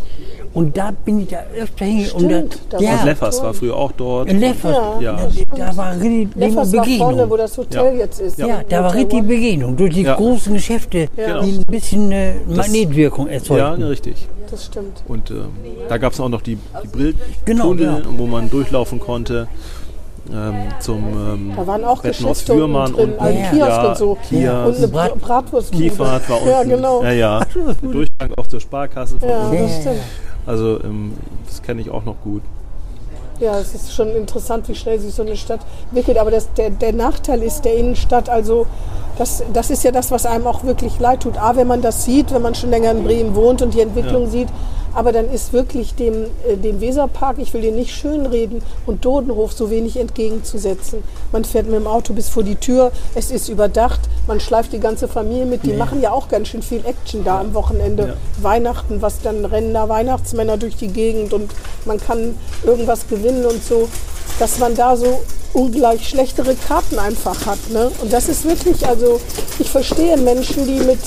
Und 0.53 0.76
da 0.76 0.91
bin 1.05 1.20
ich 1.20 1.28
da 1.28 1.39
öfter 1.57 1.85
hingegangen. 1.85 2.24
Und 2.24 2.31
Stimmt, 2.31 2.59
da 2.70 2.76
da, 2.78 2.85
war 2.85 2.93
ja, 2.93 2.99
und 3.01 3.07
Leffers 3.07 3.43
war 3.43 3.55
früher 3.55 3.76
auch 3.76 3.93
dort. 3.93 4.28
in 4.28 4.41
Leffers, 4.41 4.76
Ja, 5.01 5.01
Ja. 5.01 5.28
da, 5.57 5.57
da 5.68 5.76
war 5.76 5.93
richtig 6.01 6.28
Leffers 6.35 6.72
war 6.72 6.83
Begegnung. 6.83 7.09
vorne, 7.11 7.31
wo 7.31 7.37
das 7.37 7.57
Hotel 7.57 7.85
Ja. 7.85 7.93
jetzt 8.01 8.20
ist. 8.20 8.39
ja, 8.39 8.61
da 8.68 8.83
war 8.83 8.93
richtig. 8.95 9.22
Begegnung 9.28 9.76
durch 9.76 9.95
die 9.95 10.03
Ja. 10.03 10.16
großen 10.16 10.53
Geschäfte, 10.55 11.09
Ja. 11.16 11.41
die 11.41 11.59
ein 11.59 11.64
bisschen 11.66 12.11
äh, 12.11 12.35
Magnetwirkung 12.49 13.28
erzeugen. 13.28 13.81
Ja, 13.81 13.87
richtig. 13.87 14.26
Das 14.51 14.66
stimmt. 14.66 15.05
Und 15.07 15.31
ähm, 15.31 15.51
da 15.89 15.99
gab 15.99 16.12
es 16.14 16.18
auch 16.18 16.28
noch 16.28 16.43
die, 16.43 16.57
die 16.83 16.89
Brilltunnel, 16.89 17.14
Genau, 17.45 17.70
genau. 17.74 17.99
wo 18.16 18.26
man 18.26 18.51
durchlaufen 18.51 18.99
konnte. 18.99 19.47
Ähm, 20.33 20.55
zum 20.78 20.99
ähm, 21.09 21.53
Da 21.57 21.66
waren 21.66 21.85
auch 21.85 22.03
Bettenhaus 22.03 22.39
Geschäfte 22.39 22.53
Fürmann 22.55 22.93
drin, 22.93 23.12
und 23.14 23.18
ein 23.20 23.37
Ja. 23.39 23.51
Kiosk 23.51 23.68
ja, 23.70 23.89
und 23.89 23.97
so. 23.99 24.18
Kias, 24.28 24.68
Und 24.68 24.76
eine 24.76 24.89
Brat- 24.89 25.09
Brat 25.14 25.20
Bratwurst. 25.20 25.72
Kiefert 25.72 26.28
war 26.28 26.37
unten. 26.39 26.49
Ja, 26.49 26.62
genau. 26.62 27.03
Ja, 27.03 27.11
ja. 27.11 27.41
Durchgang 27.83 28.33
auch 28.37 28.47
zur 28.47 28.61
Sparkasse. 28.61 29.18
von 29.18 29.28
Ja, 29.28 29.41
unten. 29.49 29.62
das 29.62 29.81
stimmt. 29.81 29.97
Also 30.47 30.83
ähm, 30.85 31.14
das 31.47 31.62
kenne 31.62 31.81
ich 31.81 31.91
auch 31.91 32.05
noch 32.05 32.16
gut. 32.22 32.43
Ja, 33.41 33.59
es 33.59 33.74
ist 33.74 33.95
schon 33.95 34.09
interessant, 34.11 34.68
wie 34.68 34.74
schnell 34.74 34.99
sich 35.01 35.14
so 35.14 35.22
eine 35.22 35.37
Stadt 35.37 35.61
entwickelt. 35.91 36.18
Aber 36.18 36.31
das, 36.31 36.53
der, 36.55 36.70
der 36.70 36.93
Nachteil 36.93 37.43
ist 37.43 37.62
der 37.64 37.74
Innenstadt, 37.74 38.28
also 38.28 38.66
das, 39.16 39.43
das 39.53 39.70
ist 39.70 39.83
ja 39.83 39.91
das, 39.93 40.11
was 40.11 40.26
einem 40.26 40.47
auch 40.47 40.62
wirklich 40.64 40.99
leid 41.01 41.20
tut. 41.22 41.39
A, 41.39 41.57
wenn 41.57 41.66
man 41.66 41.81
das 41.83 42.05
sieht, 42.05 42.33
wenn 42.35 42.43
man 42.43 42.55
schon 42.55 42.70
länger 42.70 42.91
in 42.91 43.03
Bremen 43.03 43.35
wohnt 43.35 43.62
und 43.62 43.72
die 43.74 43.81
Entwicklung 43.81 44.24
Ja. 44.24 44.28
sieht. 44.31 44.49
Aber 44.95 45.12
dann 45.12 45.30
ist 45.30 45.53
wirklich 45.53 45.95
dem, 45.95 46.24
äh, 46.49 46.57
dem 46.57 46.80
Weserpark, 46.80 47.38
ich 47.38 47.55
will 47.55 47.62
den 47.62 47.76
nicht 47.76 47.95
schönreden, 47.95 48.62
und 48.86 49.05
Dodenhof 49.05 49.53
so 49.53 49.70
wenig 49.70 49.97
entgegenzusetzen. 49.97 51.03
Man 51.32 51.45
fährt 51.45 51.66
mit 51.66 51.76
dem 51.76 51.86
Auto 51.86 52.12
bis 52.12 52.28
vor 52.28 52.43
die 52.43 52.57
Tür, 52.57 52.93
es 53.14 53.30
ist 53.30 53.49
überdacht, 53.49 54.01
man 54.26 54.41
schleift 54.41 54.72
die 54.72 54.80
ganze 54.80 55.09
Familie 55.09 55.47
mit. 55.47 55.64
Die 55.64 55.72
machen 55.72 56.01
ja 56.01 56.12
auch 56.12 56.28
ganz 56.28 56.49
schön 56.49 56.62
viel 56.62 56.84
Action 56.84 57.24
da 57.24 57.41
am 57.41 57.55
Wochenende. 57.55 58.03
Ja. 58.09 58.14
Weihnachten, 58.43 59.03
was 59.03 59.20
dann 59.22 59.45
rennen 59.45 59.74
da 59.74 59.88
Weihnachtsmänner 59.88 60.57
durch 60.57 60.76
die 60.76 60.88
Gegend 60.88 61.32
und 61.32 61.51
man 61.84 61.99
kann 61.99 62.34
irgendwas 62.64 63.09
gewinnen 63.09 63.45
und 63.45 63.62
so, 63.64 63.88
dass 64.38 64.59
man 64.59 64.74
da 64.74 64.97
so 64.97 65.20
ungleich 65.53 66.09
schlechtere 66.09 66.55
Karten 66.55 66.99
einfach 66.99 67.47
hat. 67.47 67.59
Ne? 67.73 67.91
Und 68.01 68.13
das 68.13 68.29
ist 68.29 68.45
wirklich, 68.45 68.87
also 68.87 69.21
ich 69.59 69.71
verstehe 69.71 70.17
Menschen, 70.17 70.67
die 70.67 70.81
mit, 70.81 70.99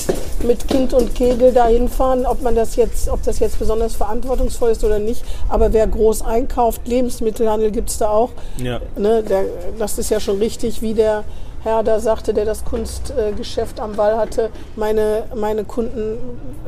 mit 0.46 0.68
Kind 0.68 0.92
und 0.92 1.14
Kegel 1.14 1.52
da 1.52 1.66
hinfahren, 1.66 2.26
ob 2.26 2.42
man 2.42 2.54
das 2.54 2.76
jetzt, 2.76 3.08
ob 3.08 3.22
das 3.22 3.38
jetzt 3.38 3.58
besonders 3.58 3.94
verantwortungsvoll 3.94 4.70
ist 4.70 4.84
oder 4.84 4.98
nicht. 4.98 5.24
Aber 5.48 5.72
wer 5.72 5.86
groß 5.86 6.22
einkauft, 6.22 6.86
Lebensmittelhandel 6.86 7.70
gibt 7.70 7.90
es 7.90 7.98
da 7.98 8.10
auch. 8.10 8.30
Ja. 8.62 8.80
Ne, 8.96 9.22
der, 9.22 9.44
das 9.78 9.98
ist 9.98 10.10
ja 10.10 10.20
schon 10.20 10.38
richtig, 10.38 10.82
wie 10.82 10.94
der 10.94 11.24
Herr 11.62 11.82
da 11.82 11.98
sagte, 11.98 12.34
der 12.34 12.44
das 12.44 12.62
Kunstgeschäft 12.66 13.80
am 13.80 13.96
Wall 13.96 14.18
hatte. 14.18 14.50
Meine, 14.76 15.24
meine 15.34 15.64
Kunden 15.64 16.18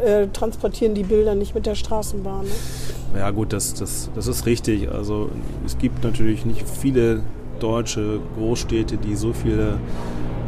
äh, 0.03 0.27
transportieren 0.29 0.95
die 0.95 1.03
Bilder 1.03 1.35
nicht 1.35 1.55
mit 1.55 1.67
der 1.67 1.75
Straßenbahn. 1.75 2.45
Ne? 2.45 3.19
Ja 3.19 3.31
gut, 3.31 3.53
das, 3.53 3.75
das, 3.75 4.09
das 4.15 4.27
ist 4.27 4.47
richtig. 4.47 4.91
Also 4.91 5.29
es 5.67 5.77
gibt 5.77 6.03
natürlich 6.03 6.47
nicht 6.47 6.65
viele 6.67 7.21
deutsche 7.61 8.21
Großstädte, 8.37 8.97
die 8.97 9.15
so 9.15 9.33
viele, 9.33 9.79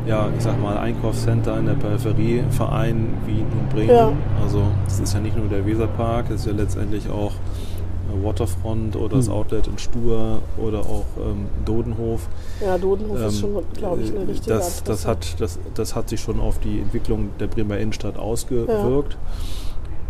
ja, 0.06 0.28
ich 0.36 0.42
sag 0.42 0.60
mal, 0.60 0.76
Einkaufscenter 0.78 1.58
in 1.58 1.66
der 1.66 1.74
Peripherie 1.74 2.44
vereinen 2.50 3.16
wie 3.26 3.38
nun 3.38 3.68
Bremen. 3.72 3.90
Ja. 3.90 4.12
Also 4.42 4.62
es 4.86 5.00
ist 5.00 5.14
ja 5.14 5.20
nicht 5.20 5.36
nur 5.36 5.48
der 5.48 5.66
Weserpark, 5.66 6.30
es 6.30 6.40
ist 6.40 6.46
ja 6.46 6.52
letztendlich 6.52 7.08
auch 7.10 7.32
äh, 7.32 8.24
Waterfront 8.24 8.96
oder 8.96 9.16
das 9.16 9.28
Outlet 9.28 9.66
in 9.66 9.78
Stur 9.78 10.40
oder 10.56 10.80
auch 10.80 11.04
ähm, 11.18 11.46
Dodenhof. 11.64 12.28
Ja, 12.64 12.78
Dodenhof 12.78 13.18
ist 13.18 13.34
Ähm, 13.34 13.40
schon, 13.40 13.64
glaube 13.74 14.02
ich, 14.02 14.10
eine 14.10 14.28
richtige 14.28 14.54
das, 14.54 14.82
das, 14.82 15.06
hat, 15.06 15.40
das, 15.40 15.58
das 15.74 15.94
hat 15.94 16.08
sich 16.08 16.20
schon 16.20 16.40
auf 16.40 16.58
die 16.58 16.78
Entwicklung 16.80 17.30
der 17.38 17.46
Bremer 17.48 17.78
Innenstadt 17.78 18.18
ausgewirkt. 18.18 19.16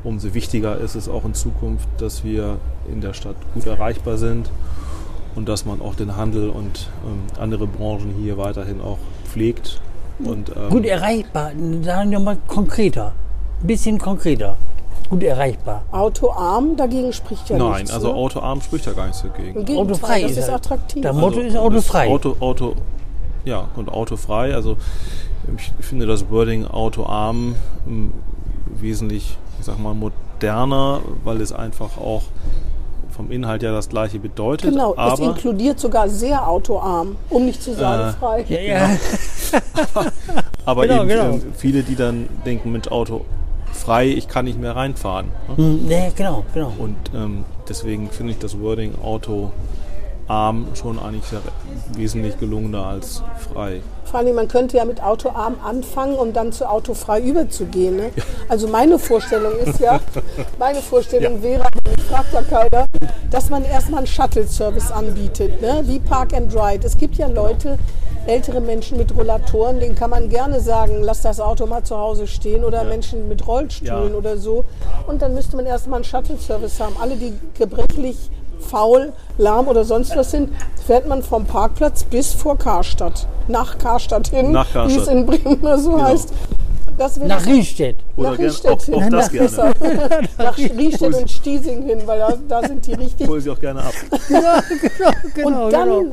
Umso 0.05 0.32
wichtiger 0.32 0.78
ist 0.78 0.94
es 0.94 1.09
auch 1.09 1.24
in 1.24 1.34
Zukunft, 1.34 1.88
dass 1.99 2.22
wir 2.22 2.59
in 2.90 3.01
der 3.01 3.14
Stadt 3.14 3.34
gut 3.53 3.66
erreichbar 3.66 4.16
sind. 4.16 4.49
Und 5.39 5.49
dass 5.49 5.64
man 5.64 5.80
auch 5.80 5.95
den 5.95 6.16
Handel 6.16 6.51
und 6.51 6.89
ähm, 7.07 7.41
andere 7.41 7.68
Branchen 7.68 8.12
hier 8.20 8.36
weiterhin 8.36 8.80
auch 8.80 8.99
pflegt. 9.24 9.80
Und, 10.18 10.51
ähm, 10.51 10.68
Gut 10.68 10.84
erreichbar. 10.84 11.53
Sagen 11.82 12.11
wir 12.11 12.18
mal 12.18 12.36
konkreter. 12.49 13.12
Ein 13.61 13.66
bisschen 13.68 13.99
konkreter. 13.99 14.57
Gut 15.09 15.22
erreichbar. 15.22 15.84
Autoarm, 15.93 16.76
dagegen 16.76 17.12
spricht 17.12 17.49
ja 17.51 17.57
Nein, 17.57 17.82
nichts. 17.82 17.93
also 17.93 18.09
ne? 18.09 18.14
Autoarm 18.14 18.61
spricht 18.61 18.86
ja 18.86 18.93
gar 18.95 19.07
nichts 19.07 19.22
dagegen. 19.22 19.64
Gegenteil, 19.64 19.76
Autofrei 19.76 20.22
das 20.22 20.32
ist 20.32 20.39
ist 20.39 20.51
attraktiv. 20.51 21.03
Der 21.03 21.12
Motto 21.12 21.39
ist 21.39 21.55
das 21.55 21.62
autofrei. 21.62 22.09
Auto, 22.09 22.36
Auto, 22.41 22.74
ja, 23.45 23.68
und 23.76 23.91
autofrei. 23.91 24.53
Also 24.57 24.76
ich 25.57 25.86
finde 25.86 26.07
das 26.07 26.28
Wording 26.30 26.66
autoarm 26.66 27.55
ähm, 27.86 28.12
wesentlich, 28.66 29.39
ich 29.61 29.64
sag 29.64 29.78
mal, 29.78 29.95
moderner, 29.95 31.01
weil 31.22 31.41
es 31.41 31.53
einfach 31.53 31.97
auch 31.97 32.24
vom 33.19 33.33
Inhalt 33.33 33.64
ja 33.64 33.73
das 33.73 33.89
gleiche 33.89 34.21
bedeutet. 34.21 34.71
Genau, 34.71 34.93
es 34.93 34.99
aber 34.99 35.25
inkludiert 35.25 35.81
sogar 35.81 36.09
sehr 36.09 36.49
autoarm, 36.49 37.16
um 37.31 37.47
nicht 37.47 37.61
zu 37.61 37.75
sagen 37.75 38.11
Äh, 38.11 38.12
frei. 38.12 38.45
Ja, 38.49 38.61
ja. 38.61 38.91
aber 40.64 40.87
genau, 40.87 41.01
eben 41.01 41.09
genau. 41.09 41.25
ähm, 41.31 41.43
viele, 41.57 41.83
die 41.83 41.97
dann 41.97 42.29
denken, 42.47 42.71
Mensch, 42.71 42.87
Auto 42.87 43.25
frei, 43.73 44.07
ich 44.07 44.29
kann 44.29 44.45
nicht 44.45 44.61
mehr 44.61 44.77
reinfahren. 44.77 45.27
Ne? 45.49 45.57
Hm, 45.57 45.91
ja, 45.91 46.11
genau, 46.14 46.45
genau. 46.55 46.73
Und 46.79 46.97
ähm, 47.12 47.45
deswegen 47.69 48.09
finde 48.09 48.35
ich 48.35 48.39
das 48.39 48.61
Wording 48.61 48.95
autoarm 50.29 50.66
schon 50.74 50.99
eigentlich 50.99 51.24
wesentlich 51.95 52.39
gelungener 52.39 52.87
als 52.87 53.22
frei. 53.53 53.81
Vor 54.05 54.20
allem, 54.20 54.35
man 54.35 54.49
könnte 54.49 54.76
ja 54.76 54.85
mit 54.85 55.03
Autoarm 55.03 55.57
anfangen, 55.64 56.14
um 56.16 56.33
dann 56.33 56.53
zu 56.53 56.68
autofrei 56.68 57.20
überzugehen. 57.20 57.97
Ne? 57.97 58.11
Also 58.49 58.68
meine 58.68 58.99
Vorstellung 58.99 59.53
ist 59.59 59.81
ja, 59.81 60.01
meine 60.59 60.81
Vorstellung 60.81 61.43
wäre, 61.43 61.62
aber 61.62 61.91
mich 61.91 62.05
fragt 62.07 62.33
ja 62.33 62.43
keiner, 62.43 62.87
dass 63.31 63.51
man 63.51 63.64
erstmal 63.64 63.99
einen 63.99 64.07
Shuttle-Service 64.07 64.91
anbietet, 64.91 65.61
ne? 65.61 65.83
wie 65.85 65.99
Park 65.99 66.35
and 66.35 66.55
Ride. 66.55 66.87
Es 66.87 66.97
gibt 66.97 67.16
ja 67.16 67.26
Leute, 67.26 67.79
ältere 68.26 68.61
Menschen 68.61 68.99
mit 68.99 69.14
Rollatoren, 69.16 69.81
denen 69.81 69.95
kann 69.95 70.11
man 70.11 70.29
gerne 70.29 70.61
sagen, 70.61 70.99
lass 71.03 71.22
das 71.22 71.41
Auto 71.41 71.66
mal 71.66 71.83
zu 71.83 71.97
Hause 71.97 72.26
stehen 72.26 72.64
oder 72.64 72.85
Menschen 72.85 73.29
mit 73.29 73.47
Rollstühlen 73.47 74.11
Ja. 74.11 74.16
oder 74.16 74.37
so. 74.37 74.64
Und 75.07 75.22
dann 75.22 75.33
müsste 75.35 75.57
man 75.57 75.64
erstmal 75.66 75.97
einen 75.99 76.05
Shuttle-Service 76.05 76.81
haben. 76.81 76.97
Alle, 77.01 77.16
die 77.16 77.33
gebrechlich, 77.59 78.31
faul, 78.61 79.12
lahm 79.38 79.68
oder 79.68 79.84
sonst 79.84 80.16
was 80.16 80.30
sind, 80.30 80.50
fährt 80.86 81.06
man 81.06 81.22
vom 81.22 81.44
Parkplatz 81.44 82.04
bis 82.04 82.32
vor 82.32 82.56
Karstadt. 82.59 83.26
Nach 83.46 83.78
Karstadt 83.78 84.28
hin, 84.28 84.52
Nach 84.52 84.66
wie 84.88 84.96
es 84.96 85.09
in 85.09 85.26
Bremen 85.26 85.78
so 85.78 86.00
heißt. 86.02 86.32
Nach 87.26 87.46
Riestedt. 87.46 87.96
Oder 88.16 88.30
nach 88.32 88.38
Riestedt 88.38 88.70
auch- 88.72 88.82
hin. 88.84 88.94
auch 88.94 89.09
das 89.11 89.30
gerne. 89.30 89.49
Nach 90.38 90.59
Riestedt 90.59 91.14
und 91.14 91.30
Stiesing 91.30 91.82
hin, 91.84 92.01
weil 92.07 92.18
da, 92.18 92.34
da 92.49 92.66
sind 92.66 92.86
die 92.86 92.94
richtig. 92.94 93.28
Hol 93.28 93.40
sie 93.40 93.51
auch 93.51 93.61
gerne 93.61 93.80
ab. 93.82 93.92
Ja, 94.28 94.61
genau, 94.68 95.11
genau. 95.34 95.64
Und 95.66 95.72
dann 95.72 95.88
genau. 95.88 96.12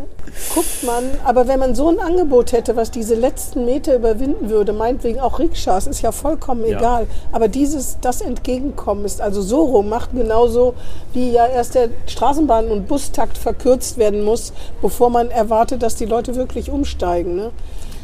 guckt 0.54 0.84
man, 0.86 1.04
aber 1.24 1.48
wenn 1.48 1.60
man 1.60 1.76
so 1.76 1.90
ein 1.90 2.00
Angebot 2.00 2.52
hätte, 2.52 2.76
was 2.76 2.92
diese 2.92 3.16
letzten 3.16 3.66
Meter 3.66 3.96
überwinden 3.96 4.50
würde, 4.50 4.74
meinetwegen 4.74 5.20
auch 5.20 5.40
Rikschas, 5.40 5.88
ist 5.88 6.02
ja 6.02 6.12
vollkommen 6.12 6.66
Ja. 6.66 6.78
egal. 6.78 7.08
Aber 7.32 7.48
dieses, 7.48 7.98
das 8.02 8.22
Entgegenkommen 8.22 9.06
ist 9.06 9.22
also 9.22 9.42
so 9.42 9.64
rum, 9.64 9.90
macht 9.90 10.12
genauso, 10.14 10.74
wie 11.14 11.32
ja 11.32 11.46
erst 11.48 11.76
der 11.76 11.90
Straßenbahn- 12.08 12.68
und 12.70 12.88
Bustakt 12.88 13.38
verkürzt 13.38 13.98
werden 13.98 14.24
muss, 14.24 14.54
bevor 14.82 15.10
man 15.10 15.32
erwartet, 15.32 15.82
dass 15.84 15.96
die 15.96 16.06
Leute 16.06 16.36
wirklich 16.36 16.70
umsteigen. 16.70 17.36
Ne? 17.36 17.52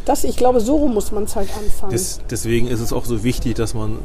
Das, 0.05 0.23
ich 0.23 0.35
glaube, 0.37 0.59
so 0.59 0.77
rum 0.77 0.93
muss 0.93 1.11
man 1.11 1.23
es 1.25 1.35
halt 1.35 1.49
anfangen. 1.57 1.91
Des, 1.91 2.19
deswegen 2.29 2.67
ist 2.67 2.79
es 2.79 2.91
auch 2.93 3.05
so 3.05 3.23
wichtig, 3.23 3.55
dass 3.55 3.73
man 3.73 3.91
äh, 3.93 3.95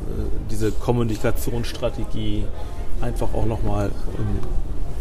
diese 0.50 0.70
Kommunikationsstrategie 0.72 2.44
einfach 3.00 3.28
auch 3.34 3.46
nochmal 3.46 3.90
ähm, 4.18 4.38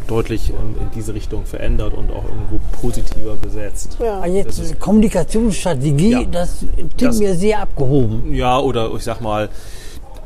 deutlich 0.07 0.49
ähm, 0.51 0.75
in 0.81 0.87
diese 0.95 1.13
Richtung 1.13 1.45
verändert 1.45 1.93
und 1.93 2.11
auch 2.11 2.23
irgendwo 2.25 2.59
positiver 2.81 3.35
besetzt. 3.35 3.97
ja. 3.99 4.19
Ah, 4.21 4.25
Jetzt 4.27 4.59
Das 4.59 4.65
ist- 4.71 4.79
Kommunikationsstrategie, 4.79 6.11
Ja. 6.11 6.23
das 6.23 6.57
klingt 6.97 7.19
mir 7.19 7.35
sehr 7.35 7.59
abgehoben. 7.61 8.33
Ja, 8.33 8.59
oder 8.59 8.93
ich 8.95 9.03
sag 9.03 9.19
mal, 9.21 9.49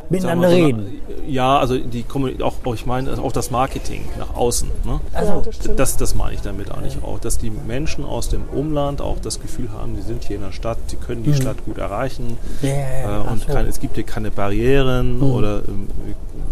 Miteinander 0.09 0.49
wir 0.49 0.65
reden. 0.65 1.01
so, 1.07 1.23
Ja, 1.27 1.59
also 1.59 1.77
die 1.77 2.03
auch, 2.41 2.53
auch 2.65 2.73
ich 2.73 2.85
meine 2.85 3.17
auch 3.21 3.31
das 3.31 3.51
Marketing 3.51 4.03
nach 4.17 4.35
außen. 4.35 4.69
Ne? 4.85 4.99
ja, 5.13 5.41
das. 5.75 5.97
Das, 5.97 6.15
meine 6.15 6.33
ich 6.33 6.41
damit 6.41 6.71
eigentlich 6.71 7.03
auch, 7.03 7.19
dass 7.19 7.37
die 7.37 7.49
Menschen 7.51 8.03
aus 8.05 8.29
dem 8.29 8.43
Umland 8.51 9.01
auch 9.01 9.19
das 9.19 9.39
Gefühl 9.39 9.69
haben, 9.71 9.95
sie 9.95 10.01
sind 10.01 10.23
hier 10.23 10.37
in 10.37 10.43
der 10.43 10.51
Stadt, 10.51 10.77
sie 10.87 10.95
können 10.95 11.23
die 11.23 11.33
Stadt 11.33 11.63
gut 11.65 11.77
erreichen 11.77 12.37
Ja, 12.61 12.69
ja, 12.69 12.75
ja. 12.75 13.23
äh, 13.25 13.27
und 13.31 13.41
so. 13.41 13.53
kein, 13.53 13.67
es 13.67 13.79
gibt 13.79 13.95
hier 13.95 14.05
keine 14.05 14.31
Barrieren 14.31 15.21
oder 15.21 15.61
ähm, 15.67 15.87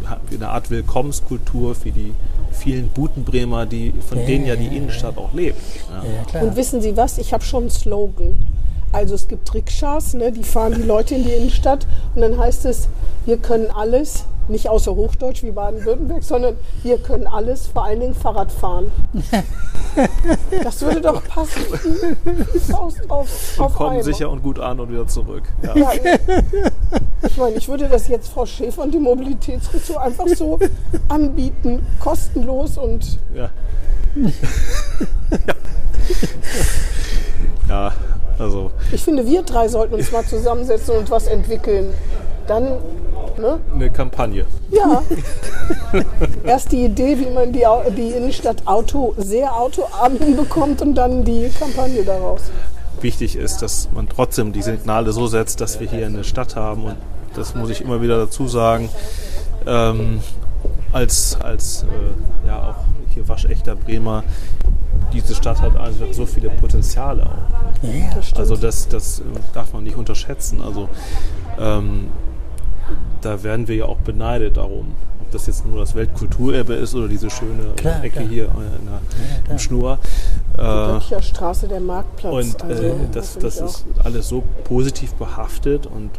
wir 0.02 0.10
haben 0.10 0.22
eine 0.32 0.50
Art 0.50 0.70
Willkommenskultur 0.70 1.76
für 1.76 1.92
die 1.92 2.14
vielen 2.52 2.90
Butenbremer, 2.90 3.66
die, 3.66 3.94
von 4.08 4.20
Ja, 4.20 4.26
denen 4.26 4.46
ja 4.46 4.56
die 4.56 4.66
ja, 4.66 4.72
ja. 4.72 4.78
Innenstadt 4.78 5.18
auch 5.18 5.34
lebt. 5.34 5.60
Ja. 5.90 6.04
Ja, 6.04 6.24
klar. 6.24 6.44
Und 6.44 6.56
wissen 6.56 6.82
Sie 6.82 6.96
was? 6.98 7.18
Ich 7.18 7.34
habe 7.34 7.44
schon 7.44 7.64
einen 7.64 7.70
Slogan. 7.70 8.36
Also 8.98 9.14
es 9.14 9.28
gibt 9.28 9.54
Rikschas, 9.54 10.16
ne, 10.16 10.32
die 10.32 10.44
fahren 10.44 10.74
die 10.74 10.82
Leute 10.82 11.14
in 11.14 11.24
die 11.24 11.30
Innenstadt 11.30 11.86
und 12.16 12.22
dann 12.22 12.36
heißt 12.40 12.66
es, 12.66 12.88
wir 13.28 13.38
können 13.38 13.70
alles, 13.70 14.26
nicht 14.48 14.70
außer 14.70 14.96
Hochdeutsch 14.96 15.44
wie 15.44 15.52
Baden-Württemberg, 15.52 16.24
sondern 16.24 16.56
wir 16.82 16.98
können 16.98 17.28
alles, 17.28 17.68
vor 17.68 17.86
allen 17.86 18.00
Dingen 18.00 18.16
Fahrrad 18.16 18.52
fahren. 18.52 18.92
Das 20.64 20.82
würde 20.82 21.02
doch 21.02 21.24
passen. 21.24 21.64
wie 22.54 22.60
Faust 22.60 23.10
auf, 23.10 23.56
auf 23.58 23.74
Kommen 23.74 23.94
Eimer. 23.94 24.04
sicher 24.04 24.30
und 24.30 24.44
gut 24.44 24.60
an 24.60 24.80
und 24.80 24.92
wieder 24.92 25.08
zurück. 25.08 25.42
Ja. 25.64 25.76
Ja, 25.76 25.92
ich 27.24 27.38
meine, 27.38 27.56
ich 27.56 27.68
würde 27.68 27.88
das 27.88 28.08
jetzt 28.08 28.28
Frau 28.30 28.46
Schäfer 28.46 28.84
und 28.84 28.94
dem 28.94 29.02
Mobilitätsressort 29.02 29.98
einfach 29.98 30.28
so 30.28 30.60
anbieten, 31.08 31.84
kostenlos 32.00 32.78
und 32.78 33.18
Ja. 33.34 33.50
ja, 37.68 37.94
also 38.40 38.72
ich 38.92 39.04
finde, 39.04 39.26
wir 39.26 39.42
drei 39.44 39.68
sollten 39.68 39.96
uns 39.96 40.12
mal 40.12 40.26
zusammensetzen 40.26 40.96
und 40.96 41.10
was 41.10 41.28
entwickeln. 41.28 41.94
Dann, 42.48 42.64
ne? 43.38 43.60
eine 43.74 43.90
Kampagne. 43.90 44.46
Ja. 44.72 45.04
Erst 46.44 46.72
die 46.72 46.86
Idee, 46.86 47.18
wie 47.20 47.30
man 47.30 47.52
die, 47.52 47.66
die 47.96 48.10
Innenstadt 48.12 48.66
Auto 48.66 49.14
sehr 49.18 49.56
autoarm 49.56 50.18
hinbekommt 50.18 50.82
und 50.82 50.96
dann 50.96 51.24
die 51.24 51.50
Kampagne 51.60 52.04
daraus. 52.04 52.42
Wichtig 53.02 53.36
ist, 53.36 53.62
dass 53.62 53.90
man 53.94 54.08
trotzdem 54.10 54.54
die 54.54 54.62
Signale 54.62 55.12
so 55.12 55.28
setzt, 55.28 55.62
dass 55.62 55.80
wir 55.80 55.88
hier 55.88 56.06
eine 56.06 56.24
Stadt 56.24 56.56
haben 56.56 56.86
und 56.86 56.96
das 57.36 57.54
muss 57.54 57.70
ich 57.70 57.82
immer 57.82 58.02
wieder 58.02 58.18
dazu 58.18 58.48
sagen, 58.48 58.90
ähm, 59.68 60.22
als, 60.92 61.38
als 61.40 61.84
äh, 61.84 62.48
ja 62.48 62.70
auch 62.70 63.14
hier 63.14 63.28
waschechter 63.28 63.76
Bremer, 63.76 64.24
diese 65.14 65.36
Stadt 65.36 65.62
hat 65.62 65.76
also 65.76 66.12
so 66.12 66.26
viele 66.26 66.50
Potenziale 66.50 67.24
auch. 67.26 67.84
ja, 67.84 68.14
Das 68.16 68.26
stimmt. 68.26 68.40
Also 68.40 68.56
das, 68.56 68.88
das 68.88 69.20
äh, 69.20 69.24
darf 69.54 69.74
man 69.74 69.84
nicht 69.84 69.96
unterschätzen. 69.98 70.62
Also 70.62 70.90
ähm, 71.60 72.08
da 73.22 73.44
werden 73.44 73.68
wir 73.68 73.76
ja 73.76 73.86
auch 73.86 73.98
beneidet 73.98 74.58
darum. 74.58 74.94
Ob 75.22 75.32
das 75.32 75.48
jetzt 75.48 75.66
nur 75.66 75.80
das 75.80 75.94
Weltkulturerbe 75.96 76.74
ist 76.76 76.96
oder 76.96 77.08
diese 77.08 77.30
schöne 77.30 77.74
Klar, 77.76 78.02
Ecke 78.04 78.20
klar. 78.20 78.30
hier 78.30 78.46
in 78.46 78.88
der, 78.88 79.52
im 79.52 79.60
Schnur. 79.60 80.00
Äh, 80.54 80.62
Böttcherstraße, 80.62 81.68
der 81.68 81.82
Marktplatz. 81.82 82.34
und 82.34 82.64
also, 82.64 82.84
äh, 82.84 82.94
das, 83.12 83.38
das 83.38 83.62
auch. 83.62 83.66
ist 83.66 83.86
alles 84.04 84.30
so 84.30 84.44
positiv 84.64 85.14
behaftet 85.16 85.86
und 85.86 86.12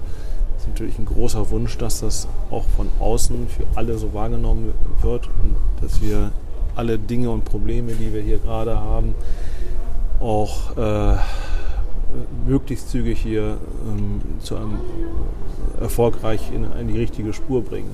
es 0.57 0.65
ist 0.65 0.69
natürlich 0.69 0.99
ein 0.99 1.07
großer 1.07 1.49
Wunsch, 1.51 1.79
dass 1.79 2.01
das 2.01 2.29
auch 2.51 2.65
von 2.77 2.89
außen 3.01 3.49
für 3.49 3.65
alle 3.77 3.97
so 3.97 4.13
wahrgenommen 4.13 4.75
wird 5.01 5.27
und 5.43 5.57
dass 5.81 6.03
wir 6.03 6.31
alle 6.79 6.97
Dinge 6.99 7.31
und 7.31 7.45
Probleme, 7.45 7.93
die 7.93 8.13
wir 8.15 8.23
hier 8.23 8.39
gerade 8.39 8.79
haben, 8.79 9.15
auch 10.21 10.77
äh, 10.77 11.17
möglichst 12.47 12.91
zügig 12.91 13.19
hier 13.21 13.57
ähm, 13.87 14.21
zu 14.41 14.57
einem 14.57 14.79
erfolgreich 15.81 16.51
in, 16.55 16.67
in 16.81 16.89
die 16.89 16.99
richtige 16.99 17.33
Spur 17.33 17.63
bringen. 17.63 17.91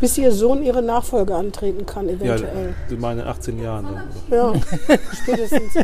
Bis 0.00 0.16
Ihr 0.18 0.30
Sohn 0.30 0.62
Ihre 0.62 0.82
Nachfolge 0.82 1.34
antreten 1.34 1.84
kann, 1.84 2.08
Ja, 2.08 2.14
eventuell. 2.14 2.74
in 2.88 3.00
meinen 3.00 3.26
18 3.26 3.60
Jahren. 3.60 3.86
Ja, 4.30 4.52
spätestens. 5.22 5.74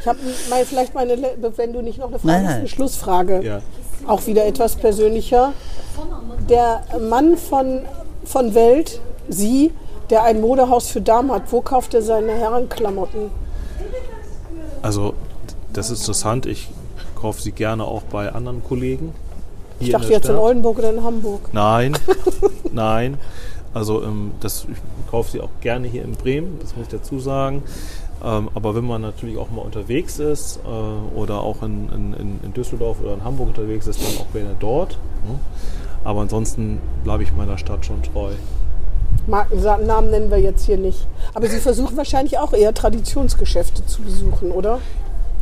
Ich 0.00 0.06
habe 0.06 0.18
mal 0.48 0.64
vielleicht 0.64 0.94
meine, 0.94 1.16
wenn 1.56 1.72
du 1.72 1.82
nicht 1.82 1.98
noch 1.98 2.06
eine 2.08 2.20
Frage 2.20 2.32
Nein, 2.32 2.44
hast, 2.44 2.50
nein. 2.50 2.58
eine 2.60 2.68
Schlussfrage. 2.68 3.42
Ja. 3.42 3.60
Auch 4.06 4.24
wieder 4.28 4.46
etwas 4.46 4.76
persönlicher. 4.76 5.52
Der 6.48 6.84
Mann 7.10 7.36
von, 7.36 7.80
von 8.24 8.54
Welt, 8.54 9.00
Sie, 9.28 9.72
der 10.10 10.22
ein 10.24 10.40
Modehaus 10.40 10.88
für 10.88 11.00
Damen 11.00 11.30
hat, 11.32 11.50
wo 11.50 11.60
kauft 11.60 11.94
er 11.94 12.02
seine 12.02 12.32
Herrenklamotten? 12.32 13.30
Also 14.82 15.14
das 15.72 15.90
ist 15.90 16.00
interessant. 16.00 16.46
Ich 16.46 16.68
kaufe 17.20 17.42
sie 17.42 17.52
gerne 17.52 17.84
auch 17.84 18.02
bei 18.02 18.32
anderen 18.32 18.62
Kollegen. 18.64 19.14
Ich 19.80 19.90
dachte 19.90 20.06
in 20.06 20.12
jetzt 20.12 20.24
in 20.26 20.32
Stadt. 20.32 20.40
Oldenburg 20.42 20.78
oder 20.78 20.90
in 20.90 21.02
Hamburg. 21.04 21.52
Nein, 21.52 21.96
nein. 22.72 23.18
Also 23.74 24.02
ähm, 24.02 24.32
das, 24.40 24.66
ich 24.70 25.10
kaufe 25.10 25.30
sie 25.32 25.40
auch 25.40 25.50
gerne 25.60 25.86
hier 25.86 26.02
in 26.02 26.12
Bremen, 26.12 26.58
das 26.60 26.74
muss 26.76 26.86
ich 26.86 26.92
dazu 26.92 27.18
sagen. 27.20 27.62
Ähm, 28.24 28.48
aber 28.54 28.74
wenn 28.74 28.86
man 28.86 29.02
natürlich 29.02 29.36
auch 29.36 29.50
mal 29.50 29.60
unterwegs 29.60 30.18
ist 30.18 30.60
äh, 30.64 31.18
oder 31.18 31.40
auch 31.42 31.62
in, 31.62 31.90
in, 31.92 32.14
in- 32.14 32.40
in 32.42 32.52
Düsseldorf 32.54 32.96
oder 33.02 33.12
in 33.12 33.22
Hamburg 33.24 33.48
unterwegs 33.48 33.86
ist, 33.86 34.00
dann 34.00 34.26
auch 34.26 34.32
gerne 34.32 34.56
dort. 34.58 34.92
Ne? 35.28 35.38
Aber 36.04 36.22
ansonsten 36.22 36.80
bleibe 37.04 37.22
ich 37.24 37.36
meiner 37.36 37.58
Stadt 37.58 37.84
schon 37.84 38.02
treu. 38.02 38.30
Markennamen 39.26 40.10
nennen 40.10 40.30
wir 40.30 40.38
jetzt 40.38 40.64
hier 40.64 40.76
nicht. 40.76 41.06
Aber 41.34 41.46
Sie 41.48 41.58
versuchen 41.58 41.96
wahrscheinlich 41.96 42.38
auch 42.38 42.52
eher 42.52 42.72
Traditionsgeschäfte 42.72 43.84
zu 43.86 44.02
besuchen, 44.02 44.50
oder? 44.50 44.80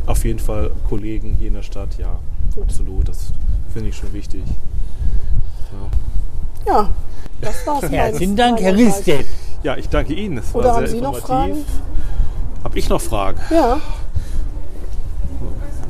Auf 0.05 0.23
jeden 0.23 0.39
Fall 0.39 0.71
Kollegen 0.87 1.35
hier 1.37 1.47
in 1.47 1.53
der 1.53 1.63
Stadt, 1.63 1.97
ja, 1.97 2.19
absolut. 2.61 3.07
Das 3.07 3.31
finde 3.73 3.89
ich 3.89 3.95
schon 3.95 4.13
wichtig. 4.13 4.43
Ja. 6.65 6.73
Ja, 6.73 6.89
das 7.41 7.65
war's. 7.67 7.83
Herzlichen 7.91 8.35
Dank, 8.35 8.59
Herr 8.61 8.75
Riestedt. 8.75 9.25
Ja, 9.63 9.77
ich 9.77 9.89
danke 9.89 10.13
Ihnen. 10.13 10.37
Es 10.37 10.53
war 10.53 10.61
Oder 10.61 10.73
haben 10.73 10.87
sehr 10.87 10.95
Sie 10.95 11.01
noch 11.01 11.15
informativ. 11.15 11.55
Fragen? 11.55 11.65
Habe 12.63 12.79
ich 12.79 12.89
noch 12.89 13.01
Fragen? 13.01 13.39
Ja, 13.49 13.79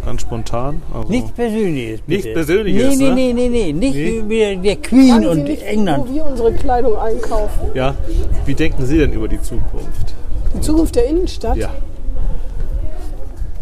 Ganz 0.05 0.21
spontan. 0.21 0.81
Also 0.93 1.09
Nichts 1.09 1.31
Persönliches. 1.31 2.01
Bitte. 2.01 2.11
Nichts 2.27 2.33
Persönliches, 2.33 2.97
Nee, 2.97 3.05
ne? 3.09 3.15
nee, 3.15 3.33
nee, 3.33 3.49
nee, 3.49 3.49
nee. 3.49 3.73
Nicht 3.73 3.95
Nee. 3.95 4.17
über 4.19 4.61
der 4.63 4.75
Queen 4.75 5.07
sagen 5.09 5.21
Sie 5.23 5.27
und 5.29 5.43
nicht, 5.45 5.63
England. 5.63 6.07
wo 6.09 6.13
wir 6.13 6.25
unsere 6.25 6.53
Kleidung 6.53 6.95
einkaufen. 6.97 7.69
Ja. 7.73 7.95
Wie 8.45 8.53
denken 8.53 8.85
Sie 8.85 8.97
denn 8.99 9.11
über 9.13 9.27
die 9.27 9.41
Zukunft? 9.41 10.13
Die 10.55 10.61
Zukunft 10.61 10.95
der 10.95 11.07
Innenstadt? 11.07 11.57
Ja. 11.57 11.69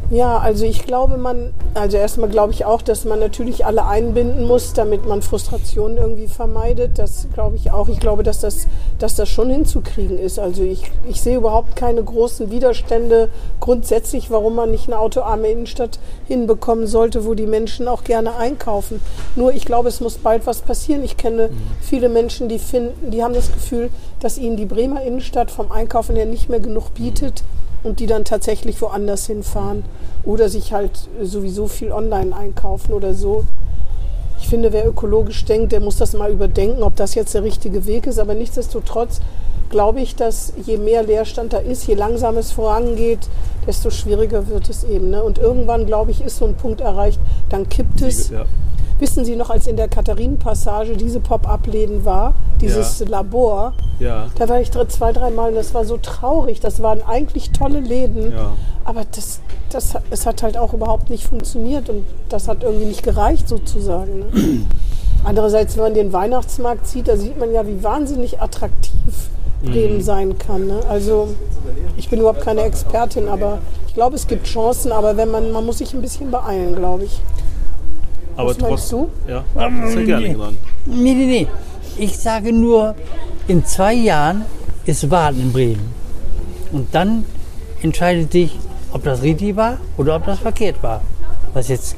Ja, 0.09 0.37
also 0.37 0.65
ich 0.65 0.85
glaube, 0.85 1.17
man, 1.17 1.53
also 1.73 1.97
erstmal 1.97 2.29
glaube 2.29 2.53
ich 2.53 2.65
auch, 2.65 2.81
dass 2.81 3.03
man 3.05 3.19
natürlich 3.19 3.65
alle 3.65 3.85
einbinden 3.85 4.45
muss, 4.45 4.73
damit 4.73 5.07
man 5.07 5.21
Frustrationen 5.21 5.97
irgendwie 5.97 6.27
vermeidet. 6.27 6.99
Das 6.99 7.27
glaube 7.33 7.55
ich 7.55 7.71
auch. 7.71 7.87
Ich 7.87 7.99
glaube, 7.99 8.21
dass 8.21 8.39
das, 8.39 8.67
dass 8.99 9.15
das 9.15 9.29
schon 9.29 9.49
hinzukriegen 9.49 10.19
ist. 10.19 10.39
Also 10.39 10.61
ich, 10.61 10.91
ich 11.09 11.21
sehe 11.21 11.37
überhaupt 11.37 11.75
keine 11.75 12.03
großen 12.03 12.51
Widerstände 12.51 13.29
grundsätzlich, 13.59 14.29
warum 14.29 14.55
man 14.55 14.71
nicht 14.71 14.87
eine 14.87 14.99
autoarme 14.99 15.47
Innenstadt 15.47 15.99
hinbekommen 16.27 16.85
sollte, 16.85 17.25
wo 17.25 17.33
die 17.33 17.47
Menschen 17.47 17.87
auch 17.87 18.03
gerne 18.03 18.35
einkaufen. 18.35 19.01
Nur 19.35 19.53
ich 19.53 19.65
glaube, 19.65 19.89
es 19.89 19.99
muss 19.99 20.17
bald 20.17 20.45
was 20.45 20.61
passieren. 20.61 21.03
Ich 21.03 21.17
kenne 21.17 21.49
viele 21.81 22.09
Menschen, 22.09 22.49
die 22.49 22.59
finden, 22.59 23.09
die 23.09 23.23
haben 23.23 23.33
das 23.33 23.51
Gefühl, 23.51 23.89
dass 24.19 24.37
ihnen 24.37 24.57
die 24.57 24.65
Bremer 24.65 25.01
Innenstadt 25.01 25.49
vom 25.49 25.71
Einkaufen 25.71 26.15
her 26.15 26.25
nicht 26.25 26.49
mehr 26.49 26.59
genug 26.59 26.93
bietet 26.93 27.43
und 27.83 27.99
die 27.99 28.05
dann 28.05 28.25
tatsächlich 28.25 28.81
woanders 28.81 29.27
hinfahren 29.27 29.83
oder 30.23 30.49
sich 30.49 30.73
halt 30.73 31.09
sowieso 31.21 31.67
viel 31.67 31.91
online 31.91 32.35
einkaufen 32.35 32.93
oder 32.93 33.13
so. 33.13 33.45
Ich 34.39 34.47
finde, 34.47 34.73
wer 34.73 34.87
ökologisch 34.87 35.45
denkt, 35.45 35.71
der 35.71 35.79
muss 35.79 35.97
das 35.97 36.13
mal 36.13 36.31
überdenken, 36.31 36.83
ob 36.83 36.95
das 36.95 37.15
jetzt 37.15 37.33
der 37.33 37.43
richtige 37.43 37.85
Weg 37.85 38.07
ist. 38.07 38.19
Aber 38.19 38.33
nichtsdestotrotz 38.33 39.21
glaube 39.69 40.01
ich, 40.01 40.15
dass 40.15 40.53
je 40.65 40.77
mehr 40.77 41.03
Leerstand 41.03 41.53
da 41.53 41.57
ist, 41.57 41.87
je 41.87 41.95
langsamer 41.95 42.39
es 42.39 42.51
vorangeht, 42.51 43.27
desto 43.65 43.89
schwieriger 43.89 44.47
wird 44.47 44.69
es 44.69 44.83
eben. 44.83 45.09
Ne? 45.09 45.23
Und 45.23 45.37
irgendwann, 45.39 45.85
glaube 45.85 46.11
ich, 46.11 46.21
ist 46.21 46.37
so 46.37 46.45
ein 46.45 46.55
Punkt 46.55 46.81
erreicht, 46.81 47.19
dann 47.49 47.69
kippt 47.69 48.01
es. 48.01 48.29
Ja. 48.29 48.45
Wissen 48.99 49.25
Sie 49.25 49.35
noch, 49.35 49.49
als 49.49 49.67
in 49.67 49.75
der 49.75 49.87
Katharinenpassage 49.87 50.95
diese 50.95 51.19
Pop-up-Läden 51.19 52.05
war, 52.05 52.35
dieses 52.61 52.99
Ja. 52.99 53.07
Labor, 53.09 53.73
Ja. 53.99 54.27
da 54.37 54.47
war 54.47 54.59
ich 54.61 54.71
zwei, 54.71 55.11
dreimal 55.11 55.49
und 55.49 55.55
das 55.55 55.73
war 55.73 55.83
so 55.85 55.97
traurig. 55.97 56.59
Das 56.59 56.81
waren 56.81 57.01
eigentlich 57.07 57.51
tolle 57.51 57.79
Läden, 57.79 58.31
Ja. 58.31 58.51
aber 58.85 59.03
das, 59.15 59.39
das, 59.71 59.93
es 60.09 60.25
hat 60.25 60.43
halt 60.43 60.57
auch 60.57 60.73
überhaupt 60.73 61.09
nicht 61.09 61.25
funktioniert 61.27 61.89
und 61.89 62.05
das 62.29 62.47
hat 62.47 62.63
irgendwie 62.63 62.85
nicht 62.85 63.03
gereicht 63.03 63.47
sozusagen. 63.49 64.19
Ne? 64.19 64.25
Andererseits, 65.25 65.75
wenn 65.75 65.83
man 65.83 65.93
den 65.93 66.11
Weihnachtsmarkt 66.13 66.85
sieht, 66.87 67.07
da 67.07 67.15
sieht 67.17 67.39
man 67.39 67.51
ja, 67.53 67.65
wie 67.65 67.81
wahnsinnig 67.83 68.41
attraktiv 68.41 69.29
Bremen 69.63 70.01
sein 70.01 70.37
kann. 70.37 70.67
Ne? 70.67 70.79
Also 70.89 71.29
ich 71.97 72.09
bin 72.09 72.19
überhaupt 72.19 72.41
keine 72.41 72.61
Expertin, 72.63 73.29
aber 73.29 73.59
ich 73.87 73.93
glaube, 73.93 74.15
es 74.17 74.27
gibt 74.27 74.45
Chancen, 74.45 74.91
aber 74.91 75.15
wenn 75.15 75.31
man, 75.31 75.51
man 75.53 75.65
muss 75.65 75.77
sich 75.77 75.93
ein 75.93 76.01
bisschen 76.01 76.29
beeilen, 76.31 76.75
glaube 76.75 77.05
ich. 77.05 77.21
Aber 78.35 78.49
Was 78.49 78.57
trotzdem. 78.57 78.99
du? 79.27 79.31
Ja, 79.31 79.43
sehr 79.87 80.05
gerne 80.05 80.33
dran. 80.33 80.57
Nee, 80.85 81.13
nee, 81.13 81.25
nee. 81.25 81.47
Ich 81.97 82.17
sage 82.17 82.51
nur, 82.51 82.95
in 83.47 83.65
zwei 83.65 83.93
Jahren 83.93 84.45
ist 84.85 85.09
Wahlen 85.11 85.39
in 85.39 85.53
Bremen. 85.53 85.93
Und 86.71 86.93
dann 86.93 87.25
entscheidet 87.81 88.31
sich, 88.31 88.57
ob 88.91 89.03
das 89.03 89.21
richtig 89.21 89.55
war 89.55 89.77
oder 89.97 90.15
ob 90.15 90.25
das 90.25 90.39
verkehrt 90.39 90.81
war. 90.81 91.01
Was 91.53 91.67
jetzt 91.67 91.95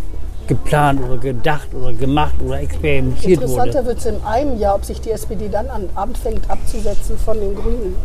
geplant 0.48 1.02
oder 1.02 1.18
gedacht 1.18 1.74
oder 1.74 1.94
gemacht 1.94 2.36
oder 2.46 2.60
experimentiert 2.60 3.42
wurde. 3.42 3.52
Interessanter 3.52 3.86
wird 3.86 3.98
es 4.00 4.06
in 4.06 4.24
einem 4.24 4.60
Jahr, 4.60 4.76
ob 4.76 4.86
sich 4.86 5.02
die 5.02 5.12
SPD 5.12 5.50
dann 5.50 5.68
an, 5.70 5.90
anfängt 5.96 6.50
abzusetzen 6.50 7.18
von 7.18 7.40
den 7.40 7.56
Grünen. 7.56 7.96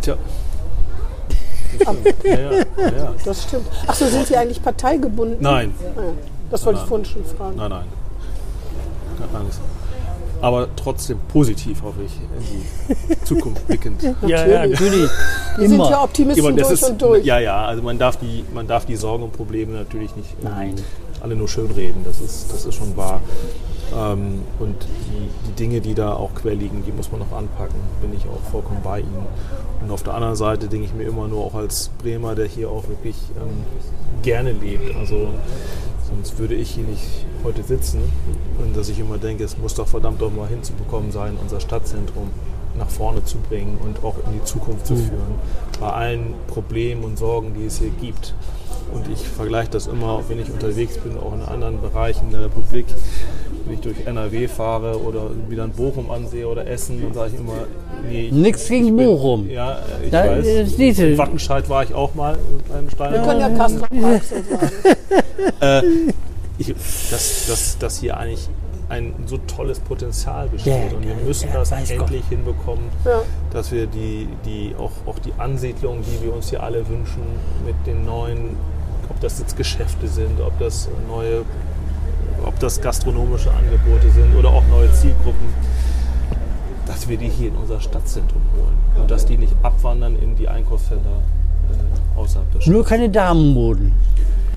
Tja. 0.00 0.16
Ja, 2.24 2.40
ja, 2.40 2.50
ja. 2.78 3.14
Das 3.24 3.42
stimmt. 3.44 3.66
Ach 3.86 3.94
so, 3.94 4.06
sind 4.06 4.26
Sie 4.26 4.36
eigentlich 4.36 4.62
parteigebunden? 4.62 5.38
Nein, 5.40 5.72
Ah. 5.96 6.00
Das 6.50 6.64
wollte 6.66 6.78
ich 6.78 6.82
Nein. 6.82 6.88
vorhin 6.88 7.04
schon 7.06 7.24
fragen. 7.36 7.56
nein, 7.56 7.70
nein. 7.70 7.84
Keine 9.18 9.38
Angst. 9.44 9.60
Aber 10.42 10.68
trotzdem 10.74 11.18
positiv, 11.28 11.82
hoffe 11.82 12.00
ich, 12.04 12.12
in 12.16 13.06
die 13.10 13.20
Zukunft 13.24 13.66
blickend. 13.66 14.02
Ja, 14.26 14.46
ja, 14.46 14.66
Natürlich. 14.66 15.10
Wir 15.58 15.68
sind 15.68 15.78
ja 15.78 16.02
Optimisten 16.02 16.56
das 16.56 16.68
durch 16.68 16.80
ist, 16.80 16.88
und 16.90 17.02
durch. 17.02 17.24
ja, 17.24 17.38
ja, 17.38 17.66
also 17.66 17.82
man 17.82 17.98
darf 17.98 18.16
die, 18.16 18.44
man 18.54 18.66
darf 18.66 18.86
die 18.86 18.96
Sorgen 18.96 19.22
und 19.24 19.32
Probleme 19.32 19.72
natürlich 19.74 20.16
nicht 20.16 20.42
Nein. 20.42 20.74
alle 21.20 21.36
nur 21.36 21.46
schön 21.46 21.70
reden. 21.70 22.00
Das 22.04 22.20
ist, 22.20 22.50
das 22.52 22.64
ist 22.64 22.74
schon 22.74 22.96
wahr. 22.96 23.20
Ähm, 23.96 24.42
und 24.58 24.76
die, 24.82 25.48
die 25.48 25.52
Dinge, 25.52 25.80
die 25.80 25.94
da 25.94 26.12
auch 26.12 26.34
quer 26.34 26.54
liegen, 26.54 26.84
die 26.84 26.92
muss 26.92 27.10
man 27.10 27.20
noch 27.20 27.32
anpacken. 27.32 27.76
Bin 28.00 28.14
ich 28.14 28.24
auch 28.26 28.50
vollkommen 28.50 28.80
bei 28.82 29.00
Ihnen. 29.00 29.26
Und 29.82 29.90
auf 29.90 30.02
der 30.02 30.14
anderen 30.14 30.36
Seite 30.36 30.68
denke 30.68 30.86
ich 30.86 30.94
mir 30.94 31.04
immer 31.04 31.26
nur 31.28 31.44
auch 31.44 31.54
als 31.54 31.90
Bremer, 32.02 32.34
der 32.34 32.46
hier 32.46 32.70
auch 32.70 32.88
wirklich 32.88 33.16
ähm, 33.36 33.64
gerne 34.22 34.52
lebt. 34.52 34.94
Also 34.96 35.28
sonst 36.08 36.38
würde 36.38 36.54
ich 36.54 36.70
hier 36.70 36.84
nicht 36.84 37.24
heute 37.44 37.62
sitzen. 37.62 38.00
Und 38.58 38.76
dass 38.76 38.88
ich 38.88 38.98
immer 38.98 39.18
denke, 39.18 39.44
es 39.44 39.58
muss 39.58 39.74
doch 39.74 39.88
verdammt 39.88 40.20
doch 40.20 40.32
mal 40.32 40.48
hinzubekommen 40.48 41.10
sein, 41.12 41.36
unser 41.40 41.60
Stadtzentrum 41.60 42.30
nach 42.78 42.88
vorne 42.88 43.24
zu 43.24 43.38
bringen 43.38 43.78
und 43.82 44.04
auch 44.04 44.16
in 44.26 44.38
die 44.38 44.44
Zukunft 44.44 44.86
zu 44.86 44.96
führen. 44.96 45.34
Bei 45.80 45.92
allen 45.92 46.34
Problemen 46.46 47.04
und 47.04 47.18
Sorgen, 47.18 47.54
die 47.54 47.66
es 47.66 47.78
hier 47.78 47.90
gibt. 47.90 48.34
Und 48.92 49.08
ich 49.12 49.20
vergleiche 49.26 49.70
das 49.70 49.86
immer, 49.86 50.22
wenn 50.28 50.40
ich 50.40 50.50
unterwegs 50.50 50.98
bin, 50.98 51.16
auch 51.18 51.32
in 51.34 51.42
anderen 51.42 51.80
Bereichen 51.80 52.30
der 52.32 52.44
Republik. 52.44 52.86
Wenn 53.64 53.74
ich 53.74 53.80
durch 53.80 54.06
NRW 54.06 54.48
fahre 54.48 55.00
oder 55.00 55.30
wieder 55.48 55.64
in 55.64 55.70
Bochum 55.70 56.10
ansehe 56.10 56.46
oder 56.48 56.66
Essen, 56.66 57.00
dann 57.02 57.14
sage 57.14 57.32
ich 57.34 57.40
immer, 57.40 57.52
nee, 58.08 58.26
ich, 58.26 58.32
Nix 58.32 58.68
gegen 58.68 58.86
ich 58.88 58.96
bin- 58.96 59.06
Bochum. 59.06 59.48
Ja, 59.48 59.78
ich 60.04 60.10
Da, 60.10 60.24
weiß. 60.26 60.46
In 60.98 61.18
Wattenscheid 61.18 61.68
war 61.68 61.84
ich 61.84 61.94
auch 61.94 62.14
mal, 62.14 62.36
in 62.80 62.90
Stein. 62.90 63.12
Wir 63.12 63.20
können 63.20 63.40
ja 63.40 63.48
Castro 63.50 63.86
Park 64.00 64.22
so 64.24 64.34
sagen. 64.36 64.72
Äh, 65.60 65.82
ich, 66.58 66.68
dass, 67.10 67.46
dass, 67.46 67.78
dass 67.78 67.98
hier 68.00 68.16
eigentlich 68.16 68.48
ein 68.88 69.14
so 69.26 69.38
tolles 69.46 69.78
Potenzial 69.78 70.48
besteht. 70.48 70.92
Und 70.92 71.06
wir 71.06 71.14
müssen 71.24 71.48
das 71.52 71.70
endlich 71.70 72.24
hinbekommen, 72.28 72.84
Ja. 73.04 73.22
dass 73.52 73.70
wir 73.70 73.86
die, 73.86 74.26
die 74.44 74.74
auch, 74.76 74.90
auch 75.06 75.18
die 75.20 75.32
Ansiedlung, 75.38 75.98
die 76.02 76.24
wir 76.24 76.34
uns 76.34 76.50
hier 76.50 76.62
alle 76.62 76.86
wünschen, 76.88 77.22
mit 77.64 77.76
den 77.86 78.04
neuen, 78.04 78.56
ob 79.10 79.20
das 79.20 79.38
jetzt 79.38 79.56
Geschäfte 79.56 80.08
sind, 80.08 80.40
ob 80.40 80.58
das 80.58 80.88
neue, 81.08 81.42
ob 82.44 82.58
das 82.60 82.80
gastronomische 82.80 83.50
Angebote 83.50 84.10
sind 84.10 84.34
oder 84.36 84.48
auch 84.50 84.62
neue 84.70 84.90
Zielgruppen, 84.92 85.48
dass 86.86 87.08
wir 87.08 87.16
die 87.16 87.28
hier 87.28 87.48
in 87.48 87.56
unser 87.56 87.80
Stadtzentrum 87.80 88.40
holen 88.56 88.76
und 89.02 89.10
dass 89.10 89.26
die 89.26 89.36
nicht 89.36 89.52
abwandern 89.62 90.16
in 90.16 90.36
die 90.36 90.48
Einkaufsfelder 90.48 91.02
äh, 91.70 92.18
außerhalb 92.18 92.50
der 92.52 92.60
Stadt. 92.60 92.72
Nur 92.72 92.84
keine 92.84 93.08
Damenmoden. 93.10 93.92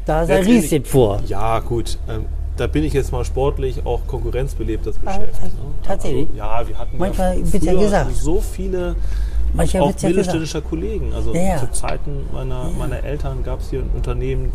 Da 0.06 0.26
sei 0.26 0.36
Letztendlich- 0.38 0.64
Riestedt 0.64 0.88
vor. 0.88 1.20
Ja, 1.28 1.60
gut. 1.60 1.97
Ähm, 2.10 2.26
da 2.58 2.68
bin 2.68 2.84
ich 2.84 2.93
jetzt 2.93 3.12
mal 3.12 3.26
sportlich 3.26 3.84
auch 3.86 4.06
konkurrenzbelebt, 4.06 4.86
das 4.86 4.99
Geschäft. 5.01 5.34
Ah, 5.41 5.47
tatsächlich? 5.82 6.28
Also, 6.30 6.38
ja, 6.38 6.68
wir 6.68 6.78
hatten 6.78 6.97
Manchmal 6.99 7.39
ja 7.39 7.45
früher 7.45 7.80
gesagt. 7.80 8.16
so 8.16 8.41
viele 8.41 8.95
Manchmal 9.54 9.84
auch 9.84 9.88
wird's 9.89 10.01
ja 10.01 10.10
gesagt. 10.10 10.28
mittelständischer 10.28 10.62
Kollegen. 10.62 11.14
Also 11.14 11.34
Ja, 11.34 11.41
ja. 11.41 11.58
zu 11.60 11.72
Zeiten 11.72 12.26
meiner, 12.34 12.70
meiner 12.78 13.04
Eltern 13.04 13.43
gab 13.43 13.60
es 13.62 13.70
hier 13.70 13.80
ein 13.80 13.89
Unternehmen, 13.95 14.51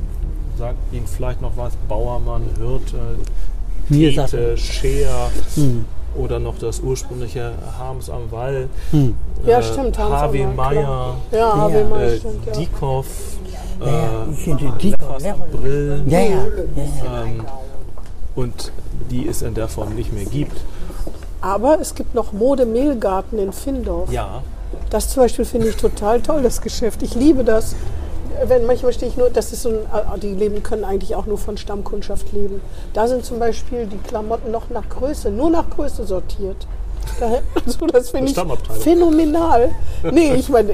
sagt 0.58 0.76
Ihnen 0.92 1.06
vielleicht 1.06 1.40
noch 1.40 1.52
was, 1.56 1.72
Bauermann, 1.88 2.42
Hirte, 2.58 4.14
sagt 4.14 4.30
Tete, 4.30 4.56
Scheer 4.56 5.30
Hm. 5.54 5.84
oder 6.16 6.38
noch 6.40 6.58
das 6.58 6.80
ursprüngliche 6.80 7.52
Harms 7.78 8.10
am 8.10 8.30
Wall, 8.32 8.68
Hm. 8.90 9.14
Ja, 9.46 9.60
äh, 9.60 9.62
stimmt. 9.62 9.96
haben 9.98 10.10
sie 10.10 10.16
Harvey 10.16 10.46
mal, 10.46 10.72
klar. 10.72 11.16
Meyer, 11.30 11.38
Ja, 11.40 11.56
Harvey 11.56 11.84
Meyer, 11.84 12.02
äh, 12.12 12.18
stimmt, 12.18 12.46
ja. 12.46 12.52
Diekoff, 12.52 13.06
Ja, 13.80 13.86
ja, 13.86 14.24
äh, 14.56 14.88
Leffers 14.88 15.24
am 15.24 15.40
Brill. 15.52 16.02
Ja, 16.08 16.18
ja. 16.18 16.26
ja, 16.26 16.38
ja. 17.04 17.22
ähm, 17.24 17.44
und 18.34 18.72
die 19.10 19.28
es 19.28 19.42
in 19.42 19.54
der 19.54 19.68
Form 19.68 19.94
nicht 19.94 20.12
mehr 20.12 20.24
gibt. 20.24 20.56
Aber 21.40 21.78
es 21.80 21.94
gibt 21.94 22.14
noch 22.16 22.32
Mode 22.32 22.66
Mehlgarten 22.66 23.38
in 23.38 23.52
Findorf. 23.52 24.10
Ja, 24.10 24.42
Das 24.90 25.10
zum 25.10 25.22
Beispiel 25.22 25.44
finde 25.44 25.68
ich 25.68 25.76
total 25.76 26.20
toll, 26.22 26.42
das 26.42 26.60
Geschäft. 26.60 27.02
Ich 27.02 27.14
liebe 27.14 27.44
das. 27.44 27.74
Wenn, 28.44 28.66
manchmal 28.66 28.92
stehe 28.92 29.10
ich 29.10 29.16
nur, 29.16 29.30
das 29.30 29.52
ist 29.52 29.62
so 29.62 29.70
ein, 29.70 29.74
äh, 29.74 30.18
die 30.20 30.32
leben 30.32 30.62
können 30.62 30.84
eigentlich 30.84 31.14
auch 31.16 31.26
nur 31.26 31.38
von 31.38 31.58
Stammkundschaft 31.58 32.32
leben. 32.32 32.60
Da 32.94 33.08
sind 33.08 33.24
zum 33.24 33.38
Beispiel 33.38 33.86
die 33.86 33.98
Klamotten 33.98 34.52
noch 34.52 34.70
nach 34.70 34.88
Größe, 34.88 35.30
nur 35.30 35.50
nach 35.50 35.68
Größe 35.70 36.06
sortiert. 36.06 36.66
Da, 37.20 37.40
also 37.64 37.86
das 37.86 38.10
finde 38.10 38.30
ich 38.30 38.82
phänomenal. 38.82 39.70
Nee, 40.12 40.34
ich 40.34 40.48
meine, 40.48 40.72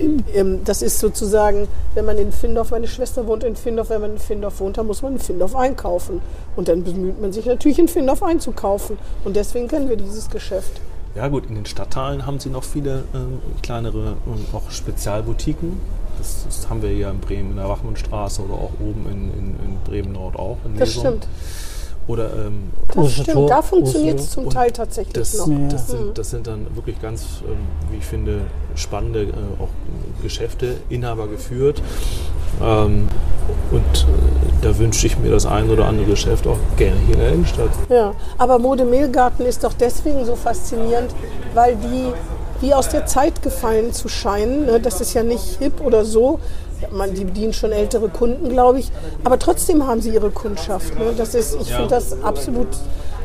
das 0.64 0.82
ist 0.82 0.98
sozusagen, 0.98 1.68
wenn 1.94 2.04
man 2.04 2.18
in 2.18 2.32
Findorf, 2.32 2.70
meine 2.70 2.86
Schwester 2.86 3.26
wohnt 3.26 3.44
in 3.44 3.56
Findorf, 3.56 3.90
wenn 3.90 4.00
man 4.00 4.12
in 4.12 4.18
Findorf 4.18 4.60
wohnt, 4.60 4.76
dann 4.76 4.86
muss 4.86 5.00
man 5.02 5.14
in 5.14 5.18
Findorf 5.18 5.54
einkaufen. 5.54 6.20
Und 6.56 6.68
dann 6.68 6.84
bemüht 6.84 7.20
man 7.20 7.32
sich 7.32 7.46
natürlich 7.46 7.78
in 7.78 7.88
Findorf 7.88 8.22
einzukaufen. 8.22 8.98
Und 9.24 9.36
deswegen 9.36 9.68
kennen 9.68 9.88
wir 9.88 9.96
dieses 9.96 10.28
Geschäft. 10.28 10.80
Ja 11.14 11.28
gut, 11.28 11.46
in 11.46 11.54
den 11.54 11.66
Stadtteilen 11.66 12.26
haben 12.26 12.40
sie 12.40 12.50
noch 12.50 12.64
viele 12.64 13.04
ähm, 13.14 13.40
kleinere 13.62 14.16
ähm, 14.26 14.46
auch 14.52 14.70
Spezialboutiquen. 14.70 15.80
Das, 16.18 16.44
das 16.44 16.68
haben 16.68 16.82
wir 16.82 16.90
hier 16.90 17.10
in 17.10 17.20
Bremen 17.20 17.50
in 17.50 17.56
der 17.56 17.68
Wachmannstraße 17.68 18.42
oder 18.42 18.54
auch 18.54 18.72
oben 18.80 19.06
in, 19.10 19.32
in, 19.32 19.56
in 19.64 19.78
Bremen 19.84 20.12
Nord 20.12 20.36
auch. 20.36 20.58
In 20.64 20.76
Das 20.76 20.92
stimmt. 20.92 21.28
Oder 22.06 22.30
ähm, 22.46 22.70
Das 22.94 23.12
stimmt. 23.12 23.48
Da 23.48 23.62
funktioniert 23.62 24.20
es 24.20 24.30
zum 24.30 24.50
Teil 24.50 24.70
tatsächlich 24.72 25.14
das, 25.14 25.34
noch. 25.38 25.48
Ja. 25.48 25.54
das, 25.70 25.88
Mhm. 25.88 25.96
sind, 25.96 26.18
das 26.18 26.30
sind 26.30 26.46
dann 26.46 26.66
wirklich 26.74 27.00
ganz, 27.00 27.22
ähm, 27.46 27.56
wie 27.90 27.96
ich 27.98 28.04
finde, 28.04 28.40
spannende 28.74 29.22
äh, 29.22 29.26
auch 29.58 29.68
Geschäfte, 30.22 30.76
Inhaber 30.90 31.26
geführt. 31.28 31.80
Ähm, 32.62 33.08
und 33.70 33.80
äh, 33.80 34.62
da 34.62 34.78
wünsche 34.78 35.06
ich 35.06 35.18
mir 35.18 35.30
das 35.30 35.46
ein 35.46 35.68
oder 35.70 35.86
andere 35.86 36.06
Geschäft 36.06 36.46
auch 36.46 36.58
gerne 36.76 36.96
hier 37.06 37.14
in 37.14 37.20
der 37.20 37.32
Innenstadt. 37.32 37.70
Ja, 37.88 38.12
aber 38.38 38.58
Mode 38.58 38.84
Mehlgarten 38.84 39.46
ist 39.46 39.64
doch 39.64 39.72
deswegen 39.72 40.24
so 40.26 40.36
faszinierend, 40.36 41.10
weil 41.54 41.76
die 41.76 42.12
wie 42.60 42.72
aus 42.72 42.88
der 42.88 43.04
Zeit 43.06 43.42
gefallen 43.42 43.92
zu 43.92 44.08
scheinen. 44.08 44.66
ne? 44.66 44.78
Das 44.80 45.00
ist 45.00 45.12
ja 45.14 45.22
nicht 45.22 45.56
hip 45.58 45.80
oder 45.84 46.04
so. 46.04 46.38
Man, 46.92 47.14
die 47.14 47.24
bedienen 47.24 47.52
schon 47.52 47.72
ältere 47.72 48.08
Kunden, 48.08 48.48
glaube 48.48 48.78
ich. 48.80 48.90
Aber 49.24 49.38
trotzdem 49.38 49.86
haben 49.86 50.00
sie 50.00 50.10
ihre 50.10 50.30
Kundschaft. 50.30 50.98
Ne? 50.98 51.12
Das 51.16 51.34
ist, 51.34 51.56
ich 51.60 51.68
Ja. 51.70 51.76
finde 51.76 51.90
das 51.90 52.22
absolut 52.22 52.68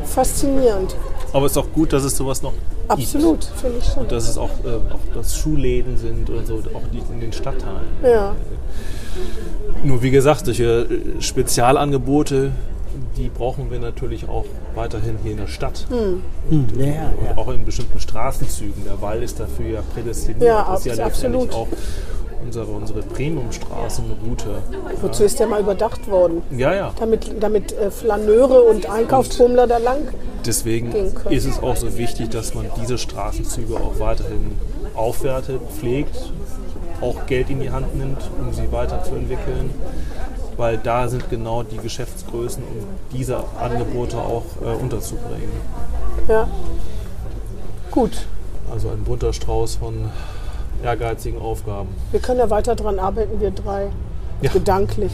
faszinierend. 0.06 0.95
Aber 1.34 1.45
es 1.45 1.52
ist 1.54 1.58
auch 1.58 1.72
gut, 1.74 1.93
dass 1.93 2.04
es 2.04 2.16
sowas 2.18 2.41
noch 2.41 2.54
Absolut, 2.88 3.41
gibt. 3.41 3.60
finde 3.60 3.78
ich 3.80 3.86
schon. 3.86 4.04
Und 4.04 4.12
dass 4.12 4.28
es 4.28 4.38
auch, 4.38 4.50
äh, 4.66 4.76
auch 4.93 5.14
dass 5.16 5.38
Schuhläden 5.38 5.97
sind 5.97 6.30
und 6.30 6.47
so, 6.47 6.56
auch 6.56 6.82
die 6.91 7.02
in 7.14 7.20
den 7.20 7.32
Stadtteilen. 7.34 7.82
Ja, 8.04 8.36
Nur 9.84 10.02
wie 10.02 10.12
gesagt, 10.12 10.45
solche 10.45 10.64
äh, 11.18 11.22
Spezialangebote, 11.22 12.52
die 13.18 13.30
brauchen 13.30 13.70
wir 13.70 13.80
natürlich 13.80 14.28
auch 14.28 14.45
weiterhin 14.76 15.18
hier 15.22 15.32
in 15.34 15.38
der 15.38 15.47
Stadt. 15.47 15.86
Hm, 15.89 16.22
ja, 16.78 16.86
ja, 16.86 17.12
Und 17.20 17.26
ja. 17.28 17.38
auch 17.38 17.50
in 17.50 17.64
bestimmten 17.66 18.00
Straßenzügen. 18.00 18.84
Der 18.86 19.02
Wall 19.02 19.22
ist 19.22 19.39
dafür 19.39 19.68
ja 19.68 19.82
prädestiniert. 19.93 20.41
Ja, 20.43 20.68
das 20.72 20.86
ist 20.86 20.97
ja 20.97 21.06
absolut. 21.06 21.54
auch 21.54 21.68
unsere, 22.44 22.66
unsere 22.66 23.02
Premium-Straßenroute. 23.02 24.62
wozu 25.02 25.24
ist 25.24 25.40
der 25.40 25.48
mal 25.48 25.62
überdacht 25.62 26.10
worden? 26.10 26.42
Ja, 26.52 26.74
ja. 26.74 26.94
Damit, 27.00 27.32
damit 27.40 27.72
äh, 27.74 27.92
Flaneure 27.92 28.64
und 28.64 28.90
Einkaufsbummler 28.90 29.68
da 29.68 29.78
lang. 29.78 30.08
Deswegen 30.46 30.94
ist 31.30 31.46
es 31.46 31.62
auch 31.62 31.76
so 31.76 31.98
wichtig, 31.98 32.30
dass 32.30 32.54
man 32.56 32.68
diese 32.82 32.98
Straßenzüge 32.98 33.76
auch 33.76 34.00
weiterhin 34.00 34.58
aufwertet, 34.96 35.62
pflegt, 35.78 36.32
auch 37.02 37.26
Geld 37.28 37.50
in 37.50 37.60
die 37.60 37.72
Hand 37.72 37.96
nimmt, 37.96 38.30
um 38.40 38.54
sie 38.54 38.72
weiterzuentwickeln. 38.72 39.72
Weil 40.58 40.78
da 40.78 41.08
sind 41.08 41.30
genau 41.30 41.64
die 41.64 41.78
Geschäftsgrößen, 41.78 42.64
um 42.64 43.18
diese 43.18 43.44
Angebote 43.62 44.18
auch 44.18 44.44
äh, 44.62 44.66
unterzubringen. 44.82 45.52
Ja. 46.28 46.48
Gut, 47.92 48.28
Also 48.72 48.90
ein 48.90 49.04
bunter 49.04 49.34
Strauß 49.34 49.76
von 49.78 50.10
ehrgeizigen 50.84 51.40
Aufgaben. 51.42 51.90
wir 52.12 52.20
können 52.20 52.40
ja 52.40 52.50
weiter 52.50 52.76
dran 52.76 53.00
arbeiten, 53.00 53.40
wir 53.40 53.52
drei. 53.52 53.88
Ja. 54.42 54.52
Gedanklich. 54.54 55.12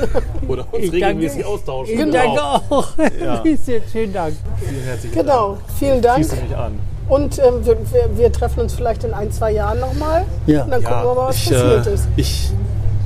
Oder 0.48 0.64
uns 0.72 0.84
Ich 0.84 0.92
regelmäßig 0.92 1.42
danke- 1.42 1.48
austauschen. 1.48 1.92
Ich 1.92 1.98
Genau. 1.98 2.12
danke 2.12 2.42
auch. 2.70 2.88
Ja. 3.20 3.42
Schönen 3.90 4.12
Dank. 4.12 4.34
Vielen 4.60 4.82
herzlichen 4.84 5.14
Genau, 5.16 5.56
vielen 5.76 6.00
Dank. 6.00 6.18
Dank. 6.22 6.26
Schließe 6.28 6.42
mich 6.44 6.56
an. 6.56 6.78
Und 7.08 7.38
ähm, 7.40 7.66
wir, 7.66 7.76
wir, 7.92 8.16
wir 8.16 8.32
treffen 8.32 8.60
uns 8.60 8.72
vielleicht 8.74 9.02
in 9.02 9.12
ein, 9.12 9.32
zwei 9.32 9.50
Jahren 9.50 9.80
nochmal. 9.80 10.24
Ja. 10.46 10.62
Und 10.62 10.70
dann 10.70 10.84
gucken 10.84 11.02
wir 11.02 11.14
mal, 11.16 11.26
was 11.26 11.36
ich, 11.36 11.50
passiert 11.50 11.86
äh, 11.88 11.94
ist. 11.94 12.08
ich, 12.14 12.50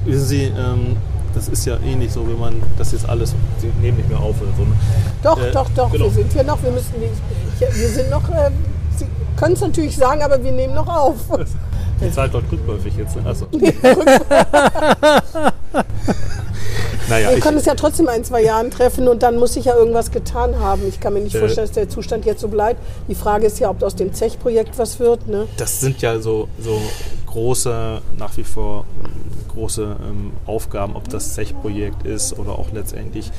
wissen 0.05 0.27
Sie, 0.27 0.43
ähm, 0.45 0.97
das 1.35 1.49
ist 1.49 1.65
ja 1.65 1.79
ähnlich 1.83 2.13
so, 2.13 2.29
wenn 2.29 2.39
man 2.39 2.63
das 2.77 2.93
jetzt 2.93 3.09
alles, 3.09 3.35
Sie 3.59 3.69
nehmen 3.81 3.97
nicht 3.97 4.11
mehr 4.11 4.21
auf 4.21 4.35
oder 4.43 4.51
so. 4.59 4.65
Ne? 4.65 4.77
Doch, 5.23 5.41
äh, 5.43 5.51
doch, 5.51 5.71
doch, 5.75 5.91
genau. 5.91 6.05
wir 6.05 6.11
sind 6.11 6.31
hier 6.31 6.45
noch. 6.45 6.63
Wir 6.63 6.73
müssen, 6.73 6.93
wir, 7.01 7.69
wir 7.75 7.89
sind 7.89 8.11
noch. 8.11 8.29
Äh, 8.29 8.51
Sie 8.99 9.07
können 9.39 9.55
es 9.55 9.63
natürlich 9.63 9.97
sagen, 9.97 10.21
aber 10.23 10.45
wir 10.45 10.53
nehmen 10.53 10.75
noch 10.75 10.89
auf. 10.95 11.15
Die 12.01 12.11
Zeit 12.13 12.33
läuft 12.33 12.51
rückläufig 12.53 12.95
jetzt. 12.97 13.17
Ne? 13.17 13.23
Also. 13.25 13.47
naja, 17.09 17.31
Wir 17.31 17.37
ich, 17.39 17.43
können 17.43 17.59
es 17.59 17.65
ja 17.67 17.75
trotzdem 17.75 18.09
ein, 18.09 18.25
zwei 18.25 18.43
Jahren 18.43 18.71
treffen 18.71 19.09
und 19.09 19.23
dann 19.23 19.37
muss 19.37 19.55
sich 19.55 19.67
ja 19.67 19.75
irgendwas 19.77 20.11
getan 20.11 20.59
haben. 20.61 20.83
Ich 20.89 21.01
kann 21.01 21.13
mir 21.15 21.21
nicht 21.21 21.35
Äh. 21.35 21.41
vorstellen, 21.41 21.67
dass 21.67 21.75
der 21.75 21.89
Zustand 21.89 22.25
jetzt 22.25 22.41
so 22.41 22.49
bleibt. 22.49 22.81
Die 23.09 23.15
Frage 23.15 23.47
ist 23.47 23.59
ja, 23.61 23.71
ob 23.71 23.83
aus 23.83 23.95
dem 23.97 24.13
Zech-Projekt 24.13 24.79
was 24.79 24.99
wird. 25.01 25.27
Ne? 25.29 25.47
das 25.57 25.81
sind 25.81 26.03
ja 26.03 26.19
so, 26.21 26.49
so 26.61 26.81
große, 27.35 28.01
nach 28.17 28.37
wie 28.37 28.45
vor 28.45 28.85
große 29.49 29.97
ähm, 30.09 30.33
Aufgaben, 30.47 30.95
ob 30.95 31.09
das 31.09 31.35
Zech-Projekt 31.35 32.07
ist 32.07 32.39
oder 32.39 32.53
auch 32.53 32.71
letztendlich, 32.73 33.31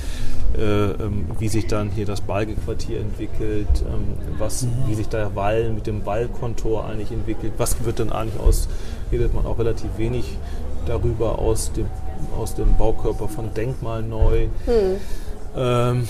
äh, 0.57 0.61
ähm, 0.61 1.27
wie 1.39 1.47
sich 1.47 1.67
dann 1.67 1.89
hier 1.89 2.05
das 2.05 2.19
Balgequartier 2.19 2.99
entwickelt, 2.99 3.69
ähm, 3.87 4.17
was, 4.37 4.67
wie 4.87 4.95
sich 4.95 5.07
der 5.07 5.33
Wall 5.35 5.69
mit 5.71 5.87
dem 5.87 6.05
Wallkontor 6.05 6.85
eigentlich 6.85 7.11
entwickelt, 7.11 7.53
was 7.57 7.83
wird 7.85 7.99
dann 7.99 8.11
eigentlich 8.11 8.39
aus, 8.39 8.67
redet 9.13 9.33
man 9.33 9.45
auch 9.45 9.59
relativ 9.59 9.89
wenig 9.97 10.25
darüber 10.85 11.39
aus 11.39 11.71
dem, 11.71 11.87
aus 12.37 12.53
dem 12.53 12.75
Baukörper 12.75 13.29
von 13.29 13.53
Denkmal 13.53 14.03
neu. 14.03 14.47
Ähm, 15.55 16.07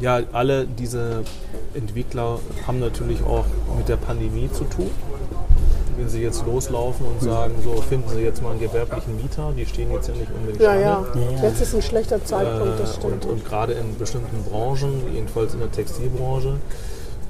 ja, 0.00 0.20
alle 0.32 0.66
diese 0.66 1.22
Entwickler 1.74 2.40
haben 2.66 2.80
natürlich 2.80 3.22
auch 3.22 3.46
mit 3.76 3.88
der 3.88 3.96
Pandemie 3.96 4.50
zu 4.50 4.64
tun. 4.64 4.90
Wenn 5.96 6.08
sie 6.08 6.22
jetzt 6.22 6.44
loslaufen 6.44 7.06
und 7.06 7.20
sagen, 7.22 7.54
so 7.62 7.80
finden 7.82 8.08
sie 8.10 8.20
jetzt 8.20 8.42
mal 8.42 8.50
einen 8.50 8.60
gewerblichen 8.60 9.16
Mieter, 9.16 9.52
die 9.56 9.64
stehen 9.64 9.92
jetzt 9.92 10.08
ja 10.08 10.14
nicht 10.14 10.30
unbedingt 10.32 10.60
Ja, 10.60 10.74
ja, 10.74 11.06
Ja. 11.14 11.42
Jetzt 11.48 11.60
ist 11.60 11.74
ein 11.74 11.82
schlechter 11.82 12.24
Zeitpunkt, 12.24 12.80
das 12.80 12.90
Äh, 12.92 12.94
stimmt. 12.98 13.24
und, 13.24 13.32
und 13.32 13.44
gerade 13.44 13.74
in 13.74 13.96
bestimmten 13.98 14.42
Branchen, 14.44 15.02
jedenfalls 15.12 15.54
in 15.54 15.60
der 15.60 15.70
Textilbranche, 15.70 16.56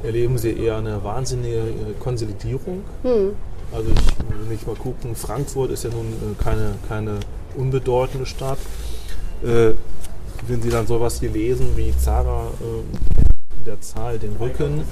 erleben 0.02 0.38
sie 0.38 0.52
eher 0.58 0.76
eine 0.76 1.02
wahnsinnige 1.04 1.56
äh, 1.58 1.62
Konsolidierung. 2.00 2.82
Hm. 3.02 3.32
Also 3.72 3.90
ich, 3.90 4.46
wenn 4.46 4.54
ich 4.54 4.66
mal 4.66 4.76
gucken, 4.76 5.14
Frankfurt 5.16 5.70
ist 5.70 5.84
ja 5.84 5.90
nun 5.90 6.06
äh, 6.06 6.42
keine, 6.42 6.74
keine 6.88 7.18
unbedeutende 7.56 8.24
Stadt. 8.26 8.58
Äh, 9.42 9.72
wenn 10.46 10.60
Sie 10.62 10.68
dann 10.70 10.86
sowas 10.86 11.20
hier 11.20 11.30
lesen 11.30 11.68
wie 11.76 11.92
Zara 11.96 12.48
äh, 12.60 13.33
der 13.66 13.80
Zahl 13.80 14.18
den 14.18 14.36
Rücken, 14.36 14.80
äh, 14.80 14.84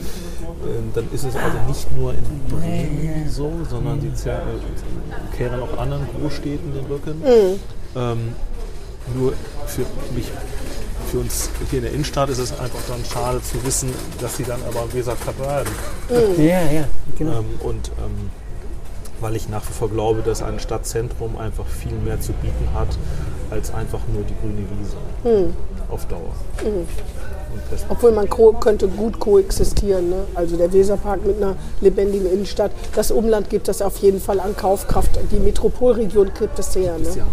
dann 0.95 1.09
ist 1.13 1.25
es 1.25 1.35
also 1.37 1.59
nicht 1.69 1.97
nur 1.97 2.13
in 2.13 2.25
Bremen 2.49 3.29
so, 3.29 3.51
sondern 3.69 4.01
die 4.01 4.13
Zer- 4.15 4.39
äh, 4.39 5.37
kehren 5.37 5.61
auch 5.61 5.79
anderen 5.79 6.07
Großstädten 6.19 6.73
den 6.75 6.87
Rücken. 6.87 7.23
Ähm, 7.95 8.35
nur 9.15 9.33
für 9.67 9.83
mich, 10.15 10.31
für 11.11 11.19
uns 11.19 11.51
hier 11.71 11.81
in 11.81 11.85
der 11.85 11.93
Innenstadt 11.93 12.31
ist 12.31 12.39
es 12.39 12.59
einfach 12.59 12.79
dann 12.89 13.05
schade 13.05 13.43
zu 13.43 13.65
wissen, 13.65 13.91
dass 14.21 14.37
sie 14.37 14.45
dann 14.45 14.61
aber 14.67 14.93
Weser 14.93 15.17
bleiben. 15.37 15.71
Ja, 16.39 16.63
ja, 16.71 16.85
genau. 17.19 17.39
Ähm, 17.41 17.45
und 17.61 17.89
ähm, 17.99 18.31
weil 19.21 19.37
ich 19.37 19.49
nach 19.49 19.63
wie 19.69 19.73
vor 19.73 19.89
glaube, 19.89 20.23
dass 20.23 20.43
ein 20.43 20.59
Stadtzentrum 20.59 21.37
einfach 21.37 21.67
viel 21.67 21.93
mehr 21.93 22.21
zu 22.21 22.33
bieten 22.33 22.69
hat, 22.75 22.89
als 23.51 23.73
einfach 23.73 24.01
nur 24.13 24.23
die 24.25 24.35
grüne 24.41 24.67
Wiese 24.81 25.51
auf 25.89 26.07
Dauer. 26.07 26.33
Das, 26.57 26.65
Obwohl 27.89 28.13
man 28.13 28.29
könnte 28.61 28.89
gut 28.89 29.19
koexistieren. 29.19 30.11
Ne? 30.11 30.25
Also 30.35 30.57
der 30.57 30.73
Weserpark 30.73 31.25
mit 31.27 31.37
einer 31.37 31.57
lebendigen 31.81 32.31
Innenstadt. 32.31 32.73
Das 32.95 33.11
Umland 33.11 33.51
gibt 33.51 33.69
das 33.69 33.83
auf 33.83 33.99
jeden 33.99 34.21
Fall 34.21 34.41
an 34.41 34.57
Kaufkraft. 34.57 35.11
Die 35.31 35.39
Metropolregion 35.39 36.31
gibt 36.39 36.59
es 36.59 36.75
her. 36.75 36.99
Ne? 36.99 37.09
ja. 37.17 37.27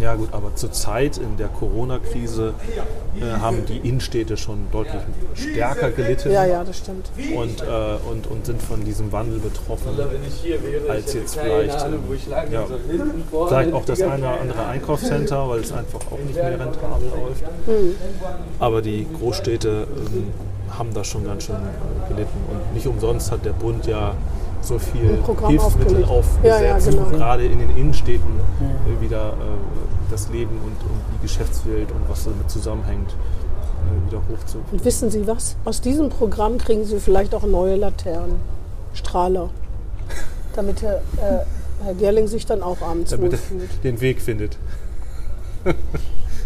Ja 0.00 0.14
gut, 0.14 0.28
aber 0.32 0.54
zurzeit 0.54 1.18
in 1.18 1.36
der 1.36 1.48
Corona-Krise 1.48 2.54
äh, 3.20 3.40
haben 3.40 3.64
die 3.66 3.78
Innenstädte 3.78 4.36
schon 4.36 4.66
deutlich 4.72 5.02
stärker 5.34 5.90
gelitten 5.90 6.32
Ja, 6.32 6.44
ja, 6.44 6.64
das 6.64 6.78
stimmt. 6.78 7.10
Und, 7.34 7.60
äh, 7.62 7.64
und, 8.10 8.26
und 8.26 8.46
sind 8.46 8.62
von 8.62 8.84
diesem 8.84 9.12
Wandel 9.12 9.40
betroffen, 9.40 9.90
als 10.88 11.14
jetzt 11.14 11.38
vielleicht, 11.38 11.84
ähm, 11.86 12.00
ja, 12.50 12.66
vielleicht 13.46 13.72
auch 13.72 13.84
das 13.84 14.02
eine 14.02 14.18
oder 14.18 14.40
andere 14.40 14.66
Einkaufscenter, 14.66 15.48
weil 15.48 15.60
es 15.60 15.72
einfach 15.72 16.00
auch 16.10 16.18
nicht 16.18 16.34
mehr 16.34 16.58
rentabel 16.58 17.08
läuft. 17.08 17.44
Aber 18.58 18.82
die 18.82 19.06
Großstädte 19.18 19.86
ähm, 19.96 20.28
haben 20.78 20.92
da 20.94 21.04
schon 21.04 21.24
ganz 21.24 21.44
schön 21.44 21.56
äh, 21.56 22.08
gelitten. 22.08 22.38
Und 22.50 22.74
nicht 22.74 22.86
umsonst 22.86 23.30
hat 23.30 23.44
der 23.44 23.52
Bund 23.52 23.86
ja 23.86 24.14
so 24.66 24.78
viel 24.78 25.18
Hilfsmittel 25.48 26.04
aufgesetzt, 26.04 26.42
Ja, 26.44 26.60
ja, 26.62 26.78
genau. 26.78 27.04
gerade 27.10 27.44
in 27.44 27.58
den 27.58 27.76
Innenstädten 27.76 28.30
äh, 28.38 29.02
wieder 29.02 29.28
äh, 29.30 30.10
das 30.10 30.28
Leben 30.30 30.56
und, 30.64 30.72
und 30.72 31.00
die 31.18 31.22
Geschäftswelt 31.22 31.90
und 31.90 32.08
was 32.08 32.24
damit 32.24 32.50
zusammenhängt, 32.50 33.10
äh, 33.10 34.10
wieder 34.10 34.22
hochzu. 34.30 34.58
Und 34.72 34.84
wissen 34.84 35.10
Sie 35.10 35.26
was? 35.26 35.56
Aus 35.64 35.80
diesem 35.80 36.08
Programm 36.10 36.58
kriegen 36.58 36.84
Sie 36.84 36.98
vielleicht 37.00 37.34
auch 37.34 37.44
neue 37.44 37.76
Laternen, 37.76 38.36
Strahler. 38.94 39.50
Damit 40.54 40.82
Herr, 40.82 40.96
äh, 40.96 41.44
Herr 41.84 41.94
Gerling 41.94 42.26
sich 42.28 42.46
dann 42.46 42.62
auch 42.62 42.80
abends 42.80 43.10
damit 43.10 43.32
er 43.32 43.38
wohlfühlt. 43.38 43.84
den 43.84 44.00
Weg 44.00 44.20
findet. 44.20 44.56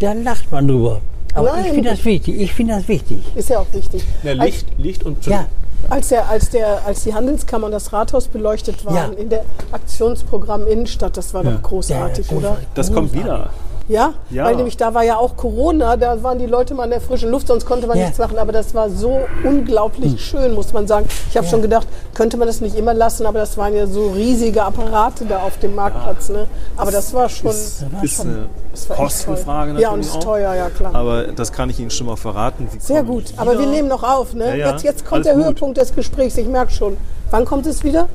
Da 0.01 0.13
lacht 0.13 0.53
man 0.53 0.69
drüber. 0.69 1.01
Aber 1.35 1.49
Nein. 1.53 1.65
ich 1.67 1.73
finde 1.73 1.91
das 1.91 2.05
wichtig. 2.05 2.41
Ich 2.41 2.53
finde 2.55 2.75
das 2.77 2.87
wichtig. 2.87 3.19
Ist 3.35 3.49
ja 3.51 3.59
auch 3.59 3.67
wichtig. 3.73 4.05
Ja, 4.23 4.33
Licht, 4.33 4.67
Licht 4.79 5.03
und 5.05 5.27
Ja, 5.27 5.47
Als, 5.91 6.09
der, 6.09 6.29
als, 6.29 6.51
der, 6.51 6.85
als 6.87 7.05
die 7.05 7.15
Handelskammer 7.15 7.67
und 7.67 7.73
das 7.73 7.93
Rathaus 7.93 8.29
beleuchtet 8.29 8.85
waren 8.85 8.95
Ja. 9.15 9.19
in 9.19 9.29
der 9.31 9.45
Aktionsprogramm 9.73 10.67
Innenstadt, 10.67 11.17
das 11.17 11.33
war 11.33 11.43
Ja. 11.45 11.53
doch 11.53 11.63
großartig, 11.63 12.31
Ja, 12.31 12.37
oder? 12.37 12.57
Das 12.75 12.93
kommt 12.93 13.13
wieder. 13.15 13.51
Ja? 13.89 14.13
Ja. 14.31 14.45
weil 14.45 14.57
nämlich 14.57 14.77
da 14.77 14.93
war 14.93 15.03
ja 15.03 15.17
auch 15.17 15.37
Corona, 15.37 15.97
da 15.97 16.23
waren 16.23 16.39
die 16.39 16.47
Leute 16.47 16.75
mal 16.75 16.85
in 16.85 16.91
der 16.91 17.01
frischen 17.01 17.31
Luft, 17.31 17.47
sonst 17.49 17.65
konnte 17.65 17.87
man 17.87 17.97
Ja. 17.97 18.05
nichts 18.05 18.19
machen. 18.19 18.39
Aber 18.39 18.53
das 18.53 18.75
war 18.75 18.91
so 18.91 19.21
unglaublich 19.43 20.23
schön, 20.23 20.55
muss 20.55 20.73
man 20.75 20.87
sagen. 20.87 21.07
Ich 21.31 21.37
habe 21.39 21.47
schon 21.47 21.63
gedacht, 21.63 21.87
könnte 22.15 22.37
man 22.37 22.47
das 22.47 22.61
nicht 22.61 22.77
immer 22.77 22.93
lassen, 22.93 23.25
aber 23.25 23.39
das 23.39 23.57
waren 23.57 23.75
ja 23.75 23.87
so 23.87 24.09
riesige 24.11 24.63
Apparate 24.63 25.25
da 25.25 25.39
auf 25.39 25.59
dem 25.59 25.75
Marktplatz. 25.75 26.29
Ne? 26.29 26.47
Aber 26.77 26.91
das 26.91 27.15
war 27.15 27.29
schon. 27.31 27.51
Ist, 27.51 27.85
war 27.91 28.05
ist 28.05 28.17
schon- 28.17 28.27
eine 28.29 28.49
das 28.73 28.89
Kostenfrage 28.89 29.73
toll. 29.73 29.81
Ja, 29.81 29.89
und 29.91 30.01
natürlich 30.01 30.17
ist 30.19 30.23
teuer, 30.23 30.55
ja 30.55 30.69
klar. 30.71 30.95
Aber 30.95 31.23
das 31.25 31.51
kann 31.53 31.71
ich 31.71 31.81
Ihnen 31.81 31.91
schon 31.91 32.07
mal 32.07 32.17
verraten. 32.17 32.69
Sie 32.71 32.79
Sehr 32.81 33.03
gut. 33.03 33.25
Aber 33.39 33.59
wir 33.59 33.67
nehmen 33.67 33.89
noch 33.89 34.03
auf. 34.03 34.35
Ne? 34.35 34.51
Ja, 34.51 34.55
ja. 34.55 34.71
Jetzt, 34.73 34.85
jetzt 34.85 35.05
kommt 35.05 35.15
Alles 35.15 35.27
der 35.29 35.35
gut. 35.35 35.45
Höhepunkt 35.45 35.79
des 35.79 35.95
Gesprächs, 35.95 36.37
ich 36.37 36.47
merke 36.47 36.73
schon. 36.73 36.97
Wann 37.31 37.45
kommt 37.47 37.67
es 37.67 37.83
wieder? 37.83 38.07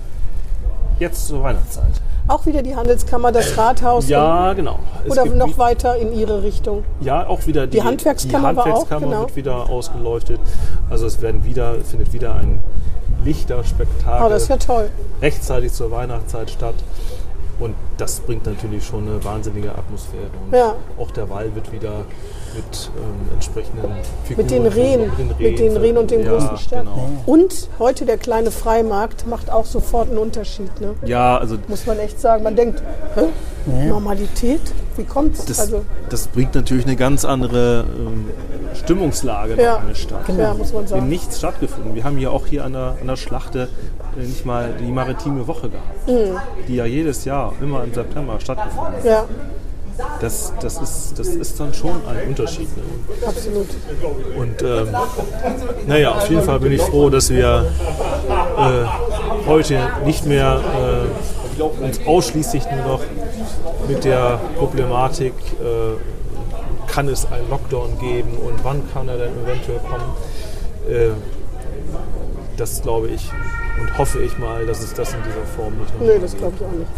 Jetzt 1.00 1.28
zur 1.28 1.42
Weihnachtszeit. 1.44 1.84
Auch 2.28 2.46
wieder 2.46 2.62
die 2.62 2.76
Handelskammer, 2.76 3.32
das 3.32 3.58
Rathaus 3.58 4.08
Ja, 4.08 4.54
genau. 4.54 4.80
Es 5.06 5.12
oder 5.12 5.26
noch 5.26 5.58
weiter 5.58 5.98
in 5.98 6.14
Ihre 6.14 6.42
Richtung? 6.42 6.84
Ja, 7.02 7.28
auch 7.28 7.46
wieder 7.48 7.68
die, 7.68 7.78
Die 7.78 7.84
Handwerkskammer 7.84 8.52
die 8.52 8.56
war 8.56 8.64
auch, 8.64 8.68
Handwerkskammer 8.68 9.06
genau. 9.08 9.20
wird 9.22 9.36
wieder 9.36 9.70
ausgeleuchtet. 9.70 10.40
Also 10.90 11.06
es 11.06 11.22
werden 11.22 11.44
wieder, 11.44 11.76
findet 11.84 12.14
wieder 12.14 12.36
ein 12.36 12.60
Lichterspektakel 13.26 14.26
Oh, 14.26 14.30
das 14.30 14.44
ist 14.44 14.50
ja 14.50 14.58
toll. 14.58 14.90
rechtzeitig 15.22 15.74
zur 15.74 15.92
Weihnachtszeit 15.92 16.50
statt. 16.50 16.76
Und 17.60 17.76
das 17.98 18.20
bringt 18.22 18.46
natürlich 18.46 18.86
schon 18.86 19.08
eine 19.08 19.24
wahnsinnige 19.24 19.72
Atmosphäre. 19.72 20.24
Und 20.50 20.58
Ja. 20.58 20.76
auch 20.98 21.12
der 21.12 21.30
Wall 21.30 21.54
wird 21.56 21.72
wieder 21.72 22.06
mit 22.56 22.92
ähm, 22.98 23.34
entsprechenden 23.34 23.82
Figuren. 24.26 24.38
Mit 24.46 24.52
den 24.52 24.66
Rehen, 24.68 25.12
mit 25.40 25.60
den 25.60 25.78
Rehen 25.78 25.98
und 25.98 26.12
den 26.12 26.24
ja, 26.24 26.32
großen 26.32 26.58
Sternen. 26.58 26.90
Genau. 26.94 27.10
Und 27.26 27.70
heute 27.80 28.06
der 28.06 28.18
kleine 28.18 28.52
Freimarkt 28.52 29.26
macht 29.28 29.50
auch 29.52 29.66
sofort 29.66 30.10
einen 30.10 30.18
Unterschied. 30.20 30.80
Ne? 30.82 30.94
Ja, 31.06 31.38
also 31.38 31.58
Muss 31.68 31.86
man 31.86 32.00
echt 32.00 32.20
sagen. 32.20 32.44
Man 32.44 32.56
denkt, 32.56 32.82
hä? 33.16 33.88
Normalität? 33.88 34.62
Wie 34.98 35.06
kommt's? 35.06 35.46
das, 35.46 35.60
Also, 35.60 35.84
das 36.10 36.28
bringt 36.28 36.54
natürlich 36.54 36.86
eine 36.86 36.96
ganz 36.98 37.24
andere 37.26 37.86
ähm, 37.98 38.30
Stimmungslage 38.76 39.60
Ja. 39.62 39.78
in 39.78 39.88
die 39.90 39.96
Stadt. 39.96 40.28
ja, 40.38 40.54
muss 40.54 40.74
man 40.74 40.86
sagen. 40.86 41.08
nichts 41.10 41.38
stattgefunden. 41.40 41.96
Wir 41.96 42.04
haben 42.04 42.18
ja 42.18 42.30
auch 42.30 42.46
hier 42.46 42.66
an 42.66 42.74
der, 42.74 42.98
an 43.00 43.08
der 43.08 43.16
Schlachte 43.16 43.70
äh, 44.18 44.22
nicht 44.26 44.46
mal 44.46 44.74
die 44.80 44.92
maritime 44.92 45.48
Woche 45.48 45.70
gehabt, 45.70 46.08
Mhm. 46.08 46.38
die 46.68 46.76
ja 46.76 46.86
jedes 46.86 47.26
Jahr 47.26 47.54
immer 47.62 47.84
im 47.84 47.94
September 47.94 48.40
stattgefunden 48.40 48.94
hat. 48.98 49.06
Ja, 49.06 49.26
Das, 50.20 50.54
das, 50.60 50.82
ist, 50.82 51.20
das 51.20 51.28
ist 51.28 51.60
dann 51.60 51.74
schon 51.74 52.02
ein 52.08 52.30
Unterschied. 52.30 52.70
Ne? 52.76 52.84
absolut. 53.28 53.68
Und 54.38 54.62
ähm, 54.62 54.88
naja, 55.88 56.12
auf 56.12 56.30
jeden 56.30 56.42
Fall 56.42 56.60
bin 56.60 56.72
ich 56.72 56.82
froh, 56.82 57.10
dass 57.10 57.30
wir 57.30 57.66
äh, 58.58 59.48
heute 59.48 59.80
nicht 60.06 60.26
mehr 60.26 60.60
äh, 61.60 61.84
uns 61.84 62.00
ausschließlich 62.06 62.64
nur 62.72 62.86
noch 62.86 63.02
mit 63.88 64.04
der 64.04 64.40
Problematik, 64.58 65.34
äh, 65.62 66.92
kann 66.92 67.08
es 67.08 67.26
einen 67.32 67.50
Lockdown 67.50 68.00
geben 68.00 68.38
und 68.38 68.64
wann 68.64 68.84
kann 68.94 69.08
er 69.10 69.18
denn 69.18 69.34
eventuell 69.44 69.80
kommen. 69.80 70.14
Äh, 70.88 71.10
das 72.58 72.82
glaube 72.82 73.08
ich 73.10 73.30
und 73.80 73.98
hoffe 73.98 74.22
ich 74.22 74.38
mal, 74.38 74.66
dass 74.66 74.82
es 74.82 74.94
das 74.94 75.14
in 75.14 75.20
dieser 75.24 75.46
Form 75.56 75.78
nicht 75.78 75.94
noch 76.00 76.06
Nö, 76.06 76.20
das 76.20 76.38
glaube 76.38 76.54
ich 76.56 76.66
auch 76.66 76.72
nicht. 76.72 76.92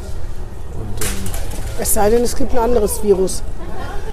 Und, 0.73 1.05
ähm, 1.05 1.54
Es 1.79 1.93
sei 1.93 2.09
denn, 2.09 2.23
es 2.23 2.35
gibt 2.35 2.53
ein 2.53 2.59
anderes 2.59 3.03
Virus. 3.03 3.43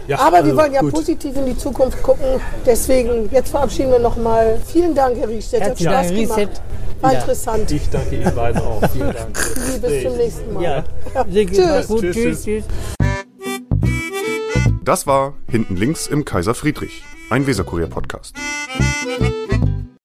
ja, 0.09 0.19
Aber 0.19 0.39
wir 0.39 0.45
also 0.45 0.57
wollen 0.57 0.73
ja 0.73 0.81
gut. 0.81 0.93
positiv 0.95 1.37
in 1.37 1.47
die 1.47 1.57
Zukunft 1.57 2.03
gucken. 2.03 2.41
Deswegen, 2.67 3.29
jetzt 3.33 3.51
verabschieden 3.51 3.93
wir 3.93 3.99
nochmal. 4.01 4.59
Vielen 4.67 4.95
Dank, 4.95 5.17
Herr 5.19 5.29
Riestedt. 5.29 5.61
Hat 5.63 5.69
Herzlichen 5.81 5.93
Spaß 5.93 6.07
Dank, 6.09 6.21
gemacht. 6.21 6.39
Riestedt. 6.39 6.63
War 7.01 7.13
Ja. 7.13 7.19
interessant. 7.21 7.71
Ich 7.73 7.91
danke 7.91 8.17
Ihnen 8.17 8.35
beiden 8.35 8.61
auch. 8.63 8.81
Vielen 8.93 9.13
Dank. 9.13 9.35
Bis 9.83 10.03
zum 10.03 10.17
nächsten 10.17 10.53
Mal. 10.55 10.63
Ja. 10.63 10.85
Tschüss. 11.25 11.89
Gut. 11.89 12.01
Tschüss, 12.01 12.15
Tschüss, 12.15 12.43
tschüss. 12.45 12.45
tschüss. 12.45 12.65
Das 14.85 15.07
war 15.07 15.35
Hinten 15.49 15.77
links 15.77 16.07
im 16.09 16.25
Kaiser 16.25 16.55
Friedrich, 16.55 17.03
ein 17.31 17.47
Weserkurier-Podcast. 17.47 18.35